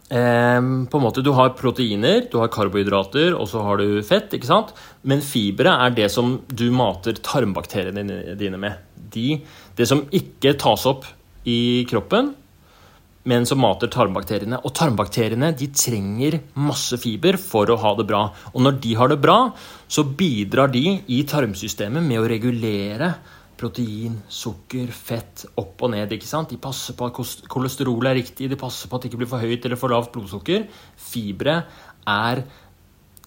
på 0.09 0.97
en 0.97 1.03
måte 1.03 1.21
Du 1.21 1.31
har 1.37 1.51
proteiner, 1.53 2.23
du 2.31 2.39
har 2.41 2.49
karbohydrater, 2.49 3.35
og 3.37 3.45
så 3.51 3.61
har 3.61 3.77
du 3.77 4.01
fett. 4.01 4.33
ikke 4.33 4.49
sant? 4.49 4.73
Men 5.03 5.21
fibre 5.21 5.69
er 5.85 5.93
det 5.93 6.09
som 6.11 6.39
du 6.47 6.71
mater 6.73 7.13
tarmbakteriene 7.13 8.35
dine 8.39 8.57
med 8.57 8.81
de, 9.13 9.41
det 9.77 9.87
som 9.89 10.05
ikke 10.09 10.57
tas 10.57 10.85
opp 10.89 11.05
i 11.45 11.85
kroppen, 11.89 12.33
men 13.29 13.45
som 13.45 13.59
mater 13.61 13.91
tarmbakteriene. 13.91 14.61
Og 14.65 14.73
tarmbakteriene 14.73 15.51
de 15.57 15.67
trenger 15.75 16.39
masse 16.57 16.97
fiber 17.01 17.37
for 17.37 17.69
å 17.69 17.77
ha 17.81 17.93
det 17.99 18.07
bra. 18.09 18.29
Og 18.53 18.63
når 18.65 18.79
de 18.81 18.95
har 18.97 19.11
det 19.11 19.19
bra, 19.21 19.51
så 19.87 20.05
bidrar 20.07 20.71
de 20.73 20.99
i 21.05 21.21
tarmsystemet 21.27 22.05
med 22.05 22.21
å 22.21 22.29
regulere 22.29 23.13
protein, 23.59 24.15
sukker, 24.31 24.89
fett 24.95 25.45
opp 25.59 25.83
og 25.85 25.93
ned. 25.93 26.15
ikke 26.15 26.29
sant? 26.29 26.53
De 26.53 26.61
passer 26.61 26.95
på 26.97 27.09
at 27.09 27.45
kolesterolet 27.51 28.13
er 28.13 28.19
riktig, 28.21 28.49
de 28.49 28.59
passer 28.59 28.89
på 28.89 28.97
at 28.97 29.03
det 29.03 29.11
ikke 29.11 29.21
blir 29.23 29.31
for 29.31 29.43
høyt 29.43 29.67
eller 29.67 29.79
for 29.79 29.93
lavt 29.93 30.13
blodsukker. 30.15 30.65
Fibre 31.09 31.61
er 32.07 32.43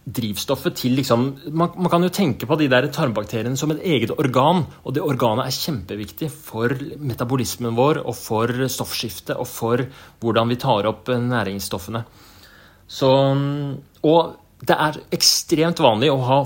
drivstoffet 0.02 0.74
til 0.80 0.96
liksom 0.98 1.20
man, 1.54 1.76
man, 1.76 1.88
kan 1.90 2.02
jo 2.02 2.10
tenke 2.10 2.46
på 2.50 2.56
de 2.58 2.66
der 2.70 2.88
tarmbakteriene 2.90 3.58
som 3.58 3.70
et 3.74 3.84
eget 3.86 4.10
organ. 4.16 4.64
Og 4.82 4.96
det 4.96 5.04
organet 5.04 5.46
er 5.46 5.58
kjempeviktig 5.58 6.30
for 6.32 6.74
metabolismen 6.98 7.76
vår 7.78 8.02
og 8.02 8.16
for 8.18 8.66
stoffskiftet 8.66 9.36
og 9.36 9.46
for 9.50 9.84
hvordan 10.22 10.50
vi 10.50 10.58
tar 10.62 10.88
opp 10.90 11.12
næringsstoffene. 11.12 12.02
Så, 12.92 13.08
og 14.02 14.34
det 14.62 14.74
er 14.88 14.98
ekstremt 15.14 15.80
vanlig 15.82 16.10
å 16.12 16.20
ha 16.26 16.42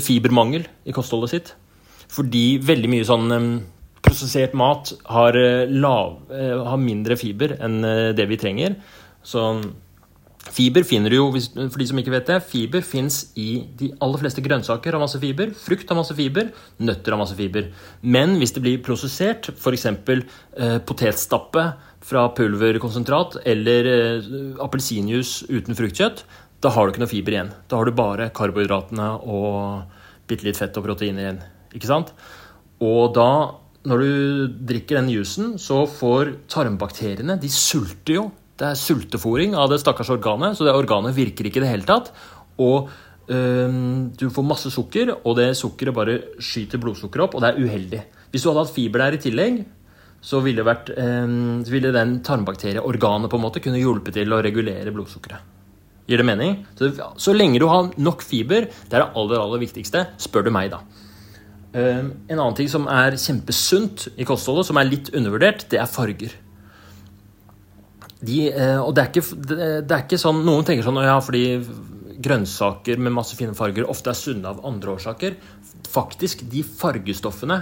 fibermangel 0.00 0.66
i 0.88 0.96
kostholdet 0.96 1.34
sitt. 1.34 1.54
Fordi 2.14 2.44
veldig 2.62 2.90
mye 2.92 3.06
sånn 3.08 3.38
prosessert 4.04 4.54
mat 4.54 4.92
har, 5.10 5.36
eh, 5.36 5.66
lav, 5.70 6.30
eh, 6.30 6.64
har 6.64 6.78
mindre 6.78 7.16
fiber 7.16 7.56
enn 7.60 7.84
eh, 7.84 8.12
det 8.12 8.28
vi 8.28 8.36
trenger. 8.36 8.76
Så 9.24 9.40
Fiber 10.44 10.84
finner 10.84 11.08
du 11.08 11.16
jo, 11.16 11.30
for 11.32 11.80
de 11.80 11.86
som 11.88 11.98
ikke 11.98 12.12
vet 12.12 12.26
det, 12.28 12.42
fiber 12.44 12.82
fins 12.84 13.32
i 13.34 13.64
de 13.80 13.88
aller 14.04 14.20
fleste 14.20 14.42
grønnsaker 14.44 14.92
har 14.92 15.00
masse 15.00 15.16
fiber. 15.18 15.54
Frukt 15.56 15.88
har 15.88 15.96
masse 15.96 16.12
fiber, 16.14 16.50
nøtter 16.78 17.14
har 17.14 17.18
masse 17.18 17.34
fiber. 17.38 17.70
Men 18.02 18.36
hvis 18.36 18.52
det 18.52 18.62
blir 18.62 18.82
prosessert, 18.84 19.48
f.eks. 19.56 19.86
Eh, 19.86 20.76
potetstappe 20.84 21.64
fra 22.04 22.26
pulverkonsentrat 22.36 23.38
eller 23.46 23.88
eh, 23.94 24.28
appelsinjuice 24.60 25.48
uten 25.48 25.80
fruktkjøtt, 25.80 26.26
da 26.60 26.74
har 26.76 26.84
du 26.84 26.92
ikke 26.92 27.06
noe 27.06 27.14
fiber 27.14 27.38
igjen. 27.38 27.54
Da 27.66 27.80
har 27.80 27.88
du 27.88 27.96
bare 27.96 28.28
karbohydratene 28.36 29.10
og 29.24 30.28
bitte 30.28 30.44
litt 30.44 30.60
fett 30.60 30.76
og 30.76 30.84
proteiner 30.84 31.24
igjen. 31.24 31.42
Ikke 31.74 31.90
sant? 31.90 32.14
Og 32.84 33.12
da, 33.16 33.28
når 33.86 34.02
du 34.02 34.56
drikker 34.72 35.00
den 35.00 35.12
juicen, 35.12 35.54
så 35.60 35.84
får 35.90 36.34
tarmbakteriene 36.50 37.36
De 37.40 37.50
sulter 37.52 38.18
jo 38.18 38.30
det 38.60 38.68
er 38.68 38.78
sultefòring 38.78 39.56
av 39.58 39.70
det 39.72 39.80
stakkars 39.82 40.12
organet, 40.14 40.54
så 40.54 40.66
det 40.66 40.74
organet 40.76 41.16
virker 41.16 41.48
ikke 41.48 41.58
i 41.58 41.64
det 41.64 41.72
hele 41.72 41.88
tatt. 41.88 42.12
Og 42.62 42.90
øhm, 43.26 44.12
du 44.14 44.28
får 44.30 44.46
masse 44.46 44.70
sukker, 44.70 45.10
og 45.16 45.38
det 45.40 45.48
sukkeret 45.58 45.96
bare 45.96 46.18
skyter 46.38 46.82
blodsukkeret 46.82 47.26
opp, 47.26 47.34
og 47.34 47.42
det 47.42 47.50
er 47.50 47.64
uheldig. 47.64 48.02
Hvis 48.30 48.44
du 48.44 48.50
hadde 48.50 48.62
hatt 48.62 48.76
fiber 48.76 49.02
der 49.02 49.16
i 49.16 49.22
tillegg, 49.24 49.64
så 50.24 50.38
ville, 50.44 50.62
vært, 50.64 50.92
øhm, 50.94 51.64
så 51.66 51.74
ville 51.74 51.90
den 51.92 52.20
tarmbakterieorganet 52.24 53.32
på 53.32 53.40
en 53.40 53.44
måte 53.44 53.62
kunne 53.64 53.82
hjulpet 53.82 54.14
til 54.20 54.32
å 54.32 54.40
regulere 54.44 54.94
blodsukkeret. 54.94 55.50
Gir 56.06 56.20
det 56.20 56.28
mening? 56.28 56.58
Så, 56.78 56.92
så, 56.94 57.34
lenge 57.34 57.58
du 57.58 57.66
har 57.66 57.90
nok 57.96 58.22
fiber, 58.22 58.68
det 58.68 58.96
er 58.96 59.02
det 59.02 59.14
aller, 59.18 59.40
aller 59.40 59.62
viktigste, 59.64 60.06
spør 60.20 60.46
du 60.46 60.54
meg, 60.54 60.70
da. 60.70 60.84
Um, 61.74 62.10
en 62.30 62.38
annen 62.38 62.54
ting 62.54 62.68
som 62.70 62.84
er 62.86 63.16
kjempesunt 63.18 64.06
i 64.14 64.26
kostholdet, 64.28 64.68
som 64.68 64.78
er 64.78 64.86
litt 64.86 65.10
undervurdert, 65.10 65.66
det 65.72 65.80
er 65.82 65.90
farger. 65.90 66.36
De, 68.24 68.36
uh, 68.54 68.80
og 68.84 68.92
det 68.94 69.02
er, 69.02 69.10
ikke, 69.10 69.40
det, 69.50 69.58
er, 69.82 70.04
ikke, 70.04 70.20
sånn 70.22 70.44
Noen 70.46 70.64
tenker 70.66 70.86
sånn 70.86 71.02
ja, 71.02 71.18
fordi 71.24 71.42
grønnsaker 72.24 73.02
med 73.02 73.12
masse 73.16 73.34
fine 73.36 73.56
farger 73.58 73.88
ofte 73.90 74.12
er 74.12 74.18
sunne 74.18 74.54
av 74.54 74.62
andre 74.66 74.94
årsaker. 74.94 75.36
Faktisk, 75.90 76.46
de 76.50 76.62
fargestoffene 76.64 77.58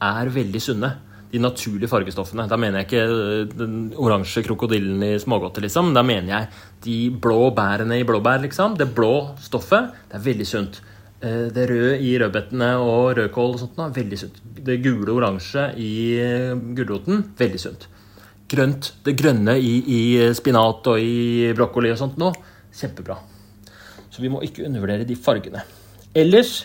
er 0.00 0.32
veldig 0.32 0.64
sunne 0.64 0.94
de 1.30 1.38
naturlige 1.38 1.90
fargestoffene. 1.90 2.46
Da 2.50 2.58
mener 2.58 2.80
jeg 2.80 2.88
ikke 2.88 3.02
øh, 3.06 3.42
den 3.54 3.74
oransje 4.00 4.42
krokodillen 4.46 5.02
i 5.06 5.12
smågodtet, 5.22 5.62
liksom. 5.66 5.92
Da 5.94 6.02
mener 6.06 6.32
jeg 6.32 6.48
de 6.86 6.96
blå 7.22 7.50
bærene 7.54 8.00
i 8.00 8.06
blåbær, 8.06 8.42
liksom. 8.42 8.74
Det 8.78 8.90
blå 8.94 9.36
stoffet, 9.42 9.92
det 10.10 10.18
er 10.18 10.26
veldig 10.26 10.48
sunt. 10.48 10.80
Øh, 11.20 11.48
det 11.52 11.66
røde 11.68 11.96
i 12.00 12.14
rødbetene 12.16 12.70
og 12.80 13.16
rødkål 13.18 13.56
og 13.56 13.60
sånt 13.60 13.76
da, 13.76 13.88
veldig 13.92 14.18
sunt. 14.18 14.38
Det 14.66 14.78
gule 14.80 15.10
og 15.12 15.18
oransje 15.20 15.66
i 15.76 15.90
øh, 16.16 16.54
gulroten, 16.76 17.26
veldig 17.38 17.60
sunt. 17.60 17.88
Grønt, 18.50 18.94
det 19.04 19.18
grønne 19.20 19.58
i, 19.60 19.74
i 19.84 20.00
spinat 20.34 20.88
og 20.90 21.00
i 21.00 21.52
brokkoli 21.54 21.92
og 21.92 22.00
sånt 22.00 22.16
nå, 22.18 22.32
kjempebra. 22.74 23.18
Så 24.10 24.24
vi 24.24 24.32
må 24.32 24.40
ikke 24.42 24.64
undervurdere 24.66 25.04
de 25.06 25.16
fargene. 25.16 25.62
Ellers 26.16 26.64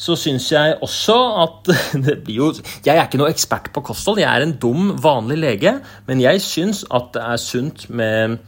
så 0.00 0.16
syns 0.16 0.48
jeg 0.48 0.78
også 0.80 1.16
at 1.42 1.70
det 2.06 2.16
blir 2.24 2.40
jo 2.40 2.48
Jeg 2.86 2.96
er 2.96 3.04
ikke 3.04 3.20
noe 3.20 3.30
ekspert 3.30 3.68
på 3.74 3.84
kosthold, 3.84 4.22
jeg 4.22 4.30
er 4.32 4.46
en 4.46 4.56
dum, 4.62 4.94
vanlig 5.02 5.38
lege, 5.42 5.76
men 6.08 6.24
jeg 6.24 6.40
syns 6.44 6.86
at 6.88 7.12
det 7.14 7.26
er 7.26 7.42
sunt 7.42 7.86
med 7.92 8.38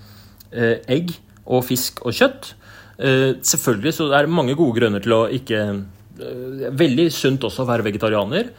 eh, 0.51 0.81
egg 0.89 1.13
og 1.45 1.67
fisk 1.69 2.01
og 2.07 2.17
kjøtt. 2.17 2.55
Eh, 2.99 3.41
selvfølgelig 3.41 3.95
så 3.97 4.11
er 4.13 4.27
det 4.27 4.37
mange 4.37 4.57
gode 4.59 4.77
grunner 4.81 5.03
til 5.03 5.17
å 5.17 5.25
ikke 5.33 5.63
eh, 5.65 6.71
Veldig 6.77 7.09
sunt 7.15 7.45
også 7.47 7.65
å 7.65 7.69
være 7.71 7.87
vegetarianer. 7.87 8.53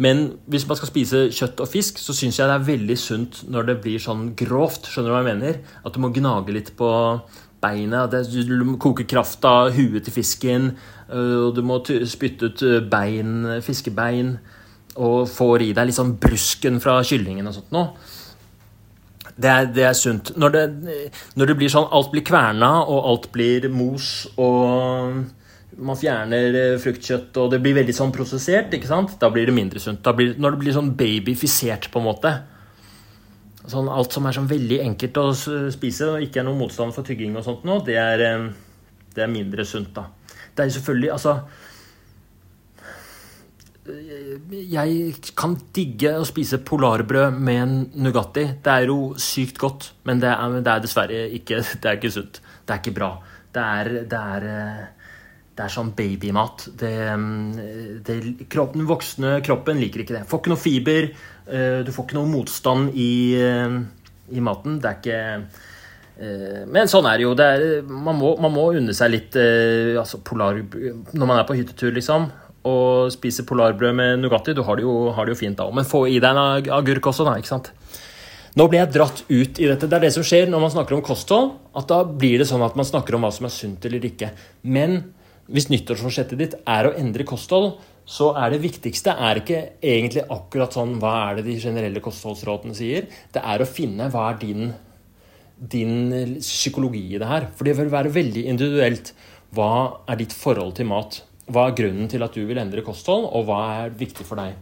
Men 0.00 0.22
hvis 0.48 0.64
man 0.68 0.78
skal 0.78 0.88
spise 0.88 1.22
kjøtt 1.34 1.60
og 1.60 1.68
fisk, 1.68 1.98
så 2.00 2.14
syns 2.16 2.38
jeg 2.38 2.48
det 2.48 2.54
er 2.54 2.68
veldig 2.68 2.96
sunt 2.96 3.40
når 3.50 3.66
det 3.68 3.76
blir 3.84 4.00
sånn 4.00 4.30
grovt. 4.38 4.88
Skjønner 4.88 5.10
du 5.10 5.16
hva 5.16 5.22
jeg 5.24 5.28
mener? 5.34 5.58
At 5.84 5.96
du 5.96 6.00
må 6.00 6.12
gnage 6.14 6.54
litt 6.54 6.70
på 6.78 6.90
beina. 7.60 8.06
Du 8.08 8.62
koker 8.80 9.08
kraft 9.10 9.44
av 9.44 9.74
huet 9.76 10.06
til 10.06 10.14
fisken. 10.14 10.70
Øh, 11.10 11.50
og 11.50 11.58
du 11.58 11.60
må 11.66 11.82
spytte 11.84 12.48
ut 12.48 12.64
bein, 12.92 13.58
fiskebein. 13.66 14.36
Og 15.02 15.28
får 15.28 15.66
i 15.66 15.74
deg 15.76 15.90
litt 15.90 15.98
sånn 15.98 16.16
brusken 16.22 16.80
fra 16.80 17.00
kyllingen 17.06 17.50
og 17.50 17.58
sånt 17.58 17.74
noe. 17.74 17.92
Det 19.40 19.48
er, 19.48 19.68
det 19.72 19.84
er, 19.88 19.96
sunt. 19.96 20.32
Når 20.36 20.54
det, 20.54 20.62
når 21.38 21.50
det, 21.50 21.56
blir 21.56 21.72
sånn 21.72 21.88
alt 21.96 22.10
blir 22.12 22.24
kverna, 22.26 22.70
og 22.84 23.06
alt 23.08 23.28
blir 23.32 23.68
mos, 23.72 24.10
og 24.40 25.80
man 25.80 25.96
fjerner 25.96 26.58
øh, 26.60 26.78
fruktkjøtt, 26.82 27.38
og 27.40 27.54
det 27.54 27.60
blir 27.64 27.78
veldig 27.78 27.94
sånn 27.96 28.12
prosessert, 28.12 28.74
ikke 28.76 28.90
sant? 28.90 29.16
da 29.22 29.30
blir 29.32 29.48
det 29.48 29.56
mindre 29.56 29.80
sunt. 29.80 30.04
Blir, 30.16 30.34
når 30.36 30.56
det 30.56 30.62
blir 30.64 30.76
sånn 30.76 30.92
babyfisert, 30.98 31.88
på 31.92 32.02
en 32.02 32.08
måte, 32.10 32.34
sånn 33.70 33.88
alt 33.92 34.12
som 34.12 34.28
er 34.28 34.36
sånn 34.36 34.50
veldig 34.50 34.82
enkelt 34.90 35.22
å 35.22 35.26
spise, 35.32 36.12
og 36.12 36.26
ikke 36.26 36.42
er 36.42 36.48
noen 36.48 36.60
motstand 36.60 36.96
for 36.96 37.06
tygging 37.06 37.38
og 37.38 37.46
sånt 37.46 37.64
nå, 37.68 37.80
det 37.86 37.96
er, 38.00 38.26
det 39.14 39.24
er 39.24 39.32
mindre 39.32 39.64
sunt, 39.68 39.94
da. 39.96 40.08
Det 40.56 40.66
er 40.66 40.72
selvfølgelig 40.74 41.10
Altså 41.14 41.34
Jeg 43.80 45.14
kan 45.38 45.54
digge 45.74 46.12
å 46.20 46.26
spise 46.28 46.60
polarbrød 46.62 47.38
med 47.40 47.62
en 47.62 47.74
Nugatti. 48.04 48.44
Det 48.60 48.72
er 48.72 48.90
jo 48.90 49.14
sykt 49.18 49.58
godt, 49.58 49.90
men 50.04 50.20
det 50.20 50.30
er, 50.30 50.60
det 50.60 50.74
er 50.74 50.84
dessverre 50.84 51.22
ikke 51.38 51.62
Det 51.80 51.88
er 51.88 51.98
ikke 51.98 52.14
sunt. 52.14 52.42
Det 52.66 52.76
er 52.76 52.82
ikke 52.82 52.98
bra. 52.98 53.14
Det 53.50 53.68
er, 53.80 53.92
det 54.10 54.24
er 54.36 54.48
det 55.60 55.66
er 55.66 55.72
sånn 55.74 55.90
babymat. 55.92 56.62
Den 56.80 57.66
voksne 58.88 59.32
kroppen 59.44 59.80
liker 59.82 60.00
ikke 60.04 60.14
det. 60.16 60.22
Får 60.30 60.40
ikke 60.40 60.52
noe 60.54 60.62
fiber. 60.62 61.08
Eh, 61.50 61.80
du 61.84 61.90
får 61.92 62.06
ikke 62.06 62.16
noe 62.16 62.30
motstand 62.30 62.94
i, 62.96 63.36
eh, 63.36 63.74
i 64.32 64.40
maten. 64.44 64.78
Det 64.80 64.88
er 64.88 64.96
ikke 65.02 65.18
eh, 66.16 66.64
Men 66.70 66.88
sånn 66.88 67.08
er 67.10 67.20
det 67.20 67.26
jo. 67.26 67.34
Det 67.36 67.48
er, 67.56 67.64
man, 67.84 68.16
må, 68.16 68.32
man, 68.40 68.52
må, 68.54 68.70
unne 68.78 68.94
seg 68.96 69.12
litt 69.12 69.36
altså 69.36 70.24
polar, 70.24 70.62
Når 70.64 71.26
man 71.26 71.36
er 71.36 71.44
på 71.48 71.58
hyttetur, 71.58 71.92
liksom, 71.98 72.30
og 72.68 73.12
spise 73.14 73.46
polarbrød 73.48 73.94
med 73.96 74.20
Nugatti, 74.20 74.54
du 74.56 74.62
har 74.66 74.76
det 74.76 74.84
jo, 74.84 75.10
har 75.16 75.26
det 75.26 75.36
jo 75.36 75.40
fint 75.40 75.56
da. 75.56 75.68
Men 75.72 75.88
få 75.88 76.04
i 76.10 76.18
deg 76.20 76.36
en 76.36 76.72
agurk 76.76 77.08
også, 77.12 77.24
da. 77.28 77.38
ikke 77.40 77.54
sant? 77.54 77.70
Nå 78.58 78.66
ble 78.66 78.80
jeg 78.80 78.92
dratt 78.96 79.22
ut 79.28 79.60
i 79.62 79.68
dette. 79.68 79.86
Det 79.86 79.96
er 79.96 80.04
det 80.08 80.12
som 80.16 80.26
skjer 80.26 80.50
når 80.50 80.64
man 80.64 80.72
snakker 80.74 80.96
om 80.96 81.04
kosthold. 81.06 81.54
at 81.78 81.86
Da 81.88 82.02
blir 82.04 82.42
det 82.42 82.48
sånn 82.50 82.64
at 82.66 82.76
man 82.76 82.88
snakker 82.88 83.16
om 83.16 83.24
hva 83.24 83.30
som 83.32 83.46
er 83.46 83.54
sunt 83.54 83.86
eller 83.86 84.04
ikke. 84.10 84.32
Men 84.66 85.14
hvis 85.50 85.70
nyttårsforsettet 85.70 86.38
ditt 86.38 86.58
er 86.68 86.88
å 86.88 86.94
endre 86.98 87.26
kosthold, 87.26 87.78
så 88.10 88.32
er 88.34 88.50
det 88.50 88.62
viktigste 88.64 89.14
er 89.14 89.38
ikke 89.38 89.60
egentlig 89.78 90.26
akkurat 90.34 90.74
sånn 90.74 90.96
hva 90.98 91.14
er 91.28 91.38
det 91.38 91.46
de 91.46 91.56
generelle 91.62 92.02
kostholdsrådene 92.02 92.74
sier. 92.74 93.06
Det 93.30 93.42
er 93.42 93.62
å 93.62 93.70
finne 93.70 94.10
hva 94.10 94.32
er 94.32 94.40
din, 94.42 94.72
din 95.56 96.40
psykologi 96.42 97.04
i 97.14 97.22
det 97.22 97.30
her. 97.30 97.48
For 97.54 97.68
det 97.68 97.78
vil 97.78 97.92
være 97.92 98.14
veldig 98.18 98.46
individuelt. 98.50 99.14
Hva 99.54 99.72
er 100.10 100.18
ditt 100.18 100.34
forhold 100.34 100.74
til 100.78 100.90
mat? 100.90 101.22
Hva 101.50 101.68
er 101.68 101.78
grunnen 101.78 102.10
til 102.10 102.22
at 102.24 102.36
du 102.36 102.44
vil 102.46 102.60
endre 102.62 102.84
kosthold, 102.86 103.26
og 103.30 103.48
hva 103.48 103.60
er 103.82 103.96
viktig 103.98 104.26
for 104.28 104.40
deg? 104.40 104.54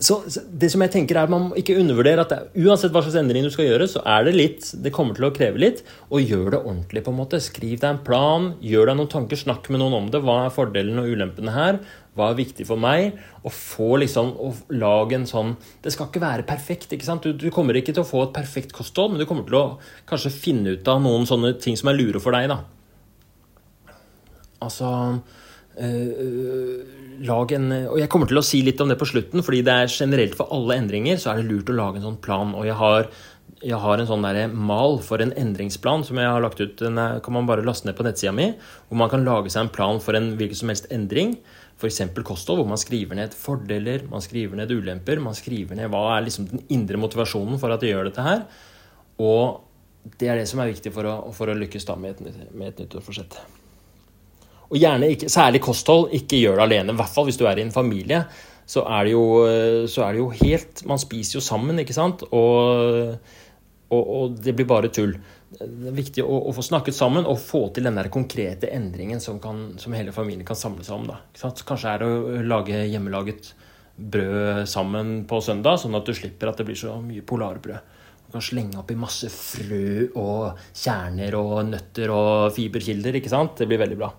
Så, 0.00 0.16
det 0.56 0.70
som 0.72 0.80
jeg 0.80 0.92
tenker 0.94 1.18
er 1.18 1.26
at 1.26 1.32
Man 1.32 1.50
må 1.50 1.58
ikke 1.60 1.76
undervurdere 1.76 2.24
at 2.24 2.30
det, 2.32 2.38
uansett 2.64 2.92
hva 2.94 3.02
slags 3.04 3.18
endring 3.20 3.44
du 3.44 3.50
skal 3.52 3.66
gjøre, 3.68 3.88
så 3.90 4.00
er 4.08 4.24
det 4.24 4.32
litt, 4.36 4.68
det 4.80 4.92
kommer 4.96 5.16
til 5.16 5.28
å 5.28 5.32
kreve 5.36 5.60
litt. 5.60 5.82
Og 6.08 6.24
gjør 6.24 6.54
det 6.54 6.60
ordentlig. 6.62 7.04
på 7.04 7.12
en 7.12 7.20
måte. 7.20 7.42
Skriv 7.44 7.82
deg 7.82 7.90
en 7.90 8.04
plan, 8.06 8.52
gjør 8.64 8.90
deg 8.90 9.00
noen 9.00 9.12
tanker, 9.12 9.40
snakk 9.40 9.68
med 9.68 9.82
noen 9.82 9.98
om 9.98 10.08
det. 10.12 10.22
Hva 10.24 10.46
er 10.46 10.54
fordelene 10.56 11.04
og 11.04 11.12
ulempene 11.12 11.52
her? 11.52 11.82
Hva 12.20 12.30
er 12.30 12.38
viktig 12.38 12.66
for 12.68 12.80
meg? 12.80 13.16
Å 13.40 13.52
få 13.54 13.94
liksom, 14.02 14.34
å 14.36 14.52
lage 14.76 15.16
en 15.16 15.26
sånn 15.28 15.54
Det 15.80 15.92
skal 15.94 16.10
ikke 16.10 16.22
være 16.22 16.44
perfekt. 16.48 16.92
ikke 16.92 17.06
sant? 17.06 17.24
Du, 17.24 17.32
du, 17.32 17.48
kommer 17.54 17.78
ikke 17.78 17.94
til 17.96 18.04
å 18.04 18.08
få 18.08 18.26
et 18.26 18.36
perfekt 18.36 18.74
kosthold, 18.76 19.14
men 19.14 19.22
du 19.22 19.28
kommer 19.28 19.48
til 19.48 19.56
å 19.56 19.66
kanskje 20.10 20.34
finne 20.34 20.76
ut 20.76 20.92
av 20.92 21.00
noen 21.02 21.24
sånne 21.28 21.54
ting 21.62 21.78
som 21.80 21.90
er 21.90 21.98
lure 21.98 22.20
for 22.22 22.36
deg. 22.36 22.52
da. 22.52 22.60
Altså 24.60 24.90
øh, 25.80 26.80
lag 27.24 27.52
en 27.56 27.72
Og 27.72 27.98
jeg 28.00 28.10
kommer 28.12 28.28
til 28.28 28.40
å 28.40 28.44
si 28.44 28.62
litt 28.64 28.80
om 28.80 28.90
det 28.90 28.98
på 29.00 29.08
slutten, 29.08 29.44
fordi 29.44 29.64
det 29.66 29.76
er 29.76 29.92
generelt 29.92 30.36
for 30.38 30.52
alle 30.54 30.78
endringer 30.80 31.20
så 31.20 31.32
er 31.32 31.40
det 31.40 31.50
lurt 31.50 31.72
å 31.72 31.76
lage 31.76 32.00
en 32.00 32.08
sånn 32.10 32.20
plan. 32.24 32.54
Og 32.56 32.68
jeg 32.68 32.76
har, 32.80 33.08
jeg 33.60 33.80
har 33.80 34.00
en 34.00 34.08
sånn 34.08 34.26
der 34.26 34.42
mal 34.52 35.00
for 35.04 35.22
en 35.24 35.34
endringsplan 35.36 36.04
som 36.06 36.20
jeg 36.20 36.28
har 36.28 36.44
lagt 36.44 36.60
ut. 36.60 36.76
Den 36.80 37.00
kan 37.24 37.36
man 37.36 37.48
bare 37.48 37.64
laste 37.66 37.88
ned 37.88 37.98
på 37.98 38.06
nettsida 38.06 38.34
mi. 38.36 38.52
Hvor 38.88 39.00
man 39.02 39.12
kan 39.12 39.26
lage 39.26 39.52
seg 39.52 39.66
en 39.66 39.74
plan 39.74 40.00
for 40.02 40.16
en 40.18 40.34
hvilken 40.40 40.62
som 40.62 40.72
helst 40.72 40.88
endring. 40.92 41.38
F.eks. 41.80 42.02
kosthold, 42.26 42.60
hvor 42.60 42.68
man 42.68 42.80
skriver 42.80 43.16
ned 43.16 43.32
fordeler, 43.36 44.04
man 44.10 44.20
skriver 44.24 44.58
ned 44.60 44.72
ulemper. 44.74 45.22
Man 45.24 45.36
skriver 45.36 45.78
ned 45.78 45.88
hva 45.92 46.02
er 46.16 46.26
liksom 46.26 46.50
den 46.50 46.66
indre 46.76 47.00
motivasjonen 47.00 47.60
for 47.62 47.72
at 47.72 47.80
de 47.80 47.94
gjør 47.94 48.10
dette 48.10 48.26
her. 48.26 48.44
Og 49.20 49.64
det 50.20 50.28
er 50.28 50.40
det 50.40 50.48
som 50.50 50.60
er 50.60 50.70
viktig 50.72 50.92
for 50.92 51.08
å, 51.08 51.16
for 51.36 51.48
å 51.48 51.56
lykkes 51.56 51.88
da 51.88 51.96
med 52.00 52.20
et, 52.20 52.52
med 52.52 52.70
et 52.70 52.84
nyttårsforsett. 52.84 53.40
Og 54.70 54.78
gjerne 54.78 55.10
ikke, 55.14 55.32
særlig 55.32 55.62
kosthold, 55.64 56.12
ikke 56.14 56.38
gjør 56.44 56.60
det 56.60 56.66
alene. 56.68 56.94
I 56.94 57.00
hvert 57.00 57.14
fall 57.14 57.26
hvis 57.28 57.40
du 57.40 57.46
er 57.48 57.58
i 57.58 57.64
en 57.64 57.74
familie. 57.74 58.22
Så 58.70 58.84
er 58.86 59.08
det 59.08 59.16
jo, 59.16 59.24
er 59.42 60.12
det 60.14 60.20
jo 60.20 60.28
helt 60.44 60.84
Man 60.86 61.00
spiser 61.02 61.40
jo 61.40 61.42
sammen, 61.42 61.80
ikke 61.82 61.96
sant? 61.96 62.22
Og, 62.30 63.16
og, 63.90 64.12
og 64.20 64.36
det 64.44 64.54
blir 64.54 64.68
bare 64.70 64.92
tull. 64.94 65.16
Det 65.50 65.66
er 65.66 65.96
viktig 65.96 66.22
å, 66.22 66.36
å, 66.46 66.52
få 66.54 66.62
snakket 66.62 66.94
sammen 66.94 67.26
og 67.26 67.40
få 67.42 67.64
til 67.74 67.88
den 67.88 67.96
der 67.98 68.10
konkrete 68.12 68.68
endringen 68.70 69.18
som, 69.22 69.40
kan, 69.42 69.72
som 69.82 69.94
hele 69.98 70.14
familien 70.14 70.46
kan 70.46 70.58
samle 70.58 70.86
seg 70.86 71.00
om. 71.00 71.10
Kanskje 71.34 71.90
er 71.90 72.04
det 72.04 72.10
å 72.10 72.44
lage 72.46 72.84
hjemmelaget 72.86 73.50
brød 74.00 74.68
sammen 74.70 75.24
på 75.28 75.40
søndag, 75.44 75.80
sånn 75.82 75.98
at 75.98 76.06
du 76.06 76.14
slipper 76.16 76.52
at 76.52 76.60
det 76.60 76.68
blir 76.68 76.78
så 76.78 76.94
mye 77.02 77.26
polarbrød. 77.26 77.98
Du 78.30 78.36
kan 78.36 78.44
slenge 78.46 78.78
oppi 78.78 78.94
masse 78.94 79.26
frø 79.34 80.06
og 80.14 80.60
kjerner 80.70 81.34
og 81.34 81.56
nøtter 81.72 82.12
og 82.14 82.52
fiberkilder. 82.54 83.18
ikke 83.18 83.32
sant? 83.32 83.58
Det 83.58 83.66
blir 83.66 83.82
veldig 83.82 83.98
bra. 83.98 84.12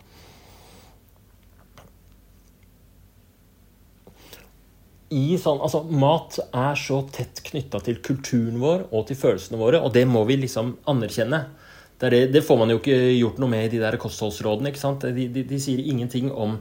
I 5.12 5.38
sånn, 5.40 5.60
altså 5.64 5.84
Mat 5.92 6.38
er 6.40 6.78
så 6.80 7.02
tett 7.12 7.42
knytta 7.48 7.82
til 7.84 8.00
kulturen 8.04 8.62
vår 8.62 8.86
og 8.90 9.10
til 9.10 9.20
følelsene 9.20 9.60
våre, 9.60 9.82
og 9.84 9.92
det 9.96 10.06
må 10.08 10.24
vi 10.30 10.40
liksom 10.40 10.78
anerkjenne. 10.92 11.44
Det, 12.02 12.10
det, 12.10 12.22
det, 12.34 12.42
får 12.48 12.58
man 12.58 12.72
jo 12.74 12.80
ikke 12.80 12.98
gjort 13.20 13.42
noe 13.42 13.52
med 13.52 13.68
i 13.68 13.74
de 13.76 13.82
der 13.84 14.00
kostholdsrådene. 14.02 14.72
ikke 14.72 14.82
sant? 14.82 15.04
De, 15.04 15.28
de, 15.30 15.44
de 15.46 15.60
sier 15.62 15.84
ingenting 15.84 16.32
om, 16.32 16.56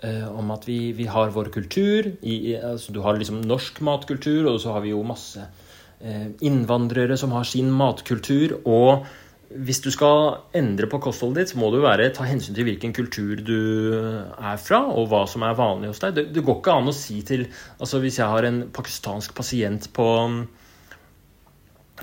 uh, 0.00 0.28
om 0.32 0.54
at 0.54 0.64
vi, 0.68 0.94
vi, 0.96 1.08
har 1.10 1.34
vår 1.34 1.50
kultur. 1.52 2.14
I, 2.22 2.56
altså, 2.56 2.94
du 2.96 3.02
har 3.04 3.18
liksom 3.18 3.42
norsk 3.44 3.82
matkultur, 3.84 4.48
og 4.54 4.62
så 4.62 4.72
har 4.76 4.86
vi 4.86 4.94
jo 4.94 5.02
masse 5.04 5.42
uh, 5.42 6.28
innvandrere 6.40 7.18
som 7.20 7.34
har 7.36 7.44
sin 7.44 7.68
matkultur. 7.74 8.56
Og 8.64 9.04
hvis 9.46 9.78
du 9.84 9.88
skal 9.94 10.40
endre 10.58 10.88
på 10.90 10.98
kostholdet 11.02 11.44
ditt, 11.44 11.52
så 11.52 11.60
må 11.60 11.68
du 11.70 11.78
være, 11.84 12.08
ta 12.14 12.26
hensyn 12.26 12.56
til 12.56 12.66
hvilken 12.66 12.94
kultur 12.96 13.38
du 13.46 13.58
er 13.94 14.58
fra, 14.58 14.80
og 14.90 15.06
hva 15.12 15.22
som 15.30 15.44
er 15.46 15.58
vanlig 15.58 15.92
hos 15.92 16.02
deg. 16.02 16.16
Det, 16.16 16.24
det 16.34 16.42
går 16.46 16.58
ikke 16.58 16.74
an 16.74 16.90
å 16.90 16.96
si 16.96 17.20
til 17.26 17.46
altså 17.78 18.00
Hvis 18.02 18.18
jeg 18.18 18.32
har 18.32 18.48
en 18.48 18.64
pakistansk 18.74 19.36
pasient 19.38 19.88
på, 19.94 20.08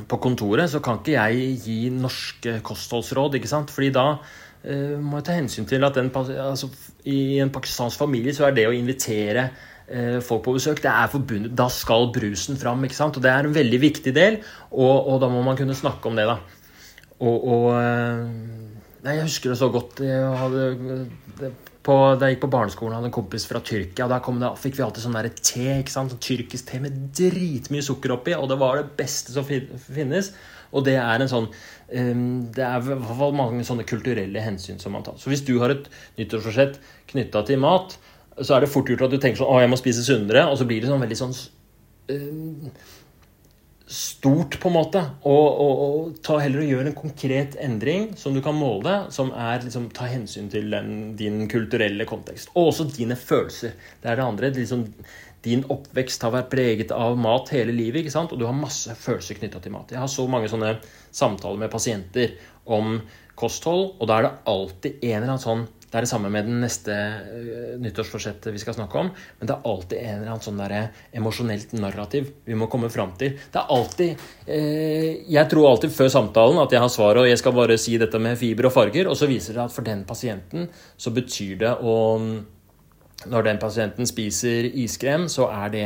på 0.07 0.21
kontoret, 0.23 0.71
så 0.71 0.79
kan 0.83 1.01
ikke 1.01 1.17
jeg 1.17 1.59
gi 1.65 1.77
norske 1.91 2.57
kostholdsråd, 2.63 3.37
ikke 3.39 3.51
sant? 3.51 3.75
Fordi 3.75 3.91
da 3.93 4.07
uh, 4.15 4.95
må 5.03 5.19
jeg 5.19 5.27
ta 5.27 5.37
hensyn 5.41 5.67
til 5.67 5.83
at 5.83 5.99
den, 5.99 6.13
altså, 6.15 6.71
i 7.03 7.41
en 7.43 7.51
pakistansk 7.53 8.05
familie 8.05 8.35
så 8.35 8.47
er 8.47 8.55
det 8.55 8.69
å 8.71 8.75
invitere 8.77 9.49
uh, 9.51 10.19
folk 10.23 10.47
på 10.47 10.57
besøk, 10.61 10.79
det 10.85 10.95
er 10.95 11.11
forbundet 11.11 11.59
Da 11.59 11.67
skal 11.67 12.07
brusen 12.15 12.55
fram, 12.61 12.87
ikke 12.87 13.01
sant? 13.03 13.19
Og 13.19 13.27
det 13.27 13.35
er 13.35 13.51
en 13.51 13.61
veldig 13.61 13.83
viktig 13.83 14.15
del, 14.15 14.43
og, 14.71 14.95
og 15.11 15.23
da 15.27 15.33
må 15.33 15.43
man 15.43 15.59
kunne 15.59 15.75
snakke 15.75 16.07
om 16.07 16.15
det, 16.15 16.31
da. 16.31 16.62
Og, 17.19 17.45
og 17.53 17.67
eh, 17.77 18.23
nei, 19.03 19.19
Jeg 19.19 19.27
husker 19.27 19.53
det 19.53 19.59
så 19.59 19.69
godt. 19.73 20.01
Jeg 20.05 20.33
hadde, 20.39 21.51
på, 21.83 21.97
da 22.15 22.29
jeg 22.29 22.37
gikk 22.37 22.45
på 22.45 22.51
barneskolen, 22.55 22.95
hadde 22.97 23.09
en 23.11 23.15
kompis 23.15 23.45
fra 23.49 23.61
Tyrkia. 23.63 24.07
og 24.07 24.13
Da 24.13 24.19
det, 24.23 24.51
fikk 24.63 24.79
vi 24.79 24.85
alltid 24.85 25.05
sånn 25.05 25.19
te. 25.35 25.67
ikke 25.81 25.93
sant? 25.93 26.15
Sånn 26.15 26.23
tyrkisk 26.23 26.69
te 26.69 26.81
med 26.83 26.97
dritmye 27.17 27.83
sukker 27.85 28.15
oppi. 28.15 28.35
Og 28.37 28.47
det 28.51 28.59
var 28.61 28.79
det 28.79 28.95
beste 28.99 29.35
som 29.35 29.47
finnes. 29.47 30.33
Og 30.73 30.85
det 30.87 30.95
er 30.97 31.21
en 31.21 31.29
sånn 31.29 31.49
um, 31.51 32.23
Det 32.49 32.63
er 32.65 32.79
i 32.79 32.87
hvert 32.87 33.19
fall 33.19 33.35
mange 33.37 33.65
sånne 33.67 33.85
kulturelle 33.85 34.41
hensyn 34.41 34.81
som 34.81 34.95
man 34.95 35.05
tar. 35.05 35.19
Så 35.21 35.29
hvis 35.29 35.45
du 35.45 35.57
har 35.61 35.75
et 35.75 35.89
nyttårsforsett 36.17 36.79
knytta 37.11 37.43
til 37.45 37.61
mat, 37.61 37.97
så 38.41 38.55
er 38.55 38.63
det 38.63 38.71
fort 38.73 38.89
gjort 38.89 39.05
at 39.05 39.13
du 39.13 39.19
tenker 39.19 39.43
sånn 39.43 39.51
Å, 39.53 39.61
jeg 39.61 39.71
må 39.73 39.79
spise 39.79 40.05
sunnere. 40.07 40.47
Og 40.49 40.57
så 40.59 40.67
blir 40.69 40.81
det 40.81 40.89
sånn 40.89 41.03
veldig 41.03 41.19
sånn 41.19 41.35
um, 42.15 42.71
stort, 43.93 44.59
på 44.59 44.69
en 44.69 44.75
måte. 44.75 45.01
Og, 45.29 45.59
og, 45.63 45.81
og, 45.83 46.13
ta 46.25 46.39
heller 46.41 46.63
og 46.63 46.71
gjør 46.71 46.89
en 46.89 46.97
konkret 46.97 47.57
endring 47.61 48.09
som 48.19 48.33
du 48.33 48.41
kan 48.43 48.57
måle, 48.57 48.95
som 49.13 49.29
er 49.37 49.61
liksom, 49.63 49.89
ta 49.93 50.07
hensyn 50.09 50.49
til 50.53 50.73
den, 50.73 51.13
din 51.19 51.43
kulturelle 51.51 52.07
kontekst. 52.09 52.51
Og 52.55 52.71
også 52.71 52.87
dine 52.89 53.17
følelser. 53.19 53.75
Det 54.01 54.09
er 54.09 54.19
det 54.19 54.25
andre. 54.25 54.51
Liksom, 54.57 54.87
din 55.43 55.65
oppvekst 55.71 56.23
har 56.23 56.33
vært 56.33 56.51
preget 56.53 56.93
av 56.95 57.17
mat 57.19 57.51
hele 57.53 57.75
livet, 57.75 58.01
ikke 58.01 58.15
sant? 58.15 58.31
og 58.31 58.39
du 58.39 58.47
har 58.47 58.55
masse 58.55 58.93
følelser 58.97 59.37
knytta 59.39 59.61
til 59.63 59.75
mat. 59.75 59.91
Jeg 59.91 60.01
har 60.01 60.11
så 60.11 60.25
mange 60.31 60.49
sånne 60.51 60.77
samtaler 61.13 61.59
med 61.65 61.73
pasienter 61.73 62.37
om 62.63 62.97
kosthold, 63.39 63.95
og 63.99 64.07
da 64.09 64.17
er 64.17 64.27
det 64.27 64.35
alltid 64.49 65.03
en 65.03 65.17
eller 65.17 65.33
annen 65.33 65.43
sånn 65.43 65.65
det 65.93 65.99
er 65.99 66.05
det 66.07 66.09
samme 66.09 66.29
med 66.33 66.47
den 66.49 66.55
neste 66.63 66.89
uh, 66.89 67.73
nyttårsforsettet 67.77 68.49
vi 68.49 68.61
skal 68.63 68.73
snakke 68.73 68.97
om. 68.97 69.11
Men 69.37 69.49
det 69.49 69.53
er 69.53 69.67
alltid 69.69 69.99
en 69.99 70.15
eller 70.15 70.31
annen 70.31 70.41
sånn 70.41 70.61
der 70.63 70.73
emosjonelt 71.13 71.75
narrativ 71.77 72.31
vi 72.47 72.57
må 72.57 72.65
komme 72.71 72.89
fram 72.89 73.11
til. 73.19 73.35
Det 73.37 73.61
er 73.61 73.69
alltid 73.75 74.23
eh, 74.49 75.21
Jeg 75.29 75.51
tror 75.51 75.69
alltid 75.69 75.93
før 75.93 76.09
samtalen 76.09 76.57
at 76.63 76.73
jeg 76.73 76.81
har 76.81 76.89
svaret, 76.89 77.21
og 77.21 77.29
jeg 77.29 77.37
skal 77.43 77.53
bare 77.53 77.77
si 77.77 77.99
dette 78.01 78.17
med 78.25 78.39
fiber 78.41 78.71
og 78.71 78.73
farger, 78.73 79.11
og 79.11 79.19
så 79.19 79.29
viser 79.29 79.53
det 79.53 79.67
at 79.67 79.75
for 79.75 79.85
den 79.85 80.01
pasienten 80.09 80.65
så 80.97 81.13
betyr 81.13 81.61
det 81.61 81.75
å 81.85 81.99
Når 83.29 83.45
den 83.45 83.61
pasienten 83.61 84.09
spiser 84.09 84.65
iskrem, 84.65 85.29
så 85.29 85.45
er 85.53 85.69
det 85.77 85.85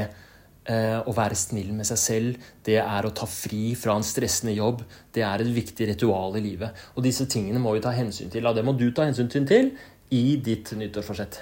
Eh, 0.68 0.98
å 1.00 1.14
være 1.16 1.36
snill 1.40 1.70
med 1.72 1.88
seg 1.88 2.00
selv, 2.02 2.48
det 2.68 2.76
er 2.82 3.06
å 3.08 3.14
ta 3.16 3.24
fri 3.32 3.70
fra 3.80 3.94
en 3.96 4.04
stressende 4.04 4.52
jobb. 4.52 4.82
Det 5.16 5.24
er 5.24 5.40
et 5.40 5.52
viktig 5.56 5.86
ritual 5.94 6.36
i 6.36 6.42
livet. 6.44 6.82
Og 6.98 7.06
disse 7.06 7.24
tingene 7.32 7.62
må 7.64 7.72
vi 7.78 7.84
ta 7.86 7.94
hensyn 7.96 8.34
til. 8.34 8.44
Og 8.44 8.58
det 8.58 8.66
må 8.68 8.74
du 8.76 8.90
ta 8.92 9.06
hensyn 9.08 9.32
til 9.32 9.48
i 10.10 10.38
ditt 10.44 10.72
nyttårsforsett. 10.78 11.42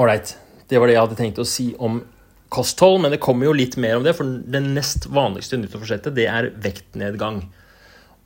Ålreit. 0.00 0.36
Det 0.68 0.78
var 0.78 0.86
det 0.86 0.94
jeg 0.94 1.02
hadde 1.02 1.18
tenkt 1.18 1.40
å 1.42 1.48
si 1.48 1.70
om 1.82 2.02
kosthold, 2.50 3.00
men 3.02 3.14
det 3.14 3.22
kommer 3.22 3.48
jo 3.48 3.56
litt 3.56 3.76
mer 3.80 3.98
om 3.98 4.06
det. 4.06 4.14
For 4.18 4.26
det 4.26 4.62
nest 4.64 5.08
vanligste 5.10 5.58
nyttårsforsettet, 5.58 6.14
det 6.16 6.28
er 6.30 6.52
vektnedgang. 6.62 7.42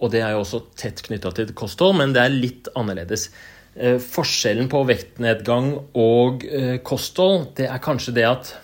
Og 0.03 0.13
det 0.13 0.25
er 0.25 0.35
jo 0.35 0.43
også 0.43 0.65
tett 0.77 1.01
knytta 1.07 1.33
til 1.37 1.55
kosthold, 1.57 1.97
men 2.01 2.13
det 2.17 2.25
er 2.25 2.35
litt 2.35 2.69
annerledes. 2.77 3.31
Eh, 3.75 3.97
forskjellen 4.03 4.69
på 4.71 4.85
vektnedgang 4.87 5.73
og 5.99 6.45
eh, 6.47 6.77
kosthold, 6.85 7.49
det 7.59 7.71
er 7.71 7.83
kanskje 7.83 8.17
det 8.21 8.29
at 8.29 8.55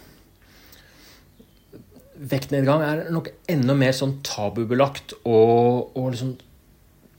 Vektnedgang 2.20 2.82
er 2.84 2.98
nok 3.08 3.30
enda 3.48 3.72
mer 3.72 3.94
sånn 3.96 4.18
tabubelagt 4.20 5.14
og, 5.22 5.94
og 5.96 6.10
liksom 6.12 6.34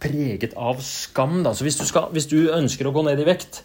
preget 0.01 0.55
av 0.57 0.81
skam. 0.85 1.41
Da. 1.45 1.53
Så 1.55 1.67
hvis 1.67 1.79
du, 1.79 1.85
skal, 1.87 2.09
hvis 2.15 2.29
du, 2.31 2.39
ønsker 2.53 2.89
å 2.89 2.93
gå 2.95 3.03
ned 3.07 3.21
i 3.21 3.27
vekt, 3.27 3.63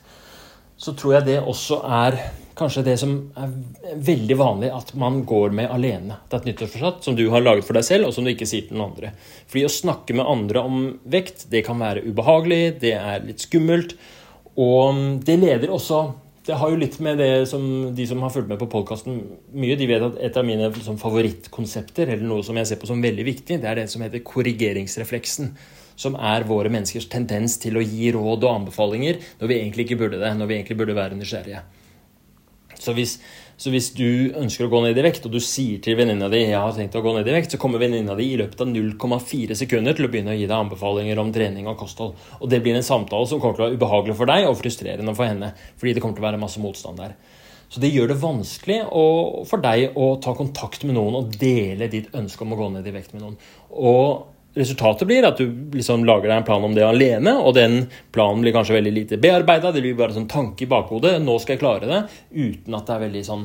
så 0.77 0.93
tror 0.97 1.19
jeg 1.19 1.29
det 1.31 1.39
også 1.41 1.81
er 2.03 2.19
kanskje 2.57 2.85
det 2.87 2.97
som 3.01 3.15
er 3.37 3.53
veldig 4.07 4.37
vanlig 4.41 4.69
at 4.73 4.93
man 4.97 5.23
går 5.29 5.55
med 5.57 5.73
alene. 5.73 6.19
Det 6.25 6.37
er 6.37 6.43
et 6.43 6.51
nyttårsforsett 6.51 7.09
som 7.09 7.17
du 7.17 7.27
har 7.33 7.45
laget 7.45 7.67
for 7.69 7.77
deg 7.77 7.85
selv, 7.89 8.09
og 8.09 8.17
som 8.17 8.25
du 8.25 8.33
ikke 8.33 8.49
sier 8.49 8.69
til 8.69 8.79
noen 8.79 8.93
andre. 8.93 9.13
Fordi 9.49 9.65
å 9.69 9.73
snakke 9.73 10.17
med 10.17 10.29
andre 10.29 10.63
om 10.69 10.79
vekt, 11.09 11.49
det 11.53 11.65
kan 11.69 11.81
være 11.81 12.05
ubehagelig, 12.09 12.79
det 12.85 12.95
er 12.97 13.27
litt 13.29 13.45
skummelt. 13.45 13.97
Og 14.57 15.03
det 15.25 15.37
leder 15.43 15.73
også 15.73 16.05
det 16.47 16.55
har 16.61 16.71
jo 16.71 16.79
litt 16.79 16.99
med 17.03 17.19
det 17.19 17.49
som 17.51 17.63
de 17.97 18.05
som 18.07 18.21
har 18.23 18.31
fulgt 18.31 18.51
med 18.53 18.61
på 18.61 18.69
podkasten 18.71 19.17
mye, 19.59 19.75
de 19.79 19.89
vet 19.91 20.05
at 20.07 20.21
et 20.29 20.37
av 20.39 20.47
mine 20.47 20.69
liksom, 20.71 20.99
favorittkonsepter, 21.01 22.13
eller 22.15 22.23
noe 22.23 22.45
som 22.47 22.59
jeg 22.61 22.71
ser 22.71 22.79
på 22.79 22.87
som 22.87 23.03
veldig 23.03 23.25
viktig, 23.27 23.59
det 23.63 23.67
er 23.67 23.81
det 23.81 23.89
som 23.91 24.05
heter 24.05 24.23
korrigeringsrefleksen 24.27 25.51
som 25.97 26.19
er 26.21 26.47
våre 26.49 26.73
menneskers 26.73 27.09
tendens 27.13 27.57
til 27.63 27.79
å 27.79 27.85
gi 27.85 28.13
råd 28.15 28.45
og 28.45 28.53
anbefalinger 28.53 29.19
når 29.41 29.51
vi 29.51 29.59
egentlig 29.59 29.89
ikke 29.89 30.01
burde 30.05 30.21
det, 30.23 30.33
når 30.37 30.51
vi 30.51 30.59
egentlig 30.61 30.79
burde 30.81 30.97
være 30.97 31.19
nysgjerrige. 31.19 31.65
Så 32.77 32.93
hvis, 32.93 33.17
så 33.57 33.73
hvis 33.73 33.89
du 33.97 34.33
ønsker 34.37 34.67
å 34.67 34.71
gå 34.73 34.83
ned 34.85 34.99
i 35.01 35.05
vekt, 35.07 35.25
og 35.27 35.33
du 35.33 35.41
sier 35.43 35.81
til 35.83 35.97
venninna 35.99 36.29
di 36.33 36.43
jeg 36.43 36.59
har 36.61 36.75
tenkt 36.77 36.99
å 36.99 37.03
gå 37.05 37.15
ned 37.17 37.29
i 37.29 37.35
vekt, 37.39 37.55
så 37.55 37.61
kommer 37.61 37.81
venninna 37.81 38.17
di 38.19 38.29
i 38.35 38.37
løpet 38.41 38.61
av 38.63 38.69
0,4 38.69 39.57
sekunder 39.59 39.97
til 39.97 40.09
å 40.09 40.13
begynne 40.13 40.35
å 40.35 40.37
gi 40.37 40.45
deg 40.45 40.57
anbefalinger 40.59 41.23
om 41.23 41.33
trening 41.35 41.71
og 41.71 41.79
kosthold. 41.81 42.15
Og 42.41 42.53
det 42.53 42.61
blir 42.65 42.77
en 42.77 42.87
samtale 42.87 43.29
som 43.31 43.41
kommer 43.41 43.57
til 43.57 43.65
å 43.65 43.71
være 43.71 43.81
ubehagelig 43.81 44.19
for 44.21 44.33
deg 44.33 44.51
og 44.51 44.61
frustrerende 44.61 45.17
for 45.17 45.31
henne. 45.31 45.55
Fordi 45.81 45.97
det 45.97 46.05
kommer 46.05 46.21
til 46.21 46.27
å 46.27 46.29
være 46.29 46.43
masse 46.45 46.63
motstand 46.63 47.01
der. 47.01 47.17
Så 47.73 47.83
det 47.83 47.91
gjør 47.91 48.13
det 48.13 48.21
vanskelig 48.23 48.79
for 49.51 49.63
deg 49.65 49.97
å 49.99 50.13
ta 50.23 50.37
kontakt 50.39 50.85
med 50.87 50.95
noen 50.95 51.17
og 51.19 51.33
dele 51.41 51.89
ditt 51.91 52.13
ønske 52.15 52.45
om 52.45 52.55
å 52.55 52.61
gå 52.61 52.69
ned 52.77 52.87
i 52.87 52.95
vekt 52.95 53.17
med 53.17 53.25
noen. 53.25 53.39
Og 53.73 54.36
Resultatet 54.57 55.09
blir 55.09 55.27
at 55.29 55.37
du 55.37 55.51
liksom 55.77 56.07
lager 56.09 56.31
deg 56.31 56.39
en 56.39 56.47
plan 56.49 56.65
om 56.65 56.75
det 56.75 56.85
alene, 56.87 57.35
og 57.37 57.53
den 57.59 57.83
planen 58.15 58.41
blir 58.41 58.55
kanskje 58.57 58.79
veldig 58.79 58.93
lite 58.95 59.19
bearbeida. 59.21 59.73
Det 59.73 59.83
blir 59.85 59.99
bare 59.99 60.17
sånn 60.17 60.31
tanke 60.33 60.65
i 60.65 60.71
bakhodet. 60.71 61.19
'Nå 61.21 61.37
skal 61.43 61.57
jeg 61.57 61.61
klare 61.61 61.91
det', 61.91 62.05
uten 62.33 62.79
at 62.79 62.87
det 62.87 62.95
er 62.95 63.05
veldig, 63.05 63.25
sånn, 63.27 63.45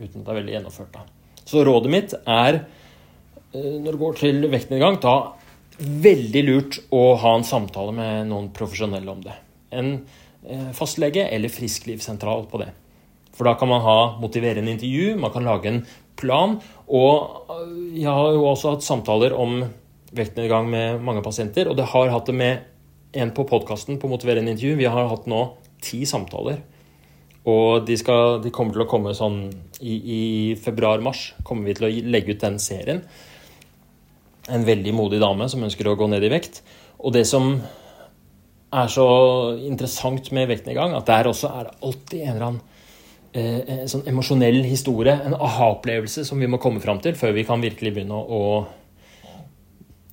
det 0.00 0.16
er 0.16 0.40
veldig 0.40 0.54
gjennomført. 0.56 0.94
Da. 0.96 1.04
Så 1.44 1.64
rådet 1.66 1.92
mitt 1.92 2.14
er, 2.24 2.64
eh, 3.52 3.76
når 3.84 3.90
det 3.92 4.00
går 4.00 4.16
til 4.16 4.48
vektnedgang, 4.48 5.00
da 5.00 5.16
veldig 5.80 6.42
lurt 6.44 6.78
å 6.92 7.16
ha 7.20 7.34
en 7.36 7.46
samtale 7.46 7.92
med 7.92 8.28
noen 8.30 8.50
profesjonelle 8.56 9.10
om 9.10 9.22
det. 9.24 9.36
En 9.72 9.92
eh, 10.46 10.70
fastlege 10.76 11.26
eller 11.28 11.52
frisklivssentral 11.52 12.46
på 12.50 12.60
det. 12.62 12.70
For 13.36 13.48
da 13.48 13.54
kan 13.56 13.70
man 13.70 13.84
ha 13.84 13.98
motiverende 14.20 14.72
intervju, 14.74 15.16
man 15.20 15.32
kan 15.32 15.46
lage 15.46 15.68
en 15.68 15.82
plan. 16.20 16.58
Og 16.88 17.52
eh, 17.56 18.02
jeg 18.02 18.10
har 18.10 18.32
jo 18.36 18.48
også 18.50 18.74
hatt 18.74 18.86
samtaler 18.86 19.36
om 19.36 19.62
vektnedgang 20.16 20.68
med 20.70 21.00
mange 21.04 21.22
pasienter. 21.24 21.70
Og 21.70 21.78
det 21.78 21.88
har 21.92 22.12
hatt 22.12 22.28
det 22.28 22.36
med 22.36 22.66
en 23.20 23.32
på 23.34 23.46
podkasten 23.48 23.98
på 24.00 24.10
Motiverende 24.10 24.54
intervju. 24.54 24.76
Vi 24.78 24.90
har 24.90 25.10
hatt 25.10 25.26
nå 25.30 25.40
ti 25.82 26.04
samtaler. 26.06 26.60
Og 27.48 27.86
de, 27.88 27.96
skal, 27.96 28.38
de 28.44 28.52
kommer 28.52 28.76
til 28.76 28.84
å 28.84 28.90
komme 28.90 29.14
sånn 29.16 29.42
i, 29.80 29.94
i 29.96 30.22
februar-mars 30.60 31.30
kommer 31.46 31.70
vi 31.70 31.76
til 31.78 31.88
å 31.88 31.92
legge 32.12 32.36
ut 32.36 32.42
den 32.42 32.58
serien. 32.60 33.00
En 34.50 34.66
veldig 34.66 34.92
modig 34.96 35.20
dame 35.22 35.48
som 35.48 35.62
ønsker 35.64 35.88
å 35.88 35.96
gå 35.98 36.10
ned 36.10 36.26
i 36.26 36.32
vekt. 36.32 36.60
Og 37.00 37.14
det 37.16 37.24
som 37.28 37.54
er 38.70 38.90
så 38.92 39.06
interessant 39.66 40.28
med 40.36 40.50
vektnedgang, 40.50 40.92
at 40.94 41.08
der 41.08 41.30
også 41.30 41.50
er 41.56 41.70
det 41.70 41.78
alltid 41.86 42.20
en 42.20 42.34
eller 42.34 42.46
annen 42.50 42.60
eh, 43.32 43.86
sånn 43.90 44.04
emosjonell 44.10 44.60
historie, 44.66 45.16
en 45.24 45.34
aha-opplevelse 45.34 46.26
som 46.28 46.38
vi 46.38 46.50
må 46.50 46.60
komme 46.62 46.82
fram 46.82 47.00
til 47.02 47.16
før 47.18 47.34
vi 47.34 47.46
kan 47.48 47.64
virkelig 47.64 47.96
begynne 47.96 48.20
å, 48.20 48.20
å 48.30 48.44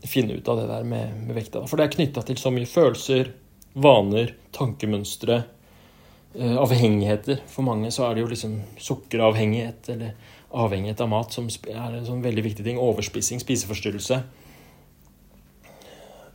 finne 0.05 0.33
ut 0.33 0.47
av 0.47 0.57
det 0.57 0.67
der 0.67 0.83
med, 0.83 1.13
med 1.27 1.35
vekta. 1.35 1.63
For 1.67 1.79
det 1.79 1.87
er 1.87 1.95
knytta 1.95 2.23
til 2.25 2.39
så 2.39 2.51
mye 2.53 2.69
følelser, 2.69 3.31
vaner, 3.77 4.33
tankemønstre, 4.55 5.41
eh, 6.37 6.57
avhengigheter. 6.57 7.41
For 7.49 7.65
mange 7.65 7.91
så 7.93 8.07
er 8.07 8.15
det 8.15 8.25
jo 8.25 8.31
liksom 8.31 8.57
sukkeravhengighet 8.81 9.91
eller 9.93 10.33
avhengighet 10.57 11.01
av 11.03 11.11
mat 11.11 11.33
som 11.35 11.49
er 11.49 11.97
en 11.97 12.07
sånn 12.07 12.23
veldig 12.25 12.45
viktig 12.45 12.65
ting. 12.65 12.81
Overspising, 12.81 13.41
spiseforstyrrelse. 13.43 14.21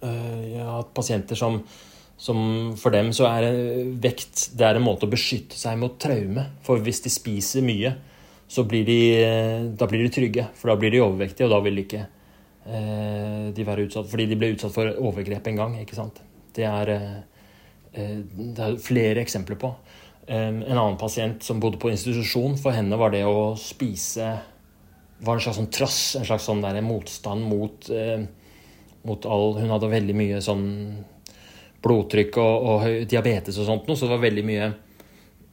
Eh, 0.02 0.38
jeg 0.52 0.68
har 0.68 0.88
pasienter 0.94 1.38
som, 1.38 1.60
som 2.18 2.72
for 2.78 2.94
dem 2.94 3.12
så 3.16 3.28
er 3.30 3.50
vekt 4.02 4.50
det 4.58 4.66
er 4.66 4.78
en 4.78 4.86
måte 4.86 5.06
å 5.06 5.12
beskytte 5.12 5.58
seg 5.58 5.78
mot 5.80 6.00
traume. 6.02 6.50
For 6.66 6.82
hvis 6.82 7.04
de 7.06 7.14
spiser 7.14 7.66
mye, 7.66 7.94
så 8.52 8.66
blir 8.68 8.84
de, 8.84 8.98
eh, 9.22 9.70
da 9.78 9.88
blir 9.88 10.02
de 10.04 10.12
trygge. 10.12 10.50
For 10.58 10.74
da 10.74 10.76
blir 10.76 10.92
de 10.92 11.06
overvektige, 11.06 11.46
og 11.48 11.56
da 11.56 11.62
vil 11.64 11.78
de 11.78 11.86
ikke 11.86 12.02
Eh, 12.02 12.21
de 12.62 13.64
være 13.66 13.88
utsatt 13.88 14.06
fordi 14.06 14.28
de 14.30 14.36
ble 14.38 14.52
utsatt 14.54 14.70
for 14.74 14.86
overgrep 15.02 15.48
en 15.50 15.56
gang. 15.58 15.72
ikke 15.80 15.98
sant? 15.98 16.20
Det 16.54 16.66
er, 16.68 16.92
eh, 17.92 18.20
det 18.28 18.62
er 18.62 18.76
flere 18.78 19.24
eksempler 19.24 19.58
på. 19.58 19.72
En 20.32 20.62
annen 20.62 20.98
pasient 21.00 21.42
som 21.42 21.58
bodde 21.60 21.80
på 21.82 21.90
institusjon, 21.90 22.54
for 22.56 22.70
henne 22.70 22.96
var 22.96 23.10
det 23.10 23.24
å 23.26 23.56
spise 23.58 24.28
var 25.22 25.38
en 25.38 25.42
slags 25.42 25.58
sånn 25.58 25.70
trass, 25.72 25.98
en 26.18 26.26
slags 26.26 26.46
sånn 26.48 26.62
der 26.62 26.80
motstand 26.84 27.44
mot 27.46 27.90
eh, 27.90 28.22
mot 29.02 29.26
all 29.26 29.56
Hun 29.58 29.72
hadde 29.74 29.90
veldig 29.90 30.14
mye 30.14 30.40
sånn 30.44 30.66
blodtrykk 31.82 32.38
og, 32.38 32.66
og 32.70 32.84
diabetes 33.10 33.56
og 33.58 33.66
sånt 33.66 33.88
noe, 33.88 33.98
så 33.98 34.06
det 34.06 34.14
var 34.14 34.22
veldig 34.22 34.44
mye 34.46 34.68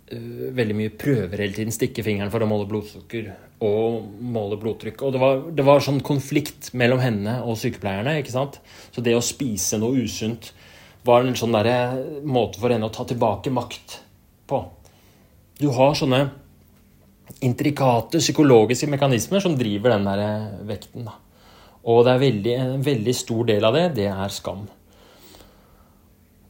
veldig 0.10 0.76
mye 0.78 0.94
prøver 1.00 1.44
hele 1.44 1.56
tiden. 1.56 1.74
Stikke 1.74 2.04
fingeren 2.06 2.32
for 2.34 2.44
å 2.44 2.50
måle 2.50 2.68
blodsukker 2.70 3.30
og 3.66 4.10
måle 4.24 4.58
blodtrykk. 4.60 5.04
Og 5.06 5.14
det 5.16 5.22
var, 5.22 5.42
det 5.56 5.66
var 5.68 5.84
sånn 5.84 6.02
konflikt 6.06 6.72
mellom 6.80 7.02
henne 7.04 7.40
og 7.44 7.60
sykepleierne. 7.60 8.18
ikke 8.22 8.34
sant? 8.36 8.60
Så 8.96 9.04
det 9.06 9.16
å 9.18 9.24
spise 9.26 9.80
noe 9.82 10.06
usunt 10.06 10.52
var 11.08 11.24
en 11.24 11.38
sånn 11.38 11.56
der, 11.56 11.72
måte 12.28 12.60
for 12.62 12.74
henne 12.74 12.88
å 12.88 12.94
ta 12.94 13.06
tilbake 13.08 13.54
makt 13.54 14.00
på. 14.50 14.64
Du 15.60 15.70
har 15.76 15.96
sånne 15.98 16.26
intrikate 17.46 18.20
psykologiske 18.20 18.90
mekanismer 18.90 19.44
som 19.44 19.56
driver 19.60 19.96
den 19.96 20.08
der 20.08 20.24
vekten. 20.68 21.08
Da. 21.08 21.16
Og 21.88 22.04
det 22.06 22.14
er 22.14 22.24
veldig, 22.26 22.56
en 22.60 22.84
veldig 22.84 23.16
stor 23.16 23.48
del 23.48 23.68
av 23.68 23.78
det, 23.78 23.86
det 24.02 24.10
er 24.12 24.34
skam. 24.34 24.66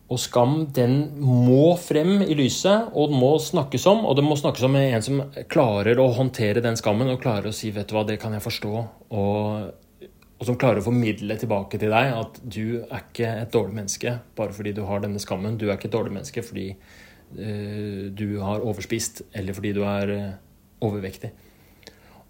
Og 0.10 0.18
skam 0.18 0.64
den 0.74 0.96
må 1.22 1.76
frem 1.78 2.24
i 2.26 2.34
lyset, 2.38 2.90
og 2.98 3.12
den 3.12 3.20
må 3.22 3.36
snakkes 3.42 3.86
om. 3.92 4.08
Og 4.10 4.16
det 4.18 4.24
må 4.26 4.38
snakkes 4.40 4.66
om 4.66 4.74
med 4.74 4.96
en 4.96 5.06
som 5.06 5.20
klarer 5.52 6.02
å 6.02 6.08
håndtere 6.18 6.64
den 6.66 6.80
skammen 6.80 7.12
og 7.14 7.22
klarer 7.22 7.52
å 7.52 7.56
si 7.56 7.70
'vet 7.70 7.88
du 7.90 7.94
hva, 7.94 8.06
det 8.08 8.18
kan 8.22 8.34
jeg 8.34 8.42
forstå', 8.42 8.88
og, 9.12 10.10
og 10.40 10.48
som 10.48 10.58
klarer 10.58 10.82
å 10.82 10.88
formidle 10.88 11.38
tilbake 11.38 11.78
til 11.78 11.94
deg 11.94 12.14
at 12.16 12.42
du 12.42 12.82
er 12.82 13.04
ikke 13.04 13.30
et 13.44 13.54
dårlig 13.54 13.76
menneske 13.76 14.20
bare 14.36 14.56
fordi 14.56 14.74
du 14.74 14.82
har 14.90 15.00
denne 15.04 15.22
skammen. 15.22 15.58
Du 15.58 15.70
er 15.70 15.78
ikke 15.78 15.92
et 15.92 15.98
dårlig 16.00 16.16
menneske 16.16 16.42
fordi 16.42 16.74
uh, 16.74 18.10
du 18.10 18.40
har 18.42 18.66
overspist, 18.66 19.22
eller 19.34 19.54
fordi 19.54 19.74
du 19.78 19.84
er 19.84 20.10
uh, 20.10 20.34
overvektig. 20.82 21.30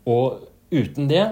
Og 0.09 0.43
uten 0.71 1.07
det 1.07 1.23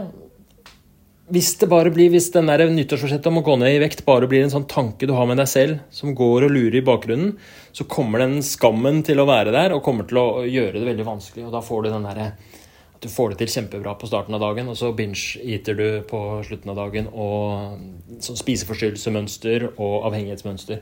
hvis 1.28 1.50
det 1.60 1.68
bare 1.68 1.92
blir, 1.92 2.08
hvis 2.14 2.30
den 2.32 2.48
nyttårsforsettet 2.48 3.28
om 3.28 3.42
å 3.42 3.44
gå 3.44 3.58
ned 3.60 3.76
i 3.76 3.82
vekt 3.84 4.06
bare 4.08 4.30
blir 4.32 4.46
en 4.46 4.54
sånn 4.54 4.68
tanke 4.72 5.10
du 5.10 5.12
har 5.18 5.28
med 5.28 5.42
deg 5.42 5.50
selv, 5.52 5.82
som 5.92 6.16
går 6.16 6.46
og 6.48 6.54
lurer 6.56 6.80
i 6.80 6.86
bakgrunnen, 6.88 7.34
så 7.76 7.84
kommer 7.92 8.24
den 8.24 8.40
skammen 8.46 9.02
til 9.04 9.20
å 9.20 9.28
være 9.28 9.52
der 9.52 9.76
og 9.76 9.84
kommer 9.84 10.08
til 10.08 10.22
å 10.22 10.28
gjøre 10.48 10.80
det 10.80 10.88
veldig 10.88 11.08
vanskelig. 11.08 11.50
Og 11.50 11.52
da 11.58 11.64
får 11.64 11.84
du 11.84 11.90
den 11.92 12.08
derre 12.08 12.30
at 12.98 13.04
du 13.04 13.12
får 13.12 13.34
det 13.34 13.42
til 13.42 13.52
kjempebra 13.58 13.98
på 14.00 14.08
starten 14.10 14.34
av 14.34 14.42
dagen, 14.42 14.72
og 14.72 14.80
så 14.80 14.94
binge-eater 14.96 15.76
du 15.78 15.88
på 16.08 16.22
slutten 16.48 16.72
av 16.74 16.80
dagen. 16.80 17.12
Og 17.12 18.24
sånn 18.24 18.40
spiseforstyrrelsesmønster 18.40 19.68
og 19.76 20.08
avhengighetsmønster. 20.08 20.82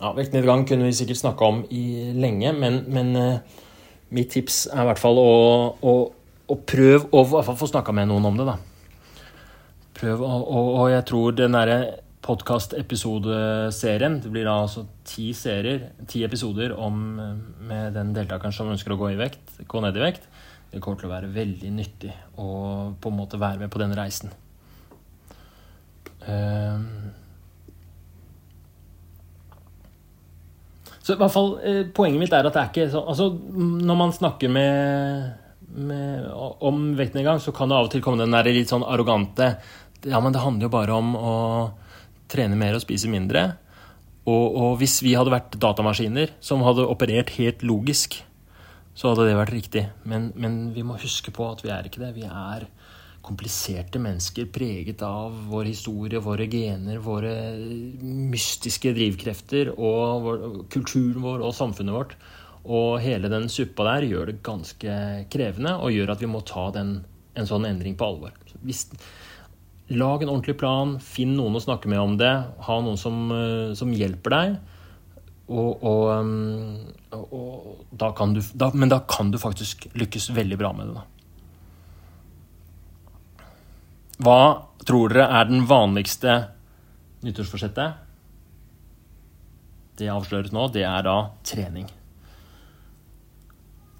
Ja, 0.00 0.12
Vektnedgang 0.16 0.68
kunne 0.68 0.86
vi 0.86 0.94
sikkert 1.00 1.24
snakka 1.24 1.48
om 1.48 1.64
i 1.72 2.12
lenge, 2.16 2.52
men, 2.56 2.82
men 2.92 3.10
uh, 3.16 3.66
mitt 4.14 4.30
tips 4.36 4.66
er 4.70 4.84
i 4.84 4.88
hvert 4.92 5.02
fall 5.02 5.18
å, 5.20 5.34
å 5.80 5.98
og 6.50 6.62
prøv 6.68 7.08
å 7.14 7.24
i 7.24 7.30
hvert 7.30 7.46
fall 7.46 7.58
få 7.60 7.70
snakka 7.70 7.94
med 7.94 8.10
noen 8.10 8.28
om 8.30 8.38
det, 8.40 8.46
da. 8.48 8.56
Prøv, 10.00 10.22
og, 10.24 10.46
og, 10.46 10.70
og 10.80 10.86
jeg 10.92 11.04
tror 11.10 11.36
den 11.36 11.56
derre 11.56 11.80
podkast-episodeserien 12.24 14.18
Det 14.22 14.30
blir 14.32 14.44
da 14.48 14.58
altså 14.62 14.84
ti 15.08 15.30
serier, 15.36 15.90
ti 16.08 16.22
episoder 16.26 16.74
om, 16.76 16.94
med 17.68 17.94
den 17.96 18.12
deltakeren 18.16 18.54
som 18.54 18.70
ønsker 18.72 18.94
å 18.94 18.98
gå, 19.00 19.06
i 19.14 19.20
vekt, 19.20 19.44
gå 19.68 19.82
ned 19.82 19.96
i 19.96 20.04
vekt. 20.04 20.28
Det 20.70 20.82
kommer 20.82 21.00
til 21.00 21.08
å 21.08 21.14
være 21.14 21.32
veldig 21.34 21.70
nyttig 21.74 22.12
å 22.38 22.48
på 23.00 23.10
en 23.10 23.18
måte 23.18 23.40
være 23.40 23.64
med 23.64 23.72
på 23.72 23.80
den 23.82 23.96
reisen. 23.96 24.30
Um, 26.20 27.10
så 31.00 31.16
i 31.16 31.18
hvert 31.18 31.32
fall, 31.32 31.54
uh, 31.64 31.84
Poenget 31.96 32.20
mitt 32.20 32.34
er 32.36 32.44
at 32.44 32.52
det 32.54 32.60
er 32.60 32.68
ikke 32.68 32.90
sånn 32.92 33.06
altså, 33.08 33.30
Når 33.88 33.96
man 33.96 34.12
snakker 34.12 34.52
med 34.52 35.48
med, 35.74 36.26
om 36.32 36.82
vektnedgang, 36.98 37.40
så 37.42 37.52
kan 37.54 37.70
det 37.70 37.78
av 37.78 37.88
og 37.88 37.92
til 37.94 38.02
komme 38.04 38.22
den 38.22 38.34
der 38.34 38.48
litt 38.50 38.72
sånn 38.72 38.86
arrogante 38.86 39.54
Ja, 40.08 40.20
men 40.22 40.32
det 40.32 40.42
handler 40.42 40.66
jo 40.66 40.72
bare 40.72 40.96
om 40.96 41.12
å 41.16 41.34
trene 42.30 42.56
mer 42.56 42.76
og 42.78 42.84
spise 42.84 43.10
mindre. 43.10 43.50
Og, 44.28 44.56
og 44.56 44.72
hvis 44.80 45.00
vi 45.04 45.16
hadde 45.16 45.32
vært 45.32 45.56
datamaskiner 45.60 46.34
som 46.44 46.64
hadde 46.64 46.86
operert 46.88 47.32
helt 47.36 47.64
logisk, 47.66 48.20
så 48.94 49.12
hadde 49.12 49.28
det 49.28 49.38
vært 49.38 49.54
riktig. 49.54 49.84
Men, 50.08 50.30
men 50.36 50.60
vi 50.74 50.84
må 50.86 50.98
huske 51.00 51.32
på 51.34 51.46
at 51.48 51.64
vi 51.64 51.72
er 51.74 51.88
ikke 51.88 52.02
det. 52.02 52.14
Vi 52.18 52.26
er 52.28 52.66
kompliserte 53.24 54.00
mennesker 54.00 54.48
preget 54.52 55.02
av 55.04 55.34
vår 55.50 55.68
historie, 55.68 56.22
våre 56.24 56.46
gener, 56.50 57.00
våre 57.04 57.34
mystiske 58.00 58.92
drivkrefter 58.96 59.74
og 59.76 60.24
vår, 60.24 60.44
kulturen 60.72 61.20
vår 61.24 61.44
og 61.44 61.56
samfunnet 61.56 61.96
vårt. 61.96 62.16
Og 62.64 63.00
hele 63.00 63.30
den 63.32 63.48
suppa 63.52 63.86
der 63.94 64.06
gjør 64.08 64.30
det 64.30 64.42
ganske 64.44 64.96
krevende 65.32 65.78
og 65.80 65.94
gjør 65.94 66.12
at 66.14 66.20
vi 66.20 66.28
må 66.30 66.42
ta 66.46 66.68
den, 66.74 66.98
en 67.34 67.48
sånn 67.48 67.66
endring 67.68 67.96
på 67.96 68.08
alvor. 68.10 68.34
Hvis, 68.60 68.86
lag 69.90 70.22
en 70.22 70.30
ordentlig 70.30 70.58
plan, 70.60 70.98
finn 71.02 71.36
noen 71.38 71.56
å 71.56 71.62
snakke 71.62 71.88
med 71.90 72.00
om 72.02 72.18
det, 72.20 72.32
ha 72.66 72.80
noen 72.84 72.98
som, 73.00 73.30
eh, 73.32 73.72
som 73.78 73.92
hjelper 73.96 74.36
deg. 74.36 74.58
Og, 75.50 75.82
og, 75.82 76.04
eh, 76.14 77.18
og 77.18 77.86
da 77.90 78.12
kan 78.14 78.34
du, 78.36 78.42
da, 78.54 78.70
men 78.74 78.92
da 78.92 79.00
kan 79.08 79.32
du 79.32 79.38
faktisk 79.40 79.88
lykkes 79.98 80.30
veldig 80.36 80.58
bra 80.60 80.72
med 80.76 80.90
det. 80.90 81.00
Da. 81.00 81.04
Hva 84.20 84.40
tror 84.84 85.08
dere 85.10 85.30
er 85.40 85.48
den 85.48 85.64
vanligste 85.66 86.36
nyttårsforsettet? 87.24 88.06
Det 89.96 90.06
jeg 90.06 90.14
avsløres 90.14 90.52
nå. 90.54 90.68
Det 90.72 90.84
er 90.86 91.02
da 91.04 91.16
trening. 91.44 91.88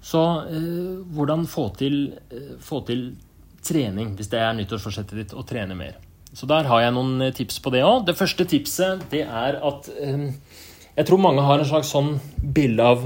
Så 0.01 0.21
eh, 0.49 1.01
hvordan 1.13 1.45
få 1.49 1.67
til, 1.77 1.99
eh, 2.33 2.55
få 2.59 2.81
til, 2.87 3.11
trening, 3.65 4.15
hvis 4.17 4.31
det 4.31 4.41
er 4.41 4.55
nyttårsforsettet 4.57 5.17
ditt, 5.17 5.37
å 5.37 5.45
trene 5.47 5.77
mer. 5.77 5.97
Så 6.33 6.47
der 6.49 6.67
har 6.69 6.85
jeg 6.85 6.95
noen 6.95 7.27
eh, 7.27 7.33
tips 7.35 7.59
på 7.63 7.73
det 7.73 7.83
òg. 7.85 8.05
Det 8.07 8.17
første 8.17 8.47
tipset 8.49 9.05
det 9.11 9.23
er 9.25 9.59
at 9.61 9.89
eh, 10.01 10.29
jeg 10.97 11.07
tror 11.07 11.23
mange 11.23 11.43
har 11.45 11.61
en 11.61 11.69
slags 11.69 11.91
sånn 11.93 12.15
bilde 12.41 12.87
av 12.93 13.03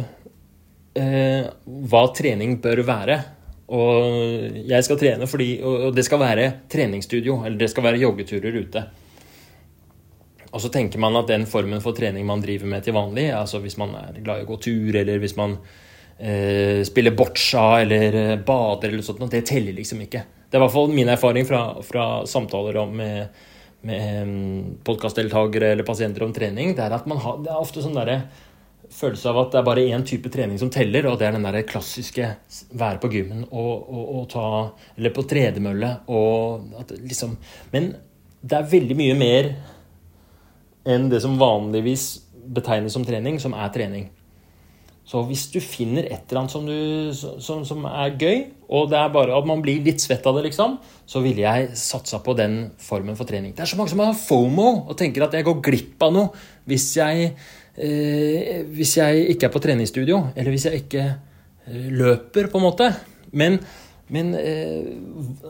eh, 0.98 1.48
hva 1.66 2.04
trening 2.16 2.60
bør 2.64 2.86
være. 2.88 3.22
Og 3.76 4.60
jeg 4.70 4.86
skal 4.86 5.00
trene 5.02 5.26
fordi 5.26 5.56
Og 5.66 5.88
det 5.98 6.04
skal 6.06 6.20
være 6.22 6.44
treningsstudio, 6.70 7.40
eller 7.42 7.58
det 7.58 7.72
skal 7.72 7.88
være 7.88 8.04
joggeturer 8.04 8.60
ute. 8.62 8.84
Og 10.52 10.62
så 10.62 10.70
tenker 10.72 11.02
man 11.02 11.18
at 11.18 11.28
den 11.28 11.48
formen 11.50 11.82
for 11.84 11.98
trening 11.98 12.28
man 12.30 12.44
driver 12.44 12.70
med 12.70 12.86
til 12.86 12.96
vanlig, 12.96 13.26
altså 13.34 13.60
hvis 13.64 13.80
man 13.82 13.98
er 13.98 14.22
glad 14.22 14.40
i 14.40 14.46
å 14.46 14.52
gå 14.54 14.60
tur, 14.64 14.96
eller 15.02 15.20
hvis 15.20 15.34
man 15.36 15.58
eh, 16.20 16.84
spiller 16.88 17.16
boccia 17.16 17.82
eller 17.82 18.16
eh, 18.22 18.38
bader 18.40 18.90
eller 18.90 19.06
sånt, 19.06 19.26
det 19.32 19.46
teller 19.50 19.74
liksom 19.74 20.02
ikke. 20.06 20.24
Det 20.50 20.58
er 20.58 20.62
i 20.62 20.66
hvert 20.66 20.76
fall 20.76 20.94
min 20.94 21.12
erfaring 21.12 21.46
fra, 21.48 21.62
fra 21.84 22.08
samtaler 22.30 22.78
om, 22.78 22.98
med, 22.98 23.46
med 23.82 24.28
mm, 24.28 24.66
podkastdeltakere 24.88 25.74
eller 25.74 25.88
pasienter 25.88 26.24
om 26.24 26.34
trening. 26.34 26.76
Det 26.76 26.86
er 26.86 26.96
at 26.96 27.08
man 27.10 27.22
har, 27.24 27.40
det 27.44 27.52
er 27.52 27.62
ofte 27.62 27.84
sånn 27.84 27.98
følelse 28.96 29.32
av 29.32 29.40
at 29.42 29.54
det 29.54 29.60
er 29.60 29.68
bare 29.68 29.86
én 29.92 30.04
type 30.08 30.30
trening 30.32 30.60
som 30.62 30.70
teller, 30.72 31.08
og 31.10 31.18
det 31.20 31.28
er 31.28 31.36
den 31.36 31.46
der 31.48 31.66
klassiske 31.68 32.30
være 32.78 33.02
på 33.02 33.10
gymmen 33.12 33.46
og, 33.50 33.74
og, 33.90 34.04
og 34.20 34.28
ta 34.32 34.48
Eller 34.98 35.14
på 35.16 35.26
tredemølle 35.28 35.92
og 36.08 36.76
at 36.80 36.94
liksom 37.02 37.36
Men 37.74 37.96
det 38.46 38.60
er 38.60 38.70
veldig 38.76 38.98
mye 39.00 39.16
mer 39.18 39.50
enn 40.86 41.10
det 41.10 41.22
som 41.24 41.40
vanligvis 41.42 42.06
betegnes 42.56 42.94
som 42.94 43.06
trening, 43.06 43.40
som 43.42 43.56
er 43.58 43.72
trening. 43.74 44.04
Så 45.06 45.22
hvis 45.30 45.44
du 45.54 45.60
finner 45.62 46.08
et 46.08 46.24
eller 46.26 46.42
annet 46.42 46.54
som, 46.54 46.66
du, 46.66 47.12
som, 47.14 47.62
som, 47.68 47.84
er 47.86 48.16
gøy, 48.18 48.40
og 48.74 48.88
det 48.90 48.98
er 48.98 49.12
bare 49.14 49.36
at 49.38 49.46
man 49.46 49.62
blir 49.62 49.84
litt 49.86 50.02
svett 50.02 50.26
av 50.26 50.40
det, 50.40 50.48
liksom, 50.48 50.80
så 51.06 51.20
ville 51.22 51.44
jeg 51.44 51.76
satsa 51.78 52.18
på 52.26 52.34
den 52.38 52.56
formen 52.82 53.18
for 53.18 53.30
trening. 53.30 53.54
Det 53.54 53.62
er 53.62 53.70
så 53.70 53.78
mange 53.78 53.94
som 53.94 54.02
har 54.02 54.16
fomo 54.18 54.72
og 54.80 54.96
tenker 54.98 55.28
at 55.28 55.38
jeg 55.38 55.46
går 55.46 55.60
glipp 55.68 56.02
av 56.08 56.16
noe 56.16 56.32
hvis 56.66 56.88
jeg, 56.98 57.28
eh, 57.78 58.64
hvis 58.66 58.96
jeg 58.98 59.28
ikke 59.36 59.46
er 59.46 59.54
på 59.54 59.62
treningsstudio, 59.62 60.24
eller 60.34 60.56
hvis 60.56 60.66
jeg 60.72 60.82
ikke 60.88 61.04
eh, 61.06 61.86
løper, 61.94 62.50
på 62.50 62.58
en 62.58 62.66
måte. 62.66 62.88
Men, 63.38 63.60
men 64.10 64.34
eh, 64.40 64.90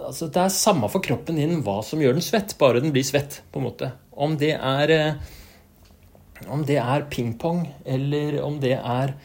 altså, 0.01 0.27
det 0.27 0.41
er 0.43 0.51
samme 0.51 0.91
for 0.91 1.05
kroppen 1.05 1.39
din 1.39 1.61
hva 1.63 1.77
som 1.87 2.03
gjør 2.03 2.19
den 2.19 2.27
svett, 2.27 2.57
bare 2.59 2.83
den 2.83 2.91
blir 2.91 3.07
svett, 3.07 3.39
på 3.55 3.63
en 3.63 3.69
måte. 3.69 3.93
Om 4.11 4.35
det 4.41 4.51
er, 4.57 4.93
eh, 4.97 6.43
om 6.51 6.67
det 6.67 6.81
er 6.83 7.07
pingpong, 7.07 7.63
eller 7.87 8.41
om 8.43 8.59
det 8.59 8.75
er 8.81 9.15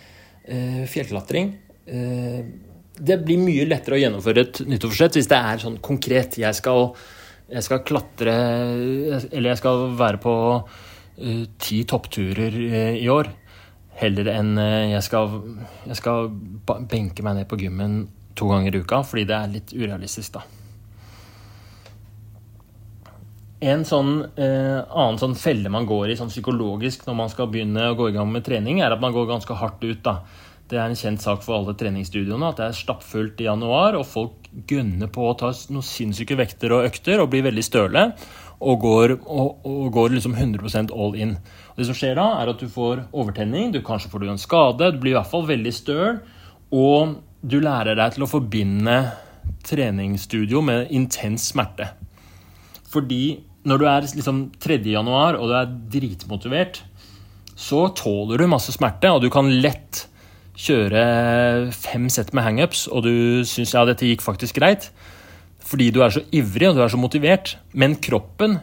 fjellklatring 0.91 1.51
eh, 1.87 2.41
Det 2.97 3.17
blir 3.25 3.41
mye 3.43 3.67
lettere 3.69 3.99
å 3.99 4.01
gjennomføre 4.01 4.45
et 4.47 4.61
nyttårsforsett 4.67 5.19
hvis 5.19 5.29
det 5.31 5.39
er 5.39 5.63
sånn 5.63 5.79
konkret. 5.85 6.39
Jeg 6.41 6.57
skal, 6.59 6.91
jeg 7.51 7.67
skal 7.67 7.85
klatre 7.87 8.35
Eller 9.31 9.53
jeg 9.53 9.61
skal 9.63 9.87
være 9.99 10.21
på 10.21 10.35
uh, 10.61 11.45
ti 11.61 11.83
toppturer 11.89 12.57
i 12.97 13.09
år. 13.13 13.33
Heller 14.01 14.31
enn 14.33 14.55
jeg 14.95 15.03
skal, 15.05 15.35
jeg 15.85 15.99
skal 15.99 16.31
benke 16.89 17.25
meg 17.25 17.37
ned 17.37 17.49
på 17.51 17.61
gymmen 17.61 18.03
to 18.37 18.49
ganger 18.49 18.77
i 18.77 18.81
uka, 18.81 19.03
fordi 19.05 19.27
det 19.29 19.37
er 19.37 19.53
litt 19.53 19.75
urealistisk, 19.77 20.39
da. 20.39 20.60
En 23.61 23.83
sånn, 23.85 24.23
eh, 24.41 24.79
annen 24.89 25.19
sånn 25.21 25.37
felle 25.37 25.69
man 25.69 25.85
går 25.89 26.11
i 26.11 26.17
sånn 26.17 26.31
psykologisk 26.33 27.05
når 27.05 27.17
man 27.19 27.33
skal 27.33 27.51
begynne 27.53 27.91
å 27.91 27.97
gå 27.99 28.09
i 28.09 28.15
gang 28.15 28.31
med 28.33 28.45
trening, 28.47 28.81
er 28.81 28.95
at 28.95 29.03
man 29.03 29.13
går 29.13 29.29
ganske 29.29 29.55
hardt 29.55 29.85
ut. 29.85 30.03
da. 30.03 30.23
Det 30.71 30.79
er 30.79 30.87
en 30.87 30.97
kjent 30.97 31.21
sak 31.21 31.43
for 31.43 31.59
alle 31.59 31.75
treningsstudioene 31.75 32.49
at 32.49 32.57
det 32.57 32.67
er 32.71 32.79
stappfullt 32.79 33.41
i 33.43 33.49
januar, 33.49 33.97
og 33.99 34.07
folk 34.07 34.49
gønner 34.71 35.11
på 35.13 35.27
å 35.27 35.37
ta 35.37 35.51
noen 35.69 35.85
sinnssyke 35.85 36.39
vekter 36.39 36.73
og 36.73 36.87
økter 36.87 37.21
og 37.21 37.31
blir 37.33 37.43
veldig 37.43 37.65
støle. 37.67 38.07
Og 38.61 38.81
går, 38.81 39.15
og, 39.25 39.65
og 39.65 39.93
går 39.93 40.15
liksom 40.15 40.35
100% 40.37 40.93
all 40.93 41.15
in. 41.17 41.37
Og 41.73 41.81
det 41.81 41.87
som 41.89 41.97
skjer 41.97 42.17
da, 42.17 42.27
er 42.41 42.53
at 42.53 42.61
du 42.61 42.69
får 42.69 43.07
overtenning, 43.13 43.73
du 43.73 43.81
kanskje 43.85 44.13
får 44.13 44.21
du 44.21 44.29
en 44.31 44.41
skade, 44.41 44.93
du 44.93 45.01
blir 45.01 45.15
i 45.15 45.19
hvert 45.19 45.31
fall 45.31 45.47
veldig 45.49 45.73
støl. 45.73 46.21
Og 46.71 47.17
du 47.41 47.57
lærer 47.61 47.97
deg 47.97 48.15
til 48.15 48.25
å 48.25 48.31
forbinde 48.31 48.99
treningsstudio 49.67 50.61
med 50.65 50.93
intens 50.93 51.51
smerte. 51.53 51.89
Fordi 52.91 53.41
når 53.69 53.81
du 53.81 53.89
er 53.89 54.07
liksom 54.07 54.45
3. 54.63 54.79
januar 54.93 55.37
og 55.39 55.51
du 55.51 55.57
er 55.59 55.75
dritmotivert, 55.93 56.83
så 57.61 57.89
tåler 57.97 58.41
du 58.41 58.49
masse 58.49 58.73
smerte, 58.73 59.11
og 59.13 59.21
du 59.21 59.29
kan 59.33 59.51
lett 59.61 60.07
kjøre 60.61 61.03
fem 61.77 62.09
sett 62.13 62.33
med 62.37 62.45
hangups, 62.47 62.87
og 62.89 63.05
du 63.05 63.15
syns 63.49 63.75
ja, 63.77 63.85
dette 63.89 64.09
gikk 64.09 64.25
faktisk 64.25 64.61
greit, 64.61 64.89
fordi 65.71 65.91
du 65.95 66.01
er 66.05 66.13
så 66.15 66.25
ivrig 66.35 66.71
og 66.71 66.79
du 66.79 66.83
er 66.85 66.91
så 66.93 66.99
motivert. 67.01 67.55
Men 67.79 67.95
kroppen 68.03 68.57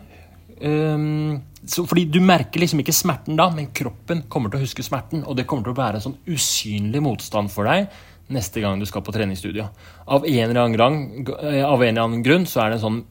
um, 0.59 1.37
Fordi 1.63 2.03
du 2.11 2.17
merker 2.23 2.59
liksom 2.59 2.81
ikke 2.81 2.95
smerten 2.95 3.37
da, 3.39 3.47
men 3.53 3.69
kroppen 3.75 4.25
kommer 4.31 4.51
til 4.51 4.59
å 4.59 4.65
huske 4.65 4.83
smerten, 4.83 5.23
og 5.23 5.37
det 5.37 5.45
kommer 5.47 5.67
til 5.67 5.75
å 5.75 5.79
være 5.79 5.99
en 5.99 6.05
sånn 6.09 6.19
usynlig 6.27 7.03
motstand 7.05 7.53
for 7.53 7.69
deg 7.69 7.87
neste 8.33 8.59
gang 8.59 8.79
du 8.79 8.87
skal 8.87 9.05
på 9.07 9.13
treningsstudio. 9.15 9.69
Av 10.11 10.25
en 10.27 10.49
eller 10.49 10.61
annen, 10.65 11.27
eh, 11.39 11.63
av 11.63 11.79
en 11.79 11.93
eller 11.93 12.03
annen 12.03 12.25
grunn 12.25 12.47
så 12.49 12.65
er 12.65 12.73
det 12.73 12.79
en 12.79 12.85
sånn 12.85 13.03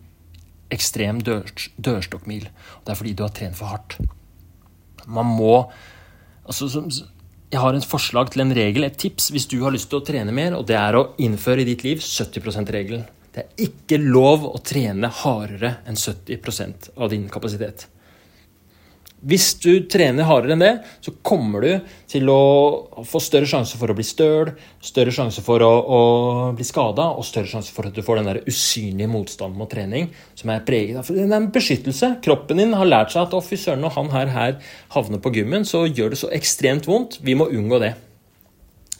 ekstrem 0.72 1.20
dør, 1.24 1.50
dørstokkmil. 1.78 2.48
Det 2.84 2.92
er 2.92 2.98
fordi 2.98 3.14
du 3.16 3.24
har 3.26 3.34
trent 3.34 3.58
for 3.58 3.70
hardt. 3.70 3.98
Man 5.06 5.28
må 5.38 5.68
altså, 6.46 6.66
jeg 7.52 7.62
har 7.62 7.76
et 7.76 7.86
forslag 7.86 8.32
til 8.34 8.42
en 8.42 8.54
regel, 8.56 8.84
et 8.84 8.98
tips, 8.98 9.30
hvis 9.34 9.46
du 9.50 9.60
har 9.62 9.74
lyst 9.74 9.90
til 9.92 10.00
å 10.00 10.06
trene 10.06 10.34
mer, 10.34 10.56
og 10.58 10.66
det 10.68 10.78
er 10.78 10.98
å 10.98 11.08
innføre 11.22 11.62
i 11.62 11.68
ditt 11.68 11.84
liv 11.86 12.02
70 12.02 12.42
%-regelen. 12.42 13.04
Det 13.36 13.44
er 13.44 13.66
ikke 13.68 13.98
lov 14.00 14.46
å 14.48 14.58
trene 14.64 15.10
hardere 15.12 15.76
enn 15.86 15.98
70% 16.00 16.90
av 16.96 17.12
din 17.12 17.28
kapasitet. 17.30 17.86
Hvis 19.26 19.56
du 19.58 19.72
trener 19.90 20.28
hardere 20.28 20.54
enn 20.54 20.62
det, 20.62 20.72
så 21.02 21.10
kommer 21.26 21.64
du 21.64 21.88
til 22.06 22.28
å 22.30 23.02
få 23.06 23.18
større 23.22 23.48
sjanse 23.50 23.78
for 23.80 23.90
å 23.90 23.96
bli 23.98 24.04
støl, 24.06 24.52
større 24.84 25.14
sjanse 25.14 25.42
for 25.42 25.64
å, 25.66 25.70
å 25.82 26.00
bli 26.54 26.66
skada 26.66 27.08
og 27.16 27.26
større 27.26 27.50
sjanse 27.50 27.74
for 27.74 27.88
at 27.88 27.96
du 27.96 28.04
får 28.06 28.20
den 28.20 28.30
der 28.30 28.40
usynlige 28.46 29.10
motstanden 29.10 29.58
mot 29.58 29.70
trening 29.72 30.12
som 30.38 30.52
er 30.54 30.62
preget 30.68 31.00
av 31.00 31.10
Det 31.10 31.26
er 31.26 31.34
en 31.40 31.50
beskyttelse. 31.50 32.12
Kroppen 32.22 32.62
din 32.62 32.76
har 32.78 32.86
lært 32.86 33.16
seg 33.16 33.24
at 33.26 33.34
å 33.34 33.42
fy 33.42 33.58
når 33.66 33.96
han 33.96 34.12
her, 34.14 34.30
her 34.30 34.56
havner 34.94 35.22
på 35.22 35.34
gymmen, 35.34 35.66
så 35.66 35.86
gjør 35.88 36.14
det 36.14 36.22
så 36.22 36.30
ekstremt 36.36 36.86
vondt. 36.86 37.18
Vi 37.26 37.34
må 37.34 37.48
unngå 37.50 37.82
det. 37.82 37.96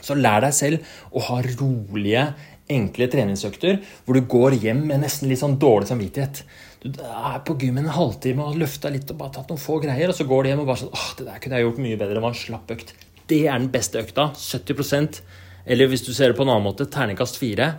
Så 0.02 0.18
lær 0.18 0.42
deg 0.42 0.54
selv 0.56 0.96
å 1.14 1.22
ha 1.28 1.40
rolige, 1.44 2.28
enkle 2.66 3.06
treningsøkter 3.06 3.76
hvor 4.02 4.16
du 4.16 4.24
går 4.26 4.56
hjem 4.64 4.88
med 4.88 5.04
nesten 5.04 5.30
litt 5.30 5.38
sånn 5.38 5.58
dårlig 5.62 5.86
samvittighet. 5.92 6.42
Er 6.86 7.40
på 7.46 7.56
gym 7.60 7.80
en 7.80 7.90
halvtime 7.92 8.44
og 8.44 8.58
løfta 8.60 8.90
litt 8.92 9.10
og 9.12 9.18
bare 9.20 9.34
tatt 9.36 9.50
noen 9.50 9.60
få 9.62 9.80
greier, 9.82 10.10
og 10.12 10.16
så 10.18 10.26
går 10.28 10.44
du 10.44 10.50
hjem 10.50 10.62
og 10.62 10.70
bare 10.70 10.82
sånn 10.84 10.94
åh, 10.94 11.10
det 11.18 11.26
der 11.28 11.42
kunne 11.42 11.58
jeg 11.58 11.66
gjort 11.66 11.82
mye 11.82 11.98
bedre. 12.00 12.16
Det 12.16 12.24
var 12.24 12.34
en 12.34 12.40
slapp 12.40 12.72
økt. 12.76 12.94
Det 13.26 13.42
er 13.46 13.58
den 13.58 13.70
beste 13.74 14.02
økta. 14.02 14.30
70% 14.38 15.20
Eller 15.66 15.90
hvis 15.90 16.04
du 16.06 16.12
ser 16.14 16.30
det 16.30 16.38
på 16.38 16.44
en 16.46 16.52
annen 16.52 16.66
måte, 16.68 16.86
terningkast 16.86 17.40
4. 17.40 17.70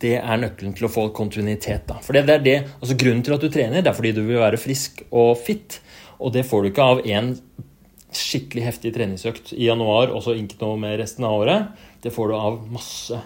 Det 0.00 0.14
er 0.16 0.38
nøkkelen 0.40 0.72
til 0.78 0.86
å 0.88 0.92
få 0.92 1.10
kontinuitet. 1.12 1.84
da. 1.90 1.98
For 2.00 2.16
det, 2.16 2.24
er 2.24 2.44
det, 2.44 2.58
altså 2.80 2.96
Grunnen 2.96 3.24
til 3.26 3.36
at 3.36 3.44
du 3.44 3.50
trener, 3.52 3.82
det 3.84 3.90
er 3.90 3.98
fordi 3.98 4.14
du 4.16 4.22
vil 4.22 4.40
være 4.40 4.60
frisk 4.60 5.02
og 5.10 5.34
fit. 5.44 5.82
Og 6.20 6.32
det 6.32 6.46
får 6.48 6.62
du 6.62 6.70
ikke 6.70 6.86
av 6.94 7.02
én 7.04 7.34
skikkelig 8.16 8.64
heftig 8.64 8.94
treningsøkt 8.94 9.52
i 9.54 9.68
januar 9.68 10.10
og 10.10 10.24
så 10.24 10.34
ikke 10.34 10.58
noe 10.64 10.80
med 10.80 10.96
resten 11.02 11.26
av 11.28 11.36
året. 11.42 11.84
Det 12.02 12.12
får 12.14 12.32
du 12.32 12.38
av 12.38 12.58
masse 12.72 13.20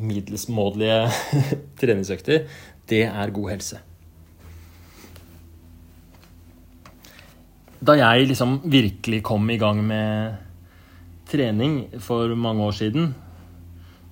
middelsmådelige 0.00 0.98
treningsøkter 1.80 2.44
det 2.90 3.06
er 3.08 3.34
god 3.34 3.50
helse. 3.54 3.80
Da 7.80 7.96
jeg 7.96 8.28
liksom 8.28 8.58
virkelig 8.68 9.22
kom 9.24 9.48
i 9.50 9.58
gang 9.60 9.80
med 9.86 10.36
trening 11.30 11.84
for 12.02 12.34
mange 12.36 12.66
år 12.66 12.76
siden 12.76 13.12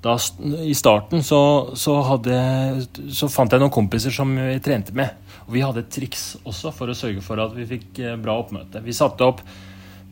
da, 0.00 0.14
I 0.62 0.74
starten 0.78 1.24
så, 1.26 1.40
så, 1.74 1.96
hadde, 2.06 2.36
så, 3.10 3.26
fant 3.32 3.50
jeg 3.50 3.58
noen 3.58 3.74
kompiser 3.74 4.14
som 4.14 4.30
vi 4.30 4.60
trente 4.62 4.94
med. 4.94 5.10
Og 5.48 5.56
vi 5.56 5.64
hadde 5.64 5.82
et 5.82 5.90
triks 5.90 6.36
også 6.46 6.70
for 6.74 6.90
å 6.90 6.94
sørge 6.94 7.24
for 7.24 7.42
at 7.42 7.56
vi 7.56 7.66
fikk 7.66 7.98
eh, 8.04 8.14
bra 8.20 8.36
oppmøte. 8.38 8.82
Vi 8.84 8.94
satte 8.94 9.26
opp 9.26 9.42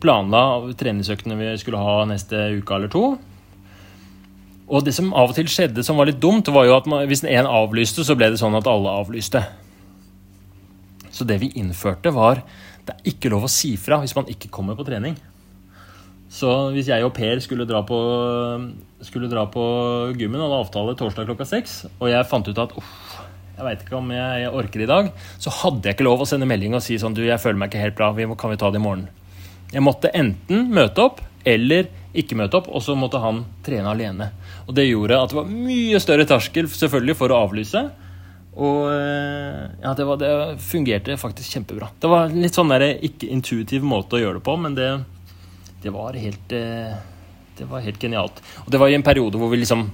planla 0.02 0.42
treningsøktene 0.76 1.38
vi 1.38 1.52
skulle 1.62 1.80
ha 1.80 2.00
neste 2.10 2.48
uke 2.58 2.76
eller 2.76 2.90
to. 2.92 3.04
Og 4.66 4.82
det 4.82 4.96
som 4.96 5.12
av 5.14 5.30
og 5.30 5.36
til 5.36 5.46
skjedde 5.50 5.84
som 5.86 5.98
var 6.00 6.08
litt 6.08 6.18
dumt, 6.22 6.48
var 6.50 6.66
jo 6.66 6.74
at 6.74 6.88
man, 6.90 7.06
hvis 7.06 7.22
en 7.22 7.46
avlyste, 7.46 8.02
så 8.06 8.16
ble 8.18 8.32
det 8.32 8.40
sånn 8.40 8.56
at 8.58 8.66
alle 8.70 8.94
avlyste. 9.02 9.44
Så 11.14 11.24
det 11.24 11.38
vi 11.40 11.52
innførte, 11.60 12.10
var 12.12 12.42
det 12.86 12.94
er 12.94 13.08
ikke 13.10 13.30
lov 13.32 13.46
å 13.46 13.50
si 13.50 13.72
fra 13.80 13.98
hvis 14.02 14.14
man 14.14 14.28
ikke 14.30 14.50
kommer 14.52 14.76
på 14.78 14.86
trening. 14.86 15.16
Så 16.30 16.50
hvis 16.74 16.90
jeg 16.90 17.06
og 17.06 17.14
Per 17.16 17.38
skulle 17.42 17.66
dra 17.68 17.80
på, 17.86 17.98
skulle 19.06 19.30
dra 19.30 19.46
på 19.50 19.62
gymmen 20.18 20.42
hadde 20.42 20.58
avtale 20.58 20.96
torsdag 20.98 21.28
klokka 21.30 21.46
seks, 21.48 21.78
og 21.96 22.10
jeg 22.10 22.28
fant 22.30 22.50
ut 22.50 22.60
at 22.62 22.74
uff, 22.78 23.20
jeg 23.56 23.64
veit 23.64 23.84
ikke 23.86 23.96
om 23.98 24.10
jeg 24.12 24.50
orker 24.50 24.82
i 24.84 24.90
dag, 24.90 25.12
så 25.40 25.54
hadde 25.62 25.86
jeg 25.86 25.96
ikke 25.96 26.06
lov 26.08 26.24
å 26.24 26.28
sende 26.28 26.48
melding 26.50 26.74
og 26.76 26.84
si 26.84 26.98
sånn 27.00 27.14
du, 27.16 27.22
jeg 27.24 27.40
føler 27.40 27.62
meg 27.62 27.70
ikke 27.70 27.84
helt 27.86 27.98
bra, 27.98 28.10
vi 28.18 28.26
må, 28.28 28.36
kan 28.38 28.52
vi 28.52 28.58
ta 28.60 28.70
det 28.74 28.82
i 28.82 28.84
morgen? 28.84 29.06
Jeg 29.72 29.82
måtte 29.82 30.12
enten 30.14 30.68
møte 30.74 31.06
opp 31.06 31.22
eller 31.46 31.88
ikke 32.16 32.36
møte 32.38 32.58
opp, 32.58 32.68
og 32.68 32.82
så 32.82 32.94
måtte 32.98 33.22
han 33.22 33.44
trene 33.64 33.90
alene. 33.92 34.30
Og 34.66 34.74
det 34.74 34.88
gjorde 34.88 35.20
at 35.22 35.30
det 35.30 35.38
var 35.38 35.50
mye 35.50 36.00
større 36.02 36.26
terskel 36.28 36.68
selvfølgelig 36.70 37.16
for 37.18 37.32
å 37.32 37.42
avlyse. 37.46 37.82
Og 38.56 38.86
eh, 38.88 39.66
ja, 39.82 39.92
det, 39.92 40.06
var, 40.08 40.18
det 40.20 40.30
fungerte 40.64 41.18
faktisk 41.20 41.58
kjempebra. 41.58 41.90
Det 42.00 42.08
var 42.10 42.32
litt 42.32 42.56
sånn 42.56 42.72
der, 42.72 42.86
ikke 43.04 43.28
intuitiv 43.32 43.84
måte 43.84 44.16
å 44.16 44.22
gjøre 44.22 44.40
det 44.40 44.46
på, 44.46 44.56
men 44.60 44.78
det, 44.78 44.88
det 45.84 45.92
var 45.94 46.16
helt 46.16 46.56
eh, 46.56 46.96
Det 47.56 47.68
var 47.68 47.84
helt 47.84 48.00
genialt. 48.00 48.40
Og 48.64 48.72
det 48.72 48.80
var 48.80 48.92
i 48.92 48.96
en 48.96 49.06
periode 49.06 49.38
hvor 49.40 49.52
vi 49.52 49.62
liksom 49.62 49.86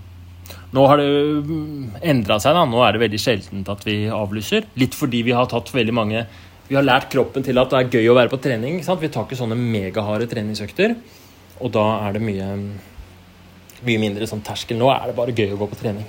Nå 0.72 0.84
har 0.88 0.98
det 0.98 1.06
mm, 1.46 1.98
endra 2.12 2.38
seg, 2.40 2.54
da. 2.56 2.64
Nå 2.68 2.80
er 2.82 2.94
det 2.94 3.02
veldig 3.02 3.20
sjeldent 3.20 3.68
at 3.72 3.84
vi 3.86 4.06
avlyser. 4.12 4.66
Litt 4.80 4.96
fordi 4.96 5.20
vi 5.26 5.34
har 5.36 5.50
tatt 5.50 5.70
veldig 5.74 5.94
mange 5.94 6.24
Vi 6.68 6.76
har 6.78 6.86
lært 6.86 7.10
kroppen 7.12 7.44
til 7.44 7.60
at 7.60 7.70
det 7.70 7.78
er 7.78 7.98
gøy 7.98 8.08
å 8.08 8.16
være 8.16 8.32
på 8.32 8.40
trening. 8.40 8.78
Vi 8.80 9.10
tar 9.12 9.26
ikke 9.26 9.38
sånne 9.38 9.58
megaharde 9.58 10.30
treningsøkter. 10.30 10.96
Og 11.62 11.74
da 11.74 11.84
er 12.06 12.16
det 12.16 12.24
mye, 12.24 12.46
mye 13.86 14.02
mindre 14.02 14.28
sånn 14.30 14.44
terskel. 14.44 14.78
Nå 14.80 14.90
er 14.92 15.08
det 15.08 15.16
bare 15.16 15.34
gøy 15.36 15.54
å 15.54 15.60
gå 15.60 15.70
på 15.70 15.78
trening. 15.80 16.08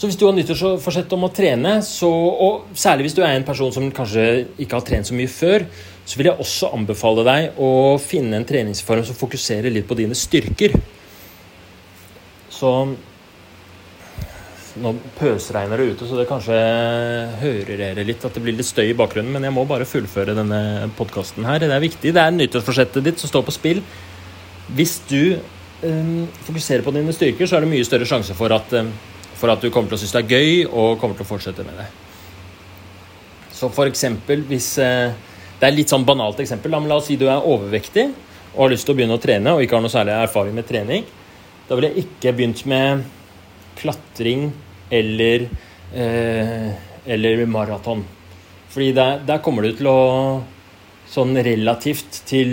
Så 0.00 0.08
hvis 0.08 0.16
du 0.16 0.24
har 0.24 0.32
nyttårsforsett 0.32 1.12
om 1.12 1.26
å 1.26 1.32
trene, 1.36 1.74
så, 1.84 2.08
og 2.08 2.70
særlig 2.72 3.04
hvis 3.04 3.16
du 3.18 3.20
er 3.20 3.34
en 3.34 3.44
person 3.44 3.72
som 3.74 3.90
kanskje 3.92 4.46
ikke 4.64 4.78
har 4.78 4.86
trent 4.88 5.10
så 5.10 5.16
mye 5.16 5.28
før, 5.28 5.66
så 6.08 6.16
vil 6.16 6.30
jeg 6.30 6.40
også 6.40 6.70
anbefale 6.72 7.24
deg 7.26 7.60
å 7.60 7.98
finne 8.00 8.38
en 8.40 8.46
treningsform 8.48 9.04
som 9.04 9.18
fokuserer 9.18 9.68
litt 9.74 9.84
på 9.90 9.98
dine 9.98 10.16
styrker. 10.16 10.78
Så 12.48 12.72
nå 14.80 14.94
pøsregner 15.18 15.80
det 15.82 15.92
ute, 15.92 16.08
så 16.08 16.16
det 16.16 16.28
kanskje 16.30 16.56
hører 17.42 17.80
dere 17.82 18.06
litt 18.06 18.24
at 18.24 18.36
det 18.36 18.42
blir 18.44 18.56
litt 18.56 18.68
støy 18.70 18.86
i 18.94 18.96
bakgrunnen. 18.96 19.32
Men 19.36 19.50
jeg 19.50 19.56
må 19.56 19.66
bare 19.68 19.88
fullføre 19.88 20.36
denne 20.38 20.88
podkasten 20.96 21.44
her. 21.44 21.60
Det 21.60 21.76
er 21.76 21.84
viktig. 21.84 22.14
Det 22.16 22.24
er 22.24 22.32
nyttårsforsettet 22.40 23.04
ditt 23.04 23.20
som 23.20 23.28
står 23.28 23.44
på 23.50 23.56
spill. 23.56 23.82
Hvis 24.76 24.98
du 25.10 25.38
um, 25.82 26.26
fokuserer 26.46 26.84
på 26.86 26.94
dine 26.94 27.14
styrker, 27.14 27.48
så 27.48 27.58
er 27.58 27.64
det 27.64 27.72
mye 27.72 27.86
større 27.86 28.08
sjanse 28.08 28.36
for 28.38 28.52
at, 28.54 28.72
um, 28.78 28.92
for 29.38 29.52
at 29.52 29.62
du 29.62 29.70
kommer 29.72 29.90
til 29.90 29.98
å 29.98 30.02
synes 30.02 30.14
det 30.16 30.22
er 30.22 30.36
gøy 30.36 30.64
og 30.68 31.00
kommer 31.00 31.18
til 31.18 31.26
å 31.26 31.30
fortsette 31.30 31.66
med 31.66 31.80
det. 31.80 31.88
Så 33.54 33.68
for 33.74 33.90
eksempel 33.90 34.46
hvis 34.48 34.72
uh, 34.80 35.12
Det 35.60 35.68
er 35.68 35.74
litt 35.76 35.90
sånn 35.92 36.06
banalt 36.08 36.38
eksempel. 36.40 36.72
La 36.72 36.96
oss 36.96 37.10
si 37.10 37.18
du 37.20 37.26
er 37.28 37.44
overvektig 37.44 38.06
og 38.54 38.62
har 38.62 38.70
lyst 38.72 38.86
til 38.88 38.94
å 38.94 38.96
begynne 38.96 39.18
å 39.18 39.20
trene 39.20 39.52
og 39.52 39.60
ikke 39.60 39.76
har 39.76 39.82
noe 39.84 39.92
særlig 39.92 40.14
erfaring 40.16 40.54
med 40.56 40.64
trening. 40.66 41.04
Da 41.68 41.76
ville 41.76 41.90
jeg 41.92 42.06
ikke 42.06 42.32
begynt 42.38 42.62
med 42.70 43.04
klatring 43.78 44.48
eller, 44.90 45.44
eh, 45.94 46.70
eller 47.06 47.44
maraton. 47.46 48.02
Fordi 48.70 48.92
der, 48.92 49.20
der, 49.26 49.38
kommer 49.38 49.62
du 49.62 49.72
til 49.74 49.86
å 49.86 50.42
Sånn 51.10 51.34
relativt 51.42 52.20
til, 52.28 52.52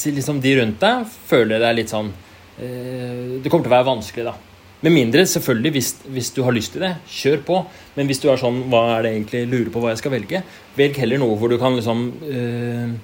til 0.00 0.16
liksom 0.16 0.40
de 0.44 0.54
rundt 0.60 0.80
deg 0.80 1.08
føler 1.28 1.60
det 1.60 1.68
er 1.68 1.76
litt 1.76 1.92
sånn 1.92 2.08
eh, 2.10 3.36
Det 3.42 3.50
kommer 3.50 3.66
til 3.66 3.72
å 3.72 3.76
være 3.76 3.88
vanskelig, 3.90 4.24
da. 4.30 4.36
Med 4.78 4.94
mindre, 4.94 5.24
selvfølgelig, 5.26 5.74
hvis, 5.74 5.90
hvis, 6.06 6.30
du 6.36 6.44
har 6.46 6.54
lyst 6.54 6.76
til 6.76 6.84
det, 6.86 6.92
kjør 7.10 7.40
på. 7.44 7.60
Men 7.96 8.06
hvis 8.06 8.22
du 8.22 8.28
er 8.30 8.38
sånn 8.40 8.62
Hva 8.70 8.84
er 8.94 9.04
det 9.04 9.14
egentlig 9.16 9.44
lurer 9.50 9.70
på 9.74 9.82
hva 9.82 9.92
jeg 9.92 10.00
skal 10.04 10.14
velge? 10.14 10.42
Velg 10.78 11.00
heller 11.02 11.20
noe 11.20 11.36
hvor 11.38 11.52
du 11.52 11.58
kan 11.60 11.76
liksom 11.76 12.08
eh, 12.30 12.98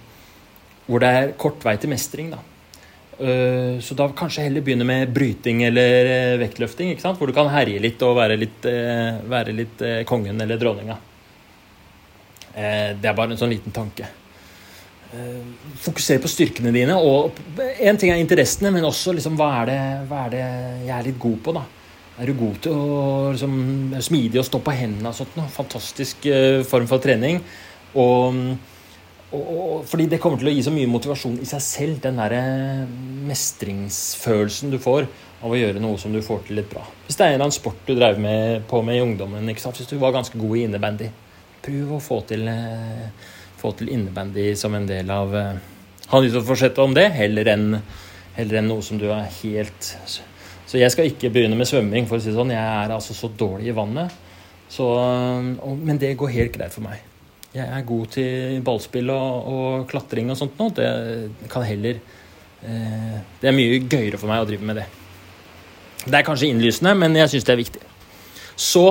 Hvor 0.89 1.03
det 1.03 1.15
er 1.19 1.33
kort 1.41 1.65
vei 1.67 1.77
til 1.83 1.93
mestring, 1.93 2.33
da. 2.33 2.43
Eh, 3.19 3.81
så 3.81 3.95
da 3.95 4.09
kanskje 4.17 4.49
heller 4.49 4.65
begynne 4.65 4.87
med 4.87 5.13
bryting 5.15 5.63
eller 5.69 6.09
eh, 6.11 6.39
vektløfting, 6.41 6.91
ikke 6.91 7.05
sant? 7.05 7.19
hvor 7.21 7.31
du 7.31 7.37
kan 7.37 7.51
herje 7.53 7.83
litt 7.83 8.03
og 8.03 8.17
være 8.19 8.39
litt, 8.41 8.67
eh, 8.67 9.21
være 9.31 9.55
litt 9.55 9.85
kongen 10.09 10.41
eller 10.41 10.59
dronninga. 10.59 10.97
Det 12.55 13.09
er 13.11 13.17
bare 13.19 13.35
en 13.35 13.39
sånn 13.39 13.51
liten 13.51 13.75
tanke. 13.75 14.07
Fokusere 15.85 16.23
på 16.23 16.31
styrkene 16.31 16.73
dine. 16.75 16.97
Og 16.99 17.39
én 17.79 17.99
ting 18.01 18.13
er 18.13 18.21
interessene, 18.23 18.73
men 18.75 18.87
også 18.87 19.15
liksom, 19.17 19.39
hva, 19.39 19.51
er 19.63 19.71
det, 19.71 19.81
hva, 20.11 20.27
er 20.27 20.35
det, 20.35 20.45
jeg 20.89 20.95
er 20.97 21.09
litt 21.09 21.21
god 21.23 21.41
på. 21.45 21.57
da? 21.57 21.65
Er 22.15 22.31
du 22.31 22.37
god 22.39 22.61
til 22.63 22.77
å 22.79 23.33
liksom, 23.35 23.57
smidig 24.07 24.39
og 24.43 24.47
stå 24.47 24.61
på 24.63 24.77
hendene 24.77 25.11
og 25.11 25.19
sånt? 25.19 25.35
Noe? 25.39 25.51
Fantastisk 25.51 26.29
uh, 26.31 26.63
form 26.69 26.87
for 26.91 27.03
trening. 27.03 27.41
Og, 27.99 28.41
og, 29.35 29.43
og, 29.43 29.77
fordi 29.91 30.09
det 30.11 30.21
kommer 30.23 30.39
til 30.41 30.51
å 30.51 30.55
gi 30.55 30.65
så 30.67 30.73
mye 30.75 30.91
motivasjon 30.91 31.41
i 31.43 31.49
seg 31.49 31.63
selv, 31.63 32.01
den 32.05 32.19
derre 32.23 32.43
mestringsfølelsen 33.29 34.75
du 34.75 34.81
får 34.83 35.09
av 35.45 35.53
å 35.53 35.59
gjøre 35.59 35.83
noe 35.83 35.99
som 36.01 36.15
du 36.15 36.23
får 36.25 36.47
til 36.47 36.61
litt 36.61 36.71
bra. 36.71 36.85
Hvis 37.07 37.19
det 37.19 37.27
er 37.27 37.35
en 37.35 37.37
eller 37.37 37.49
annen 37.49 37.59
sport 37.59 37.83
du 37.87 37.95
drev 37.99 38.21
med, 38.23 38.63
på 38.71 38.81
med 38.87 38.99
i 38.99 39.05
ungdommen, 39.05 39.51
hvis 39.51 39.91
du 39.91 39.99
var 40.01 40.15
ganske 40.15 40.39
god 40.41 40.57
i 40.57 40.67
innebandy, 40.69 41.11
prøv 41.65 41.97
å 41.97 42.03
få 42.03 42.21
til 42.29 42.47
uh, 42.49 43.11
få 43.65 43.73
til 43.79 43.93
innebandy 43.95 44.51
som 44.59 44.77
en 44.77 44.89
del 44.89 45.11
av 45.13 45.33
uh, 45.35 45.55
Ha 46.13 46.21
fortsette 46.45 46.83
om 46.85 46.93
det, 46.95 47.09
heller 47.17 47.49
enn, 47.55 47.79
heller 48.37 48.61
enn 48.61 48.69
noe 48.69 48.85
som 48.85 49.01
du 49.01 49.07
er 49.09 49.25
helt 49.41 49.87
Så 50.05 50.77
jeg 50.77 50.93
skal 50.93 51.09
ikke 51.09 51.31
begynne 51.33 51.57
med 51.57 51.69
svømming, 51.71 52.05
for 52.11 52.19
å 52.19 52.23
si 52.23 52.29
det 52.29 52.37
sånn. 52.37 52.53
Jeg 52.53 52.61
er 52.61 52.93
altså 52.93 53.17
så 53.17 53.31
dårlig 53.33 53.71
i 53.73 53.77
vannet. 53.77 54.13
Så, 54.69 54.85
og, 54.85 55.81
men 55.81 56.01
det 56.03 56.17
går 56.19 56.33
helt 56.35 56.55
greit 56.57 56.75
for 56.75 56.85
meg. 56.85 57.01
Jeg 57.55 57.65
er 57.71 57.87
god 57.87 58.07
til 58.11 58.63
ballspill 58.67 59.13
og, 59.15 59.49
og 59.55 59.85
klatring 59.91 60.33
og 60.33 60.39
sånt 60.41 60.59
nå. 60.59 60.71
Det 60.75 60.89
kan 61.53 61.63
heller 61.63 62.01
eh, 62.01 63.19
Det 63.41 63.51
er 63.51 63.55
mye 63.55 63.79
gøyere 63.85 64.19
for 64.19 64.33
meg 64.33 64.43
å 64.43 64.49
drive 64.49 64.67
med 64.67 64.81
det. 64.81 64.87
Det 66.05 66.19
er 66.19 66.27
kanskje 66.27 66.51
innlysende, 66.51 66.97
men 66.99 67.15
jeg 67.17 67.31
syns 67.33 67.47
det 67.47 67.55
er 67.55 67.63
viktig. 67.63 67.85
Så 68.59 68.85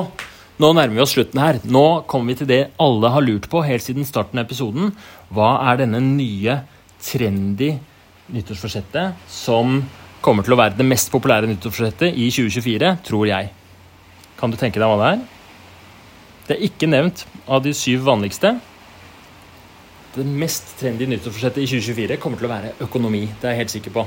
nå 0.62 0.70
nærmer 0.76 0.94
vi 0.94 1.02
oss 1.02 1.16
slutten 1.16 1.42
her. 1.42 1.60
Nå 1.66 2.04
kommer 2.10 2.34
vi 2.34 2.40
til 2.42 2.50
det 2.50 2.62
alle 2.82 3.10
har 3.14 3.26
lurt 3.26 3.50
på 3.50 3.64
helt 3.66 3.86
siden 3.86 4.06
starten 4.06 4.40
av 4.40 4.46
episoden. 4.46 4.92
Hva 5.34 5.56
er 5.72 5.82
denne 5.82 6.02
nye, 6.04 6.60
trendy 7.04 7.74
nyttårsforsettet 8.34 9.26
som 9.30 9.82
kommer 10.24 10.46
til 10.46 10.56
å 10.56 10.60
være 10.60 10.78
det 10.78 10.88
mest 10.88 11.12
populære 11.12 11.50
nyttårsforsettet 11.50 12.16
i 12.16 12.30
2024, 12.32 12.92
tror 13.04 13.26
jeg. 13.28 13.50
Kan 14.40 14.54
du 14.54 14.60
tenke 14.60 14.80
deg 14.80 14.92
hva 14.92 15.00
det 15.02 15.10
er? 15.10 15.26
Det 16.48 16.56
er 16.56 16.68
ikke 16.68 16.90
nevnt 16.92 17.26
av 17.48 17.64
de 17.66 17.74
syv 17.76 18.06
vanligste. 18.08 18.54
Det 20.14 20.24
mest 20.28 20.76
trendy 20.80 21.08
nyttårsforsettet 21.10 21.64
i 21.64 21.70
2024 21.72 22.20
kommer 22.22 22.40
til 22.40 22.48
å 22.48 22.54
være 22.54 22.74
økonomi. 22.86 23.26
Det 23.42 23.50
er 23.50 23.56
jeg 23.56 23.64
helt 23.64 23.74
sikker 23.74 23.96
på. 23.96 24.06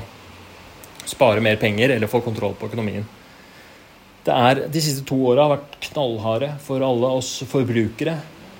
Spare 1.07 1.43
mer 1.43 1.59
penger 1.59 1.93
eller 1.95 2.11
få 2.11 2.21
kontroll 2.23 2.55
på 2.57 2.69
økonomien. 2.71 3.05
Er, 4.27 4.65
de 4.67 4.81
siste 4.83 5.05
to 5.07 5.17
åra 5.29 5.45
har 5.45 5.53
vært 5.55 5.77
knallharde 5.89 6.49
for 6.63 6.83
alle 6.83 7.11
oss 7.19 7.31
forbrukere. 7.47 8.17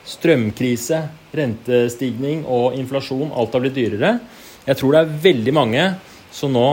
Strømkrise, 0.08 1.02
rentestigning 1.36 2.46
og 2.48 2.78
inflasjon. 2.80 3.34
Alt 3.36 3.58
har 3.58 3.66
blitt 3.66 3.76
dyrere. 3.76 4.14
Jeg 4.68 4.80
tror 4.80 4.96
det 4.96 5.02
er 5.02 5.20
veldig 5.28 5.54
mange 5.56 5.84
som 6.32 6.54
nå 6.54 6.68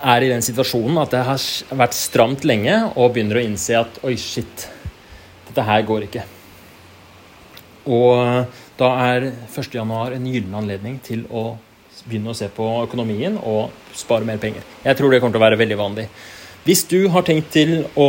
er 0.00 0.24
i 0.24 0.30
den 0.32 0.44
situasjonen 0.44 0.98
at 1.02 1.12
det 1.12 1.22
har 1.26 1.46
vært 1.76 1.96
stramt 1.96 2.44
lenge, 2.48 2.76
og 2.96 3.12
begynner 3.14 3.40
å 3.40 3.44
innse 3.44 3.76
at 3.76 4.00
oi, 4.06 4.14
shit, 4.20 4.66
dette 5.48 5.64
her 5.66 5.84
går 5.88 6.06
ikke. 6.08 6.24
Og 7.90 8.46
da 8.80 8.90
er 9.10 9.30
1.1 9.48 10.16
en 10.16 10.28
gyllen 10.30 10.56
anledning 10.56 11.00
til 11.04 11.26
å 11.28 11.52
begynne 12.06 12.32
å 12.32 12.36
se 12.36 12.48
på 12.52 12.66
økonomien 12.84 13.36
og 13.36 13.74
spare 13.96 14.24
mer 14.24 14.40
penger. 14.40 14.64
Jeg 14.84 14.96
tror 14.96 15.12
det 15.12 15.20
kommer 15.20 15.36
til 15.36 15.42
å 15.42 15.46
være 15.48 15.60
veldig 15.60 15.78
vanlig. 15.80 16.06
Hvis 16.64 16.84
du 16.90 17.08
har 17.12 17.24
tenkt 17.24 17.52
til 17.54 17.78
å 17.96 18.08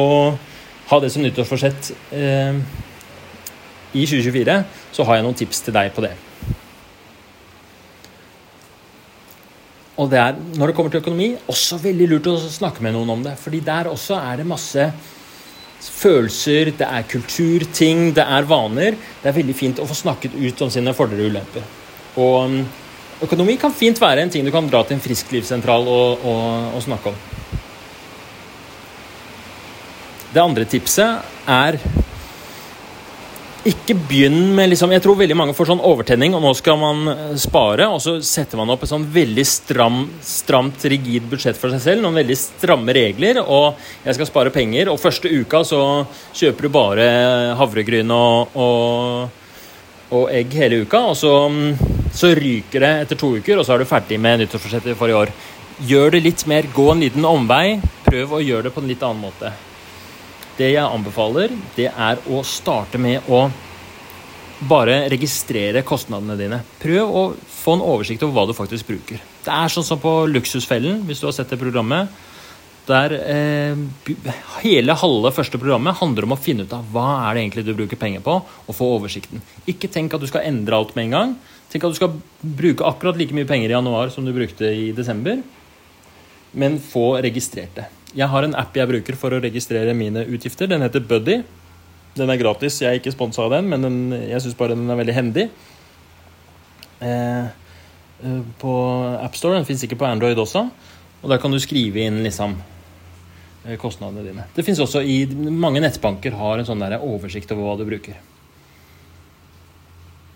ha 0.92 1.00
det 1.00 1.12
som 1.14 1.24
nyttårsforsett 1.24 1.94
eh, 2.12 2.58
i 3.96 4.04
2024, 4.04 4.58
så 4.92 5.08
har 5.08 5.18
jeg 5.18 5.26
noen 5.28 5.40
tips 5.40 5.64
til 5.64 5.76
deg 5.76 5.94
på 5.96 6.04
det. 6.04 6.12
Og 10.02 10.10
det 10.12 10.20
er, 10.20 10.38
når 10.58 10.72
det 10.72 10.76
kommer 10.76 10.92
til 10.92 11.04
økonomi, 11.04 11.30
også 11.52 11.80
veldig 11.84 12.08
lurt 12.10 12.30
å 12.32 12.38
snakke 12.42 12.84
med 12.84 12.96
noen 12.96 13.16
om 13.16 13.24
det. 13.24 13.38
fordi 13.40 13.60
der 13.64 13.92
også 13.92 14.18
er 14.18 14.42
det 14.42 14.48
masse 14.50 14.88
følelser, 15.82 16.72
det 16.78 16.88
er 16.88 17.08
kulturting, 17.10 18.12
det 18.16 18.26
er 18.26 18.48
vaner. 18.50 18.98
Det 19.22 19.30
er 19.30 19.38
veldig 19.38 19.56
fint 19.58 19.80
å 19.82 19.88
få 19.88 19.98
snakket 19.98 20.36
ut 20.38 20.62
om 20.62 20.72
sine 20.74 20.94
fordeler 20.98 21.28
og 21.28 21.34
ulemper. 21.34 21.68
Og 22.22 22.50
mm, 22.52 22.64
økonomi 23.28 23.58
kan 23.62 23.74
fint 23.74 24.02
være 24.02 24.26
en 24.26 24.34
ting 24.34 24.46
du 24.46 24.52
kan 24.54 24.68
dra 24.70 24.84
til 24.86 24.98
en 24.98 25.04
frisklivssentral 25.04 25.88
og, 25.88 26.26
og, 26.26 26.76
og 26.76 26.84
snakke 26.86 27.14
om. 27.14 27.22
Det 30.32 30.40
andre 30.40 30.64
tipset 30.64 31.50
er 31.52 31.76
ikke 33.68 33.94
begynn 33.94 34.56
med 34.58 34.72
liksom, 34.72 34.90
Jeg 34.96 35.04
tror 35.04 35.20
veldig 35.20 35.36
mange 35.38 35.54
får 35.54 35.70
sånn 35.70 35.84
overtenning, 35.86 36.34
og 36.34 36.42
nå 36.42 36.54
skal 36.58 36.80
man 36.82 37.12
eh, 37.12 37.36
spare. 37.42 37.86
Og 37.94 38.02
så 38.02 38.16
setter 38.26 38.58
man 38.58 38.72
opp 38.74 38.86
et 38.86 38.90
sånn 38.90 39.06
veldig 39.14 39.46
stram, 39.46 40.00
stramt, 40.26 40.82
rigid 40.90 41.28
budsjett 41.30 41.60
for 41.60 41.74
seg 41.74 41.84
selv. 41.84 42.06
Noen 42.06 42.22
veldig 42.24 42.40
stramme 42.40 42.96
regler. 42.98 43.42
Og 43.44 43.78
jeg 44.08 44.18
skal 44.18 44.32
spare 44.32 44.56
penger. 44.56 44.90
Og 44.90 45.02
første 45.02 45.30
uka 45.30 45.62
så 45.68 45.84
kjøper 46.34 46.68
du 46.68 46.74
bare 46.74 47.08
havregryn 47.60 48.16
og, 48.16 48.58
og, 48.58 49.56
og 50.18 50.30
egg 50.34 50.58
hele 50.58 50.84
uka. 50.88 51.06
Og 51.12 51.18
så, 51.22 51.38
så, 52.10 52.34
ryker 52.38 52.82
det 52.82 52.94
etter 53.06 53.20
to 53.20 53.36
uker, 53.38 53.62
og 53.62 53.68
så 53.68 53.76
er 53.76 53.84
du 53.84 53.90
ferdig 53.90 54.18
med 54.22 54.42
nyttårsforsettet 54.42 54.98
for 54.98 55.12
i 55.12 55.20
år. 55.22 55.34
Gjør 55.86 56.16
det 56.16 56.26
litt 56.26 56.48
mer. 56.50 56.72
Gå 56.74 56.94
en 56.96 57.04
liten 57.06 57.30
omvei. 57.30 57.82
Prøv 58.08 58.40
å 58.40 58.42
gjøre 58.42 58.70
det 58.70 58.74
på 58.74 58.82
en 58.82 58.90
litt 58.90 59.06
annen 59.06 59.30
måte. 59.30 59.54
Det 60.62 60.70
jeg 60.76 60.86
anbefaler, 60.86 61.54
det 61.74 61.88
er 61.90 62.20
å 62.30 62.44
starte 62.46 63.00
med 63.02 63.26
å 63.34 63.48
bare 64.70 65.08
registrere 65.10 65.82
kostnadene 65.82 66.36
dine. 66.38 66.60
Prøv 66.78 67.14
å 67.18 67.24
få 67.50 67.78
en 67.78 67.86
oversikt 67.86 68.22
over 68.28 68.36
hva 68.36 68.44
du 68.50 68.54
faktisk 68.54 68.92
bruker. 68.92 69.24
Det 69.42 69.54
er 69.56 69.72
sånn 69.74 69.88
som 69.88 70.02
på 70.02 70.12
Luksusfellen, 70.30 71.00
hvis 71.08 71.24
du 71.24 71.26
har 71.26 71.34
sett 71.34 71.50
det 71.50 71.58
programmet. 71.58 72.12
Der 72.86 73.14
eh, 73.18 73.82
hele 74.62 74.98
halve 75.02 75.32
første 75.34 75.58
programmet 75.62 75.98
handler 75.98 76.28
om 76.28 76.36
å 76.36 76.40
finne 76.42 76.68
ut 76.68 76.76
av 76.78 76.86
hva 76.94 77.08
er 77.24 77.38
det 77.38 77.46
egentlig 77.46 77.66
du 77.66 77.74
bruker 77.78 77.98
penger 77.98 78.22
på, 78.26 78.36
og 78.42 78.78
få 78.78 78.90
oversikten. 79.00 79.42
Ikke 79.72 79.90
tenk 79.90 80.14
at 80.14 80.22
du 80.22 80.28
skal 80.30 80.46
endre 80.50 80.78
alt 80.78 80.94
med 80.98 81.08
en 81.08 81.16
gang. 81.16 81.34
Tenk 81.74 81.88
at 81.88 81.96
du 81.96 81.98
skal 81.98 82.20
bruke 82.62 82.86
akkurat 82.86 83.18
like 83.18 83.34
mye 83.34 83.50
penger 83.50 83.72
i 83.72 83.78
januar 83.80 84.14
som 84.14 84.30
du 84.30 84.34
brukte 84.36 84.70
i 84.70 84.92
desember, 84.94 85.42
men 86.54 86.78
få 86.84 87.16
registrert 87.24 87.74
det. 87.80 87.88
Jeg 88.12 88.28
har 88.28 88.44
en 88.44 88.56
app 88.60 88.76
jeg 88.76 88.90
bruker 88.90 89.16
for 89.20 89.32
å 89.32 89.40
registrere 89.44 89.94
mine 89.96 90.26
utgifter. 90.28 90.68
Den 90.68 90.84
heter 90.84 91.04
Buddy. 91.08 91.42
Den 92.18 92.32
er 92.32 92.40
gratis. 92.42 92.82
Jeg 92.82 92.90
er 92.90 93.00
ikke 93.00 93.14
sponsa 93.14 93.46
av 93.46 93.54
den, 93.56 93.70
men 93.72 93.86
den, 93.86 94.00
jeg 94.28 94.44
syns 94.44 94.58
bare 94.60 94.76
den 94.76 94.92
er 94.92 95.00
veldig 95.00 95.16
hendig. 95.16 95.46
Eh, 97.00 97.46
eh 98.22 98.42
på 98.62 98.74
AppStore. 99.22 99.62
Den 99.62 99.70
fins 99.70 99.86
ikke 99.88 100.00
på 100.02 100.10
Android 100.10 100.38
også. 100.38 100.66
Og 101.22 101.32
der 101.32 101.40
kan 101.40 101.54
du 101.54 101.60
skrive 101.62 102.04
inn 102.04 102.20
liksom 102.26 102.58
eh, 103.66 103.78
kostnadene 103.80 104.28
dine. 104.28 104.50
Det 104.56 104.66
fins 104.68 104.82
også 104.84 105.04
i 105.06 105.24
Mange 105.32 105.82
nettbanker 105.84 106.36
har 106.36 106.60
en 106.60 106.68
sånn 106.68 106.84
der 106.84 107.00
oversikt 107.00 107.56
over 107.56 107.70
hva 107.70 107.80
du 107.80 107.88
bruker. 107.88 108.20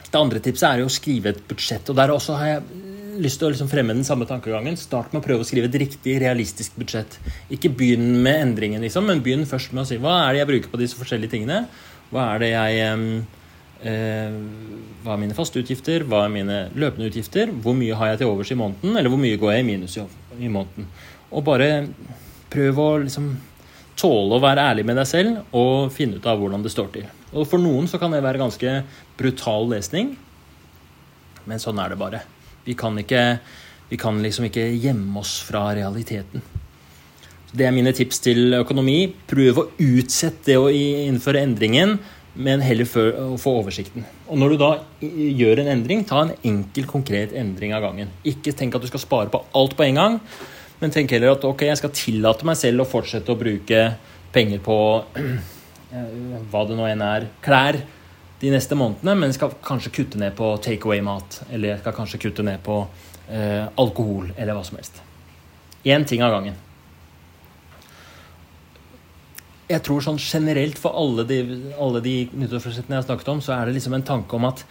Det 0.06 0.22
andre 0.22 0.40
tipset 0.40 0.70
er 0.70 0.80
jo 0.80 0.88
å 0.88 0.96
skrive 0.96 1.34
et 1.34 1.44
budsjett. 1.50 1.90
og 1.90 1.96
der 2.00 2.14
også 2.14 2.40
har 2.40 2.48
jeg 2.54 2.85
lyst 3.22 3.40
til 3.40 3.48
å 3.48 3.52
liksom 3.54 3.70
fremme 3.72 3.96
den 3.96 4.06
samme 4.08 4.28
tankegangen. 4.30 4.78
Start 4.80 5.14
med 5.14 5.22
å 5.22 5.26
prøve 5.26 5.46
å 5.46 5.48
skrive 5.48 5.70
et 5.70 5.80
riktig, 5.82 6.18
realistisk 6.24 6.76
budsjett. 6.80 7.18
Ikke 7.54 7.72
begynn 7.72 8.22
med 8.26 8.42
endringen, 8.50 8.84
liksom, 8.86 9.08
men 9.10 9.24
begynn 9.26 9.48
først 9.50 9.74
med 9.74 9.86
å 9.86 9.90
si 9.90 10.00
hva 10.02 10.20
er 10.26 10.36
det 10.36 10.44
jeg 10.44 10.52
bruker 10.52 10.74
på 10.74 10.82
disse 10.82 11.00
forskjellige 11.00 11.36
tingene. 11.36 11.64
Hva 12.12 12.28
er 12.34 12.44
det 12.44 12.52
jeg 12.52 12.84
eh, 13.86 14.38
Hva 15.06 15.16
er 15.16 15.24
mine 15.24 15.38
faste 15.38 15.62
utgifter? 15.62 16.06
Hva 16.10 16.26
er 16.26 16.36
mine 16.36 16.62
løpende 16.76 17.10
utgifter? 17.10 17.52
Hvor 17.52 17.78
mye 17.78 17.98
har 17.98 18.14
jeg 18.14 18.24
til 18.24 18.32
overs 18.34 18.54
i 18.54 18.60
måneden? 18.60 18.96
Eller 18.96 19.12
hvor 19.14 19.22
mye 19.22 19.42
går 19.42 19.56
jeg 19.56 19.66
i 19.66 19.68
minus 19.72 19.98
i, 20.00 20.06
i 20.40 20.52
måneden? 20.52 20.88
Og 21.32 21.44
bare 21.48 21.70
prøv 22.54 22.80
å 22.80 22.90
liksom 23.04 23.34
tåle 24.00 24.36
å 24.36 24.44
være 24.44 24.64
ærlig 24.72 24.86
med 24.88 25.00
deg 25.00 25.08
selv 25.08 25.56
og 25.56 25.92
finne 25.96 26.20
ut 26.20 26.28
av 26.28 26.40
hvordan 26.40 26.64
det 26.64 26.74
står 26.74 26.92
til. 26.94 27.10
Og 27.36 27.48
For 27.50 27.62
noen 27.62 27.88
så 27.92 28.00
kan 28.00 28.14
det 28.14 28.24
være 28.24 28.42
ganske 28.42 28.78
brutal 29.20 29.70
lesning, 29.72 30.16
men 31.46 31.62
sånn 31.62 31.80
er 31.82 31.94
det 31.94 32.00
bare. 32.00 32.24
Vi 32.66 32.76
kan, 32.78 32.98
ikke, 32.98 33.24
vi 33.92 33.98
kan 34.02 34.20
liksom 34.24 34.50
ikke 34.50 34.66
gjemme 34.82 35.22
oss 35.22 35.38
fra 35.46 35.68
realiteten. 35.78 36.44
Det 37.56 37.64
er 37.64 37.72
mine 37.76 37.94
tips 37.96 38.20
til 38.26 38.58
økonomi. 38.58 39.14
Prøv 39.30 39.62
å 39.62 39.70
utsette 39.80 40.50
det 40.50 40.58
å 40.60 40.72
innføre 40.72 41.44
endringen, 41.46 41.96
men 42.36 42.64
heller 42.66 42.88
for 42.90 43.16
å 43.16 43.38
få 43.40 43.54
oversikten. 43.62 44.04
Og 44.28 44.40
når 44.42 44.56
du 44.56 44.58
da 44.60 44.72
gjør 45.02 45.62
en 45.64 45.72
endring, 45.78 46.04
ta 46.08 46.26
en 46.26 46.34
enkel, 46.44 46.88
konkret 46.90 47.36
endring 47.38 47.72
av 47.76 47.86
gangen. 47.86 48.12
Ikke 48.28 48.52
tenk 48.58 48.76
at 48.76 48.84
du 48.84 48.90
skal 48.92 49.04
spare 49.04 49.32
på 49.32 49.44
alt 49.56 49.78
på 49.78 49.86
en 49.88 50.02
gang, 50.02 50.20
men 50.82 50.92
tenk 50.92 51.14
heller 51.16 51.38
at 51.38 51.46
ok, 51.48 51.64
jeg 51.70 51.80
skal 51.80 51.94
tillate 51.96 52.48
meg 52.48 52.60
selv 52.60 52.84
å 52.84 52.90
fortsette 52.90 53.32
å 53.32 53.40
bruke 53.40 53.86
penger 54.36 54.60
på 54.66 54.78
hva 56.52 56.66
det 56.68 56.76
nå 56.76 56.90
enn 56.90 57.06
er, 57.06 57.30
klær, 57.46 57.80
de 58.40 58.52
neste 58.52 58.76
månedene, 58.76 59.16
men 59.20 59.34
skal 59.34 59.56
kanskje 59.64 59.94
kutte 59.96 60.20
ned 60.20 60.36
på 60.38 60.52
takeaway-mat. 60.64 61.42
Eller 61.56 61.80
skal 61.80 61.96
kanskje 61.96 62.22
kutte 62.26 62.44
ned 62.46 62.62
på 62.66 62.82
eh, 63.30 63.66
alkohol, 63.80 64.32
eller 64.36 64.58
hva 64.58 64.64
som 64.68 64.80
helst. 64.80 65.02
Én 65.86 66.06
ting 66.08 66.24
av 66.26 66.34
gangen. 66.36 66.58
Jeg 69.66 69.82
tror 69.86 70.04
sånn 70.04 70.20
generelt 70.22 70.78
for 70.78 70.94
alle 70.94 71.26
de, 71.26 71.40
alle 71.82 72.02
de 72.06 72.18
nyttårsforsettene 72.38 73.00
jeg 73.00 73.02
har 73.02 73.08
snakket 73.08 73.32
om, 73.34 73.42
så 73.42 73.56
er 73.56 73.66
det 73.66 73.80
liksom 73.80 73.96
en 73.98 74.06
tanke 74.06 74.38
om 74.38 74.46
at 74.52 74.62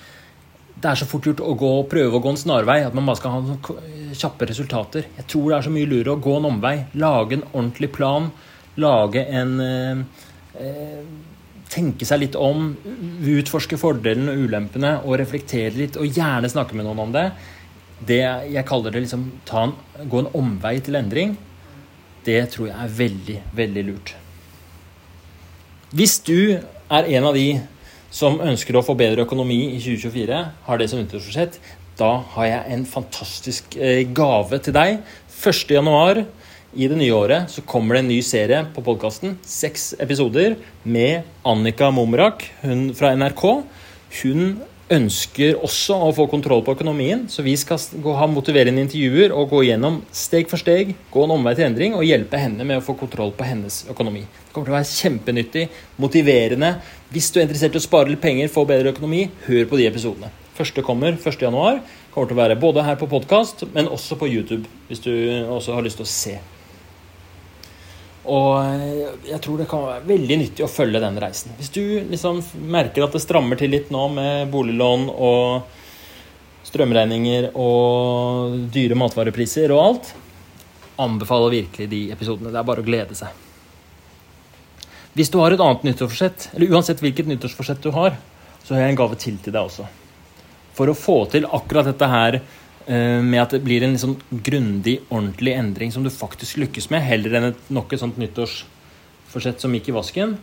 det 0.75 0.91
er 0.91 0.99
så 0.99 1.07
fort 1.09 1.27
gjort 1.27 1.43
å 1.43 1.55
gå, 1.59 1.73
prøve 1.91 2.19
å 2.19 2.23
gå 2.23 2.31
en 2.35 2.39
snarvei. 2.39 2.81
At 2.85 2.95
man 2.95 3.07
bare 3.09 3.19
skal 3.19 3.35
ha 3.35 3.59
kjappe 4.15 4.49
resultater. 4.51 5.07
Jeg 5.17 5.29
tror 5.31 5.49
det 5.49 5.57
er 5.57 5.67
så 5.67 5.73
mye 5.75 5.89
lurere 5.89 6.15
å 6.15 6.23
gå 6.23 6.35
en 6.37 6.49
omvei. 6.51 6.75
Lage 7.01 7.39
en 7.39 7.47
ordentlig 7.53 7.91
plan. 7.95 8.27
Lage 8.83 9.23
en 9.25 9.55
eh, 9.65 10.27
eh 10.61 11.31
Tenke 11.75 12.07
seg 12.07 12.23
litt 12.23 12.39
om. 12.39 12.71
Utforske 13.35 13.79
fordelene 13.81 14.35
og 14.35 14.47
ulempene 14.47 14.95
og 15.03 15.19
reflektere 15.21 15.75
litt. 15.77 15.99
Og 15.99 16.07
gjerne 16.07 16.51
snakke 16.51 16.79
med 16.79 16.87
noen 16.87 17.03
om 17.07 17.15
det. 17.15 17.29
Det 18.05 18.23
jeg 18.23 18.67
kaller 18.69 18.95
det 18.95 19.05
liksom 19.05 19.29
en, 19.59 19.75
gå 20.11 20.23
en 20.23 20.33
omvei 20.39 20.77
til 20.85 20.99
endring. 20.99 21.37
Det 22.25 22.41
tror 22.55 22.71
jeg 22.71 22.79
er 22.81 22.99
veldig, 22.99 23.39
veldig 23.57 23.85
lurt. 23.91 24.15
Hvis 25.95 26.19
du 26.27 26.57
er 26.91 27.09
en 27.17 27.29
av 27.29 27.37
de 27.37 27.49
som 28.15 28.39
ønsker 28.43 28.77
å 28.79 28.83
få 28.87 28.95
bedre 28.99 29.27
økonomi 29.27 29.61
i 29.75 29.81
2024, 29.83 30.41
har 30.67 30.79
det 30.79 30.89
som 30.91 31.01
nyttårsforsett, 31.01 31.59
da 31.99 32.11
har 32.35 32.49
jeg 32.49 32.75
en 32.75 32.87
fantastisk 32.89 33.77
eh, 33.79 34.03
gave 34.15 34.59
til 34.63 34.75
deg. 34.75 35.03
1.1. 35.45 36.25
i 36.75 36.89
det 36.91 36.99
nye 36.99 37.15
året 37.15 37.51
så 37.53 37.63
kommer 37.67 37.97
det 37.97 38.05
en 38.05 38.13
ny 38.13 38.21
serie 38.25 38.65
på 38.75 38.83
podkasten. 38.85 39.39
Seks 39.47 39.93
episoder 40.03 40.57
med 40.83 41.27
Annika 41.47 41.91
Momrak 41.95 42.47
hun 42.63 42.89
fra 42.99 43.13
NRK. 43.15 43.45
Hun 44.23 44.55
ønsker 44.93 45.57
også 45.65 45.97
å 45.97 46.11
få 46.15 46.27
kontroll 46.29 46.61
på 46.65 46.75
økonomien, 46.77 47.25
så 47.33 47.43
vi 47.47 47.55
skal 47.57 47.81
ha 48.19 48.29
motiverende 48.29 48.83
intervjuer 48.85 49.33
og 49.33 49.55
gå 49.55 49.63
gjennom 49.71 50.03
steg 50.15 50.51
for 50.51 50.61
steg, 50.61 50.93
gå 51.11 51.25
en 51.25 51.35
omvei 51.39 51.55
til 51.57 51.67
endring 51.69 51.97
og 51.97 52.05
hjelpe 52.05 52.41
henne 52.41 52.67
med 52.69 52.81
å 52.81 52.85
få 52.85 52.97
kontroll 53.01 53.33
på 53.37 53.49
hennes 53.49 53.83
økonomi. 53.91 54.27
Det 54.27 54.53
kommer 54.53 54.69
til 54.69 54.75
å 54.75 54.79
være 54.79 54.93
kjempenyttig, 54.93 55.67
motiverende. 56.05 56.75
Hvis 57.15 57.31
du 57.33 57.41
er 57.41 57.49
interessert 57.49 57.79
i 57.79 57.81
å 57.81 57.87
spare 57.87 58.13
litt 58.13 58.23
penger, 58.25 58.53
få 58.53 58.67
bedre 58.69 58.93
økonomi, 58.93 59.29
hør 59.49 59.69
på 59.71 59.81
de 59.81 59.89
episodene. 59.89 60.33
Første 60.55 60.85
kommer 60.87 61.17
1.1. 61.17 61.81
Kommer 62.15 62.31
til 62.31 62.37
å 62.37 62.43
være 62.45 62.61
både 62.61 62.85
her 62.87 63.01
på 63.01 63.11
podkast, 63.11 63.67
men 63.75 63.91
også 63.91 64.21
på 64.21 64.29
YouTube, 64.31 64.69
hvis 64.91 65.03
du 65.03 65.15
også 65.49 65.79
har 65.79 65.87
lyst 65.87 65.99
til 66.03 66.07
å 66.07 66.13
se 66.13 66.37
og 68.25 68.51
eh, 68.65 69.15
jeg 69.29 69.41
tror 69.45 69.61
det 69.61 69.69
kan 69.69 69.85
være 69.85 70.09
veldig 70.09 70.37
nyttig 70.41 70.65
å 70.65 70.71
følge 70.71 71.03
den 71.03 71.21
reisen. 71.21 71.53
Hvis 71.59 71.73
du 71.75 71.83
liksom 72.09 72.41
merker 72.73 73.05
at 73.05 73.17
det 73.17 73.23
strammer 73.25 73.61
til 73.61 73.75
litt 73.75 73.91
nå 73.93 74.07
med 74.17 74.53
boliglån 74.53 75.11
og 75.13 75.81
strømregninger 76.65 77.51
og 77.61 78.57
dyre 78.73 78.97
matvarepriser 78.99 79.75
og 79.75 79.83
alt, 79.83 80.13
anbefaler 81.01 81.59
virkelig 81.59 81.91
de 81.91 82.01
episodene. 82.15 82.53
Det 82.55 82.61
er 82.61 82.69
bare 82.71 82.83
å 82.83 82.87
glede 82.87 83.19
seg. 83.19 83.43
Hvis 85.15 85.31
du 85.31 85.39
har 85.39 85.55
et 85.55 85.63
annet 85.63 85.85
nyttårsforsett, 85.87 86.49
eller 86.55 86.73
uansett 86.75 87.03
hvilket 87.03 87.29
nyttårsforsett 87.31 87.85
du 87.85 87.93
har, 87.95 88.17
så 88.65 88.75
har 88.75 88.87
jeg 88.87 88.95
en 88.95 88.99
gave 88.99 89.19
til 89.21 89.37
til 89.43 89.55
deg 89.55 89.69
også. 89.69 89.87
For 90.75 90.91
å 90.91 90.97
få 90.99 91.21
til 91.31 91.47
akkurat 91.47 91.87
dette 91.87 92.09
her 92.11 92.41
med 92.87 93.41
at 93.41 93.55
det 93.55 93.63
blir 93.65 93.85
en 93.85 93.95
liksom 93.95 94.19
grundig, 94.45 94.99
ordentlig 95.09 95.55
endring 95.57 95.93
som 95.95 96.05
du 96.05 96.11
faktisk 96.13 96.59
lykkes 96.61 96.91
med, 96.93 97.01
heller 97.01 97.39
enn 97.39 97.47
et, 97.49 97.63
nok 97.73 97.95
et 97.95 98.03
sånt 98.03 98.19
nyttårsforsett 98.21 99.63
som 99.63 99.73
gikk 99.73 99.89
i 99.89 99.97
vasken, 99.97 100.35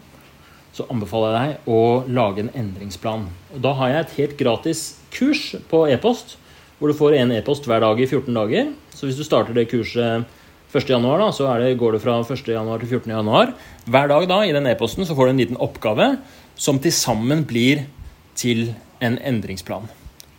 så 0.74 0.88
anbefaler 0.92 1.36
jeg 1.36 1.54
deg 1.54 1.72
å 1.74 1.82
lage 2.08 2.46
en 2.46 2.54
endringsplan. 2.64 3.28
Og 3.54 3.64
Da 3.64 3.74
har 3.78 3.92
jeg 3.92 4.06
et 4.06 4.18
helt 4.20 4.38
gratis 4.40 4.84
kurs 5.14 5.44
på 5.70 5.84
e-post, 5.92 6.38
hvor 6.80 6.90
du 6.90 6.98
får 6.98 7.20
en 7.20 7.34
e-post 7.36 7.68
hver 7.70 7.84
dag 7.84 8.00
i 8.00 8.08
14 8.08 8.34
dager. 8.34 8.72
Så 8.96 9.06
hvis 9.06 9.20
du 9.20 9.26
starter 9.28 9.54
det 9.54 9.68
kurset 9.70 10.26
1.1., 10.72 11.04
da, 11.04 11.30
så 11.36 11.50
det, 11.60 11.76
går 11.78 11.98
det 11.98 12.02
fra 12.02 12.18
1.1. 12.24 12.46
til 12.46 12.56
14.1. 12.56 13.56
Hver 13.86 14.12
dag 14.14 14.28
da, 14.32 14.42
i 14.48 14.56
den 14.56 14.70
e-posten 14.72 15.06
så 15.06 15.18
får 15.18 15.28
du 15.28 15.36
en 15.36 15.44
liten 15.44 15.62
oppgave 15.62 16.14
som 16.56 16.80
til 16.80 16.96
sammen 16.96 17.44
blir 17.46 17.86
til 18.40 18.72
en 19.04 19.20
endringsplan. 19.20 19.90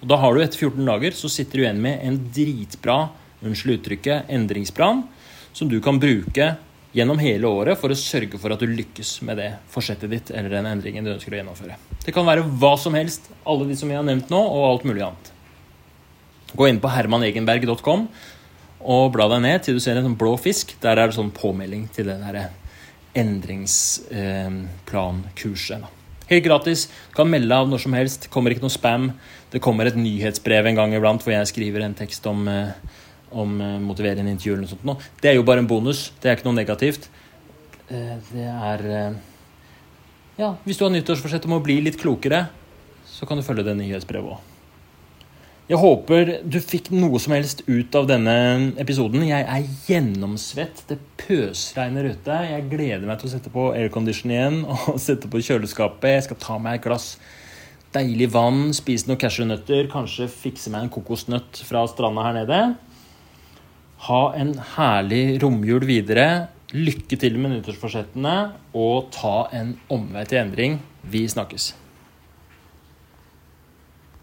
Og 0.03 0.09
Da 0.11 0.19
har 0.19 0.35
du 0.35 0.43
etter 0.43 0.59
14 0.59 0.85
dager 0.85 1.15
så 1.15 1.31
sitter 1.31 1.59
du 1.59 1.65
igjen 1.65 1.83
med 1.83 2.03
en 2.03 2.19
dritbra 2.35 3.09
unnskyld 3.43 3.79
uttrykket, 3.79 4.29
endringsplan 4.31 5.05
som 5.53 5.69
du 5.71 5.81
kan 5.83 5.99
bruke 6.03 6.57
gjennom 6.93 7.19
hele 7.23 7.49
året 7.49 7.79
for 7.81 7.91
å 7.93 7.97
sørge 7.97 8.39
for 8.41 8.53
at 8.53 8.61
du 8.61 8.67
lykkes 8.69 9.23
med 9.27 9.37
det 9.41 9.51
forsettet 9.73 10.11
ditt 10.13 10.31
eller 10.35 10.51
den 10.59 10.67
endringen 10.69 11.05
du 11.07 11.13
ønsker 11.15 11.33
å 11.33 11.37
gjennomføre. 11.39 11.75
Det 12.05 12.13
kan 12.15 12.29
være 12.29 12.43
hva 12.61 12.75
som 12.81 12.95
helst, 12.99 13.23
alle 13.49 13.65
de 13.69 13.77
som 13.79 13.89
vi 13.89 13.97
har 13.97 14.07
nevnt 14.07 14.31
nå, 14.33 14.41
og 14.43 14.69
alt 14.69 14.85
mulig 14.89 15.03
annet. 15.07 15.27
Gå 16.53 16.63
inn 16.69 16.81
på 16.83 16.93
hermanegenberg.com 16.93 18.01
og 18.83 19.13
bla 19.15 19.25
deg 19.31 19.41
ned 19.45 19.59
til 19.65 19.75
du 19.79 19.83
ser 19.83 19.97
en 19.97 20.07
sånn 20.09 20.21
blå 20.21 20.33
fisk. 20.41 20.67
Der 20.83 20.97
er 20.99 21.07
det 21.09 21.17
sånn 21.17 21.35
påmelding 21.35 21.85
til 21.95 22.07
det 22.11 22.17
derre 22.21 22.45
endringsplankurset. 23.17 25.83
Helt 26.33 26.47
gratis. 26.47 26.81
Du 27.11 27.15
kan 27.17 27.31
melde 27.31 27.57
av 27.57 27.69
når 27.69 27.79
som 27.85 27.95
helst. 27.97 28.31
Kommer 28.33 28.51
ikke 28.53 28.65
noe 28.65 28.71
spam. 28.73 29.13
Det 29.53 29.61
kommer 29.61 29.89
et 29.89 29.99
nyhetsbrev 29.99 30.71
en 30.71 30.79
gang 30.79 30.95
iblant 30.97 31.23
hvor 31.25 31.35
jeg 31.35 31.51
skriver 31.51 31.85
en 31.85 31.97
tekst 31.97 32.25
om, 32.31 32.47
eh, 32.49 32.73
om 33.31 33.59
eh, 33.61 33.81
motiverende 33.85 34.33
intervju 34.33 34.55
eller 34.57 34.71
sånt. 34.71 35.11
Det 35.21 35.31
er 35.31 35.37
jo 35.37 35.45
bare 35.45 35.61
en 35.61 35.69
bonus. 35.69 36.11
Det 36.23 36.31
er 36.31 36.39
ikke 36.39 36.49
noe 36.49 36.57
negativt. 36.57 37.11
Eh, 37.89 38.17
det 38.33 38.49
er 38.49 38.89
Ja, 40.39 40.55
hvis 40.65 40.79
du 40.81 40.87
har 40.87 40.91
nyttårsforsett 40.95 41.45
om 41.45 41.59
å 41.59 41.63
bli 41.63 41.77
litt 41.85 42.01
klokere, 42.01 42.47
så 43.05 43.29
kan 43.29 43.37
du 43.37 43.45
følge 43.45 43.67
det 43.67 43.77
nyhetsbrevet 43.77 44.33
òg. 44.33 44.49
Jeg 45.69 45.79
håper 45.79 46.31
du 46.49 46.57
fikk 46.59 46.89
noe 46.91 47.21
som 47.23 47.33
helst 47.37 47.61
ut 47.69 47.95
av 47.95 48.09
denne 48.09 48.73
episoden. 48.83 49.23
Jeg 49.29 49.45
er 49.45 49.69
gjennomsvett. 49.87 50.83
Det 50.89 50.99
pøsregner 51.21 52.09
ute. 52.11 52.39
Jeg 52.49 52.67
gleder 52.73 53.07
meg 53.07 53.21
til 53.21 53.29
å 53.29 53.35
sette 53.37 53.53
på 53.53 53.69
aircondition 53.77 54.33
igjen 54.33 54.59
og 54.67 54.99
sette 55.01 55.31
på 55.31 55.45
kjøleskapet. 55.45 56.17
Jeg 56.17 56.27
skal 56.27 56.41
ta 56.43 56.59
meg 56.59 56.81
et 56.81 56.89
glass 56.89 57.13
deilig 57.95 58.30
vann, 58.32 58.70
spise 58.76 59.09
noen 59.09 59.20
cashewnøtter, 59.20 59.88
kanskje 59.93 60.30
fikse 60.30 60.72
meg 60.72 60.86
en 60.86 60.93
kokosnøtt 60.93 61.62
fra 61.68 61.84
stranda 61.90 62.24
her 62.26 62.38
nede. 62.40 62.62
Ha 64.09 64.22
en 64.38 64.57
herlig 64.74 65.38
romjul 65.43 65.86
videre. 65.86 66.49
Lykke 66.72 67.18
til 67.20 67.36
med 67.36 67.53
nyttårsforsettene, 67.53 68.36
og 68.72 69.12
ta 69.14 69.47
en 69.55 69.76
omvei 69.93 70.24
til 70.26 70.40
endring. 70.40 70.80
Vi 71.05 71.26
snakkes. 71.28 71.72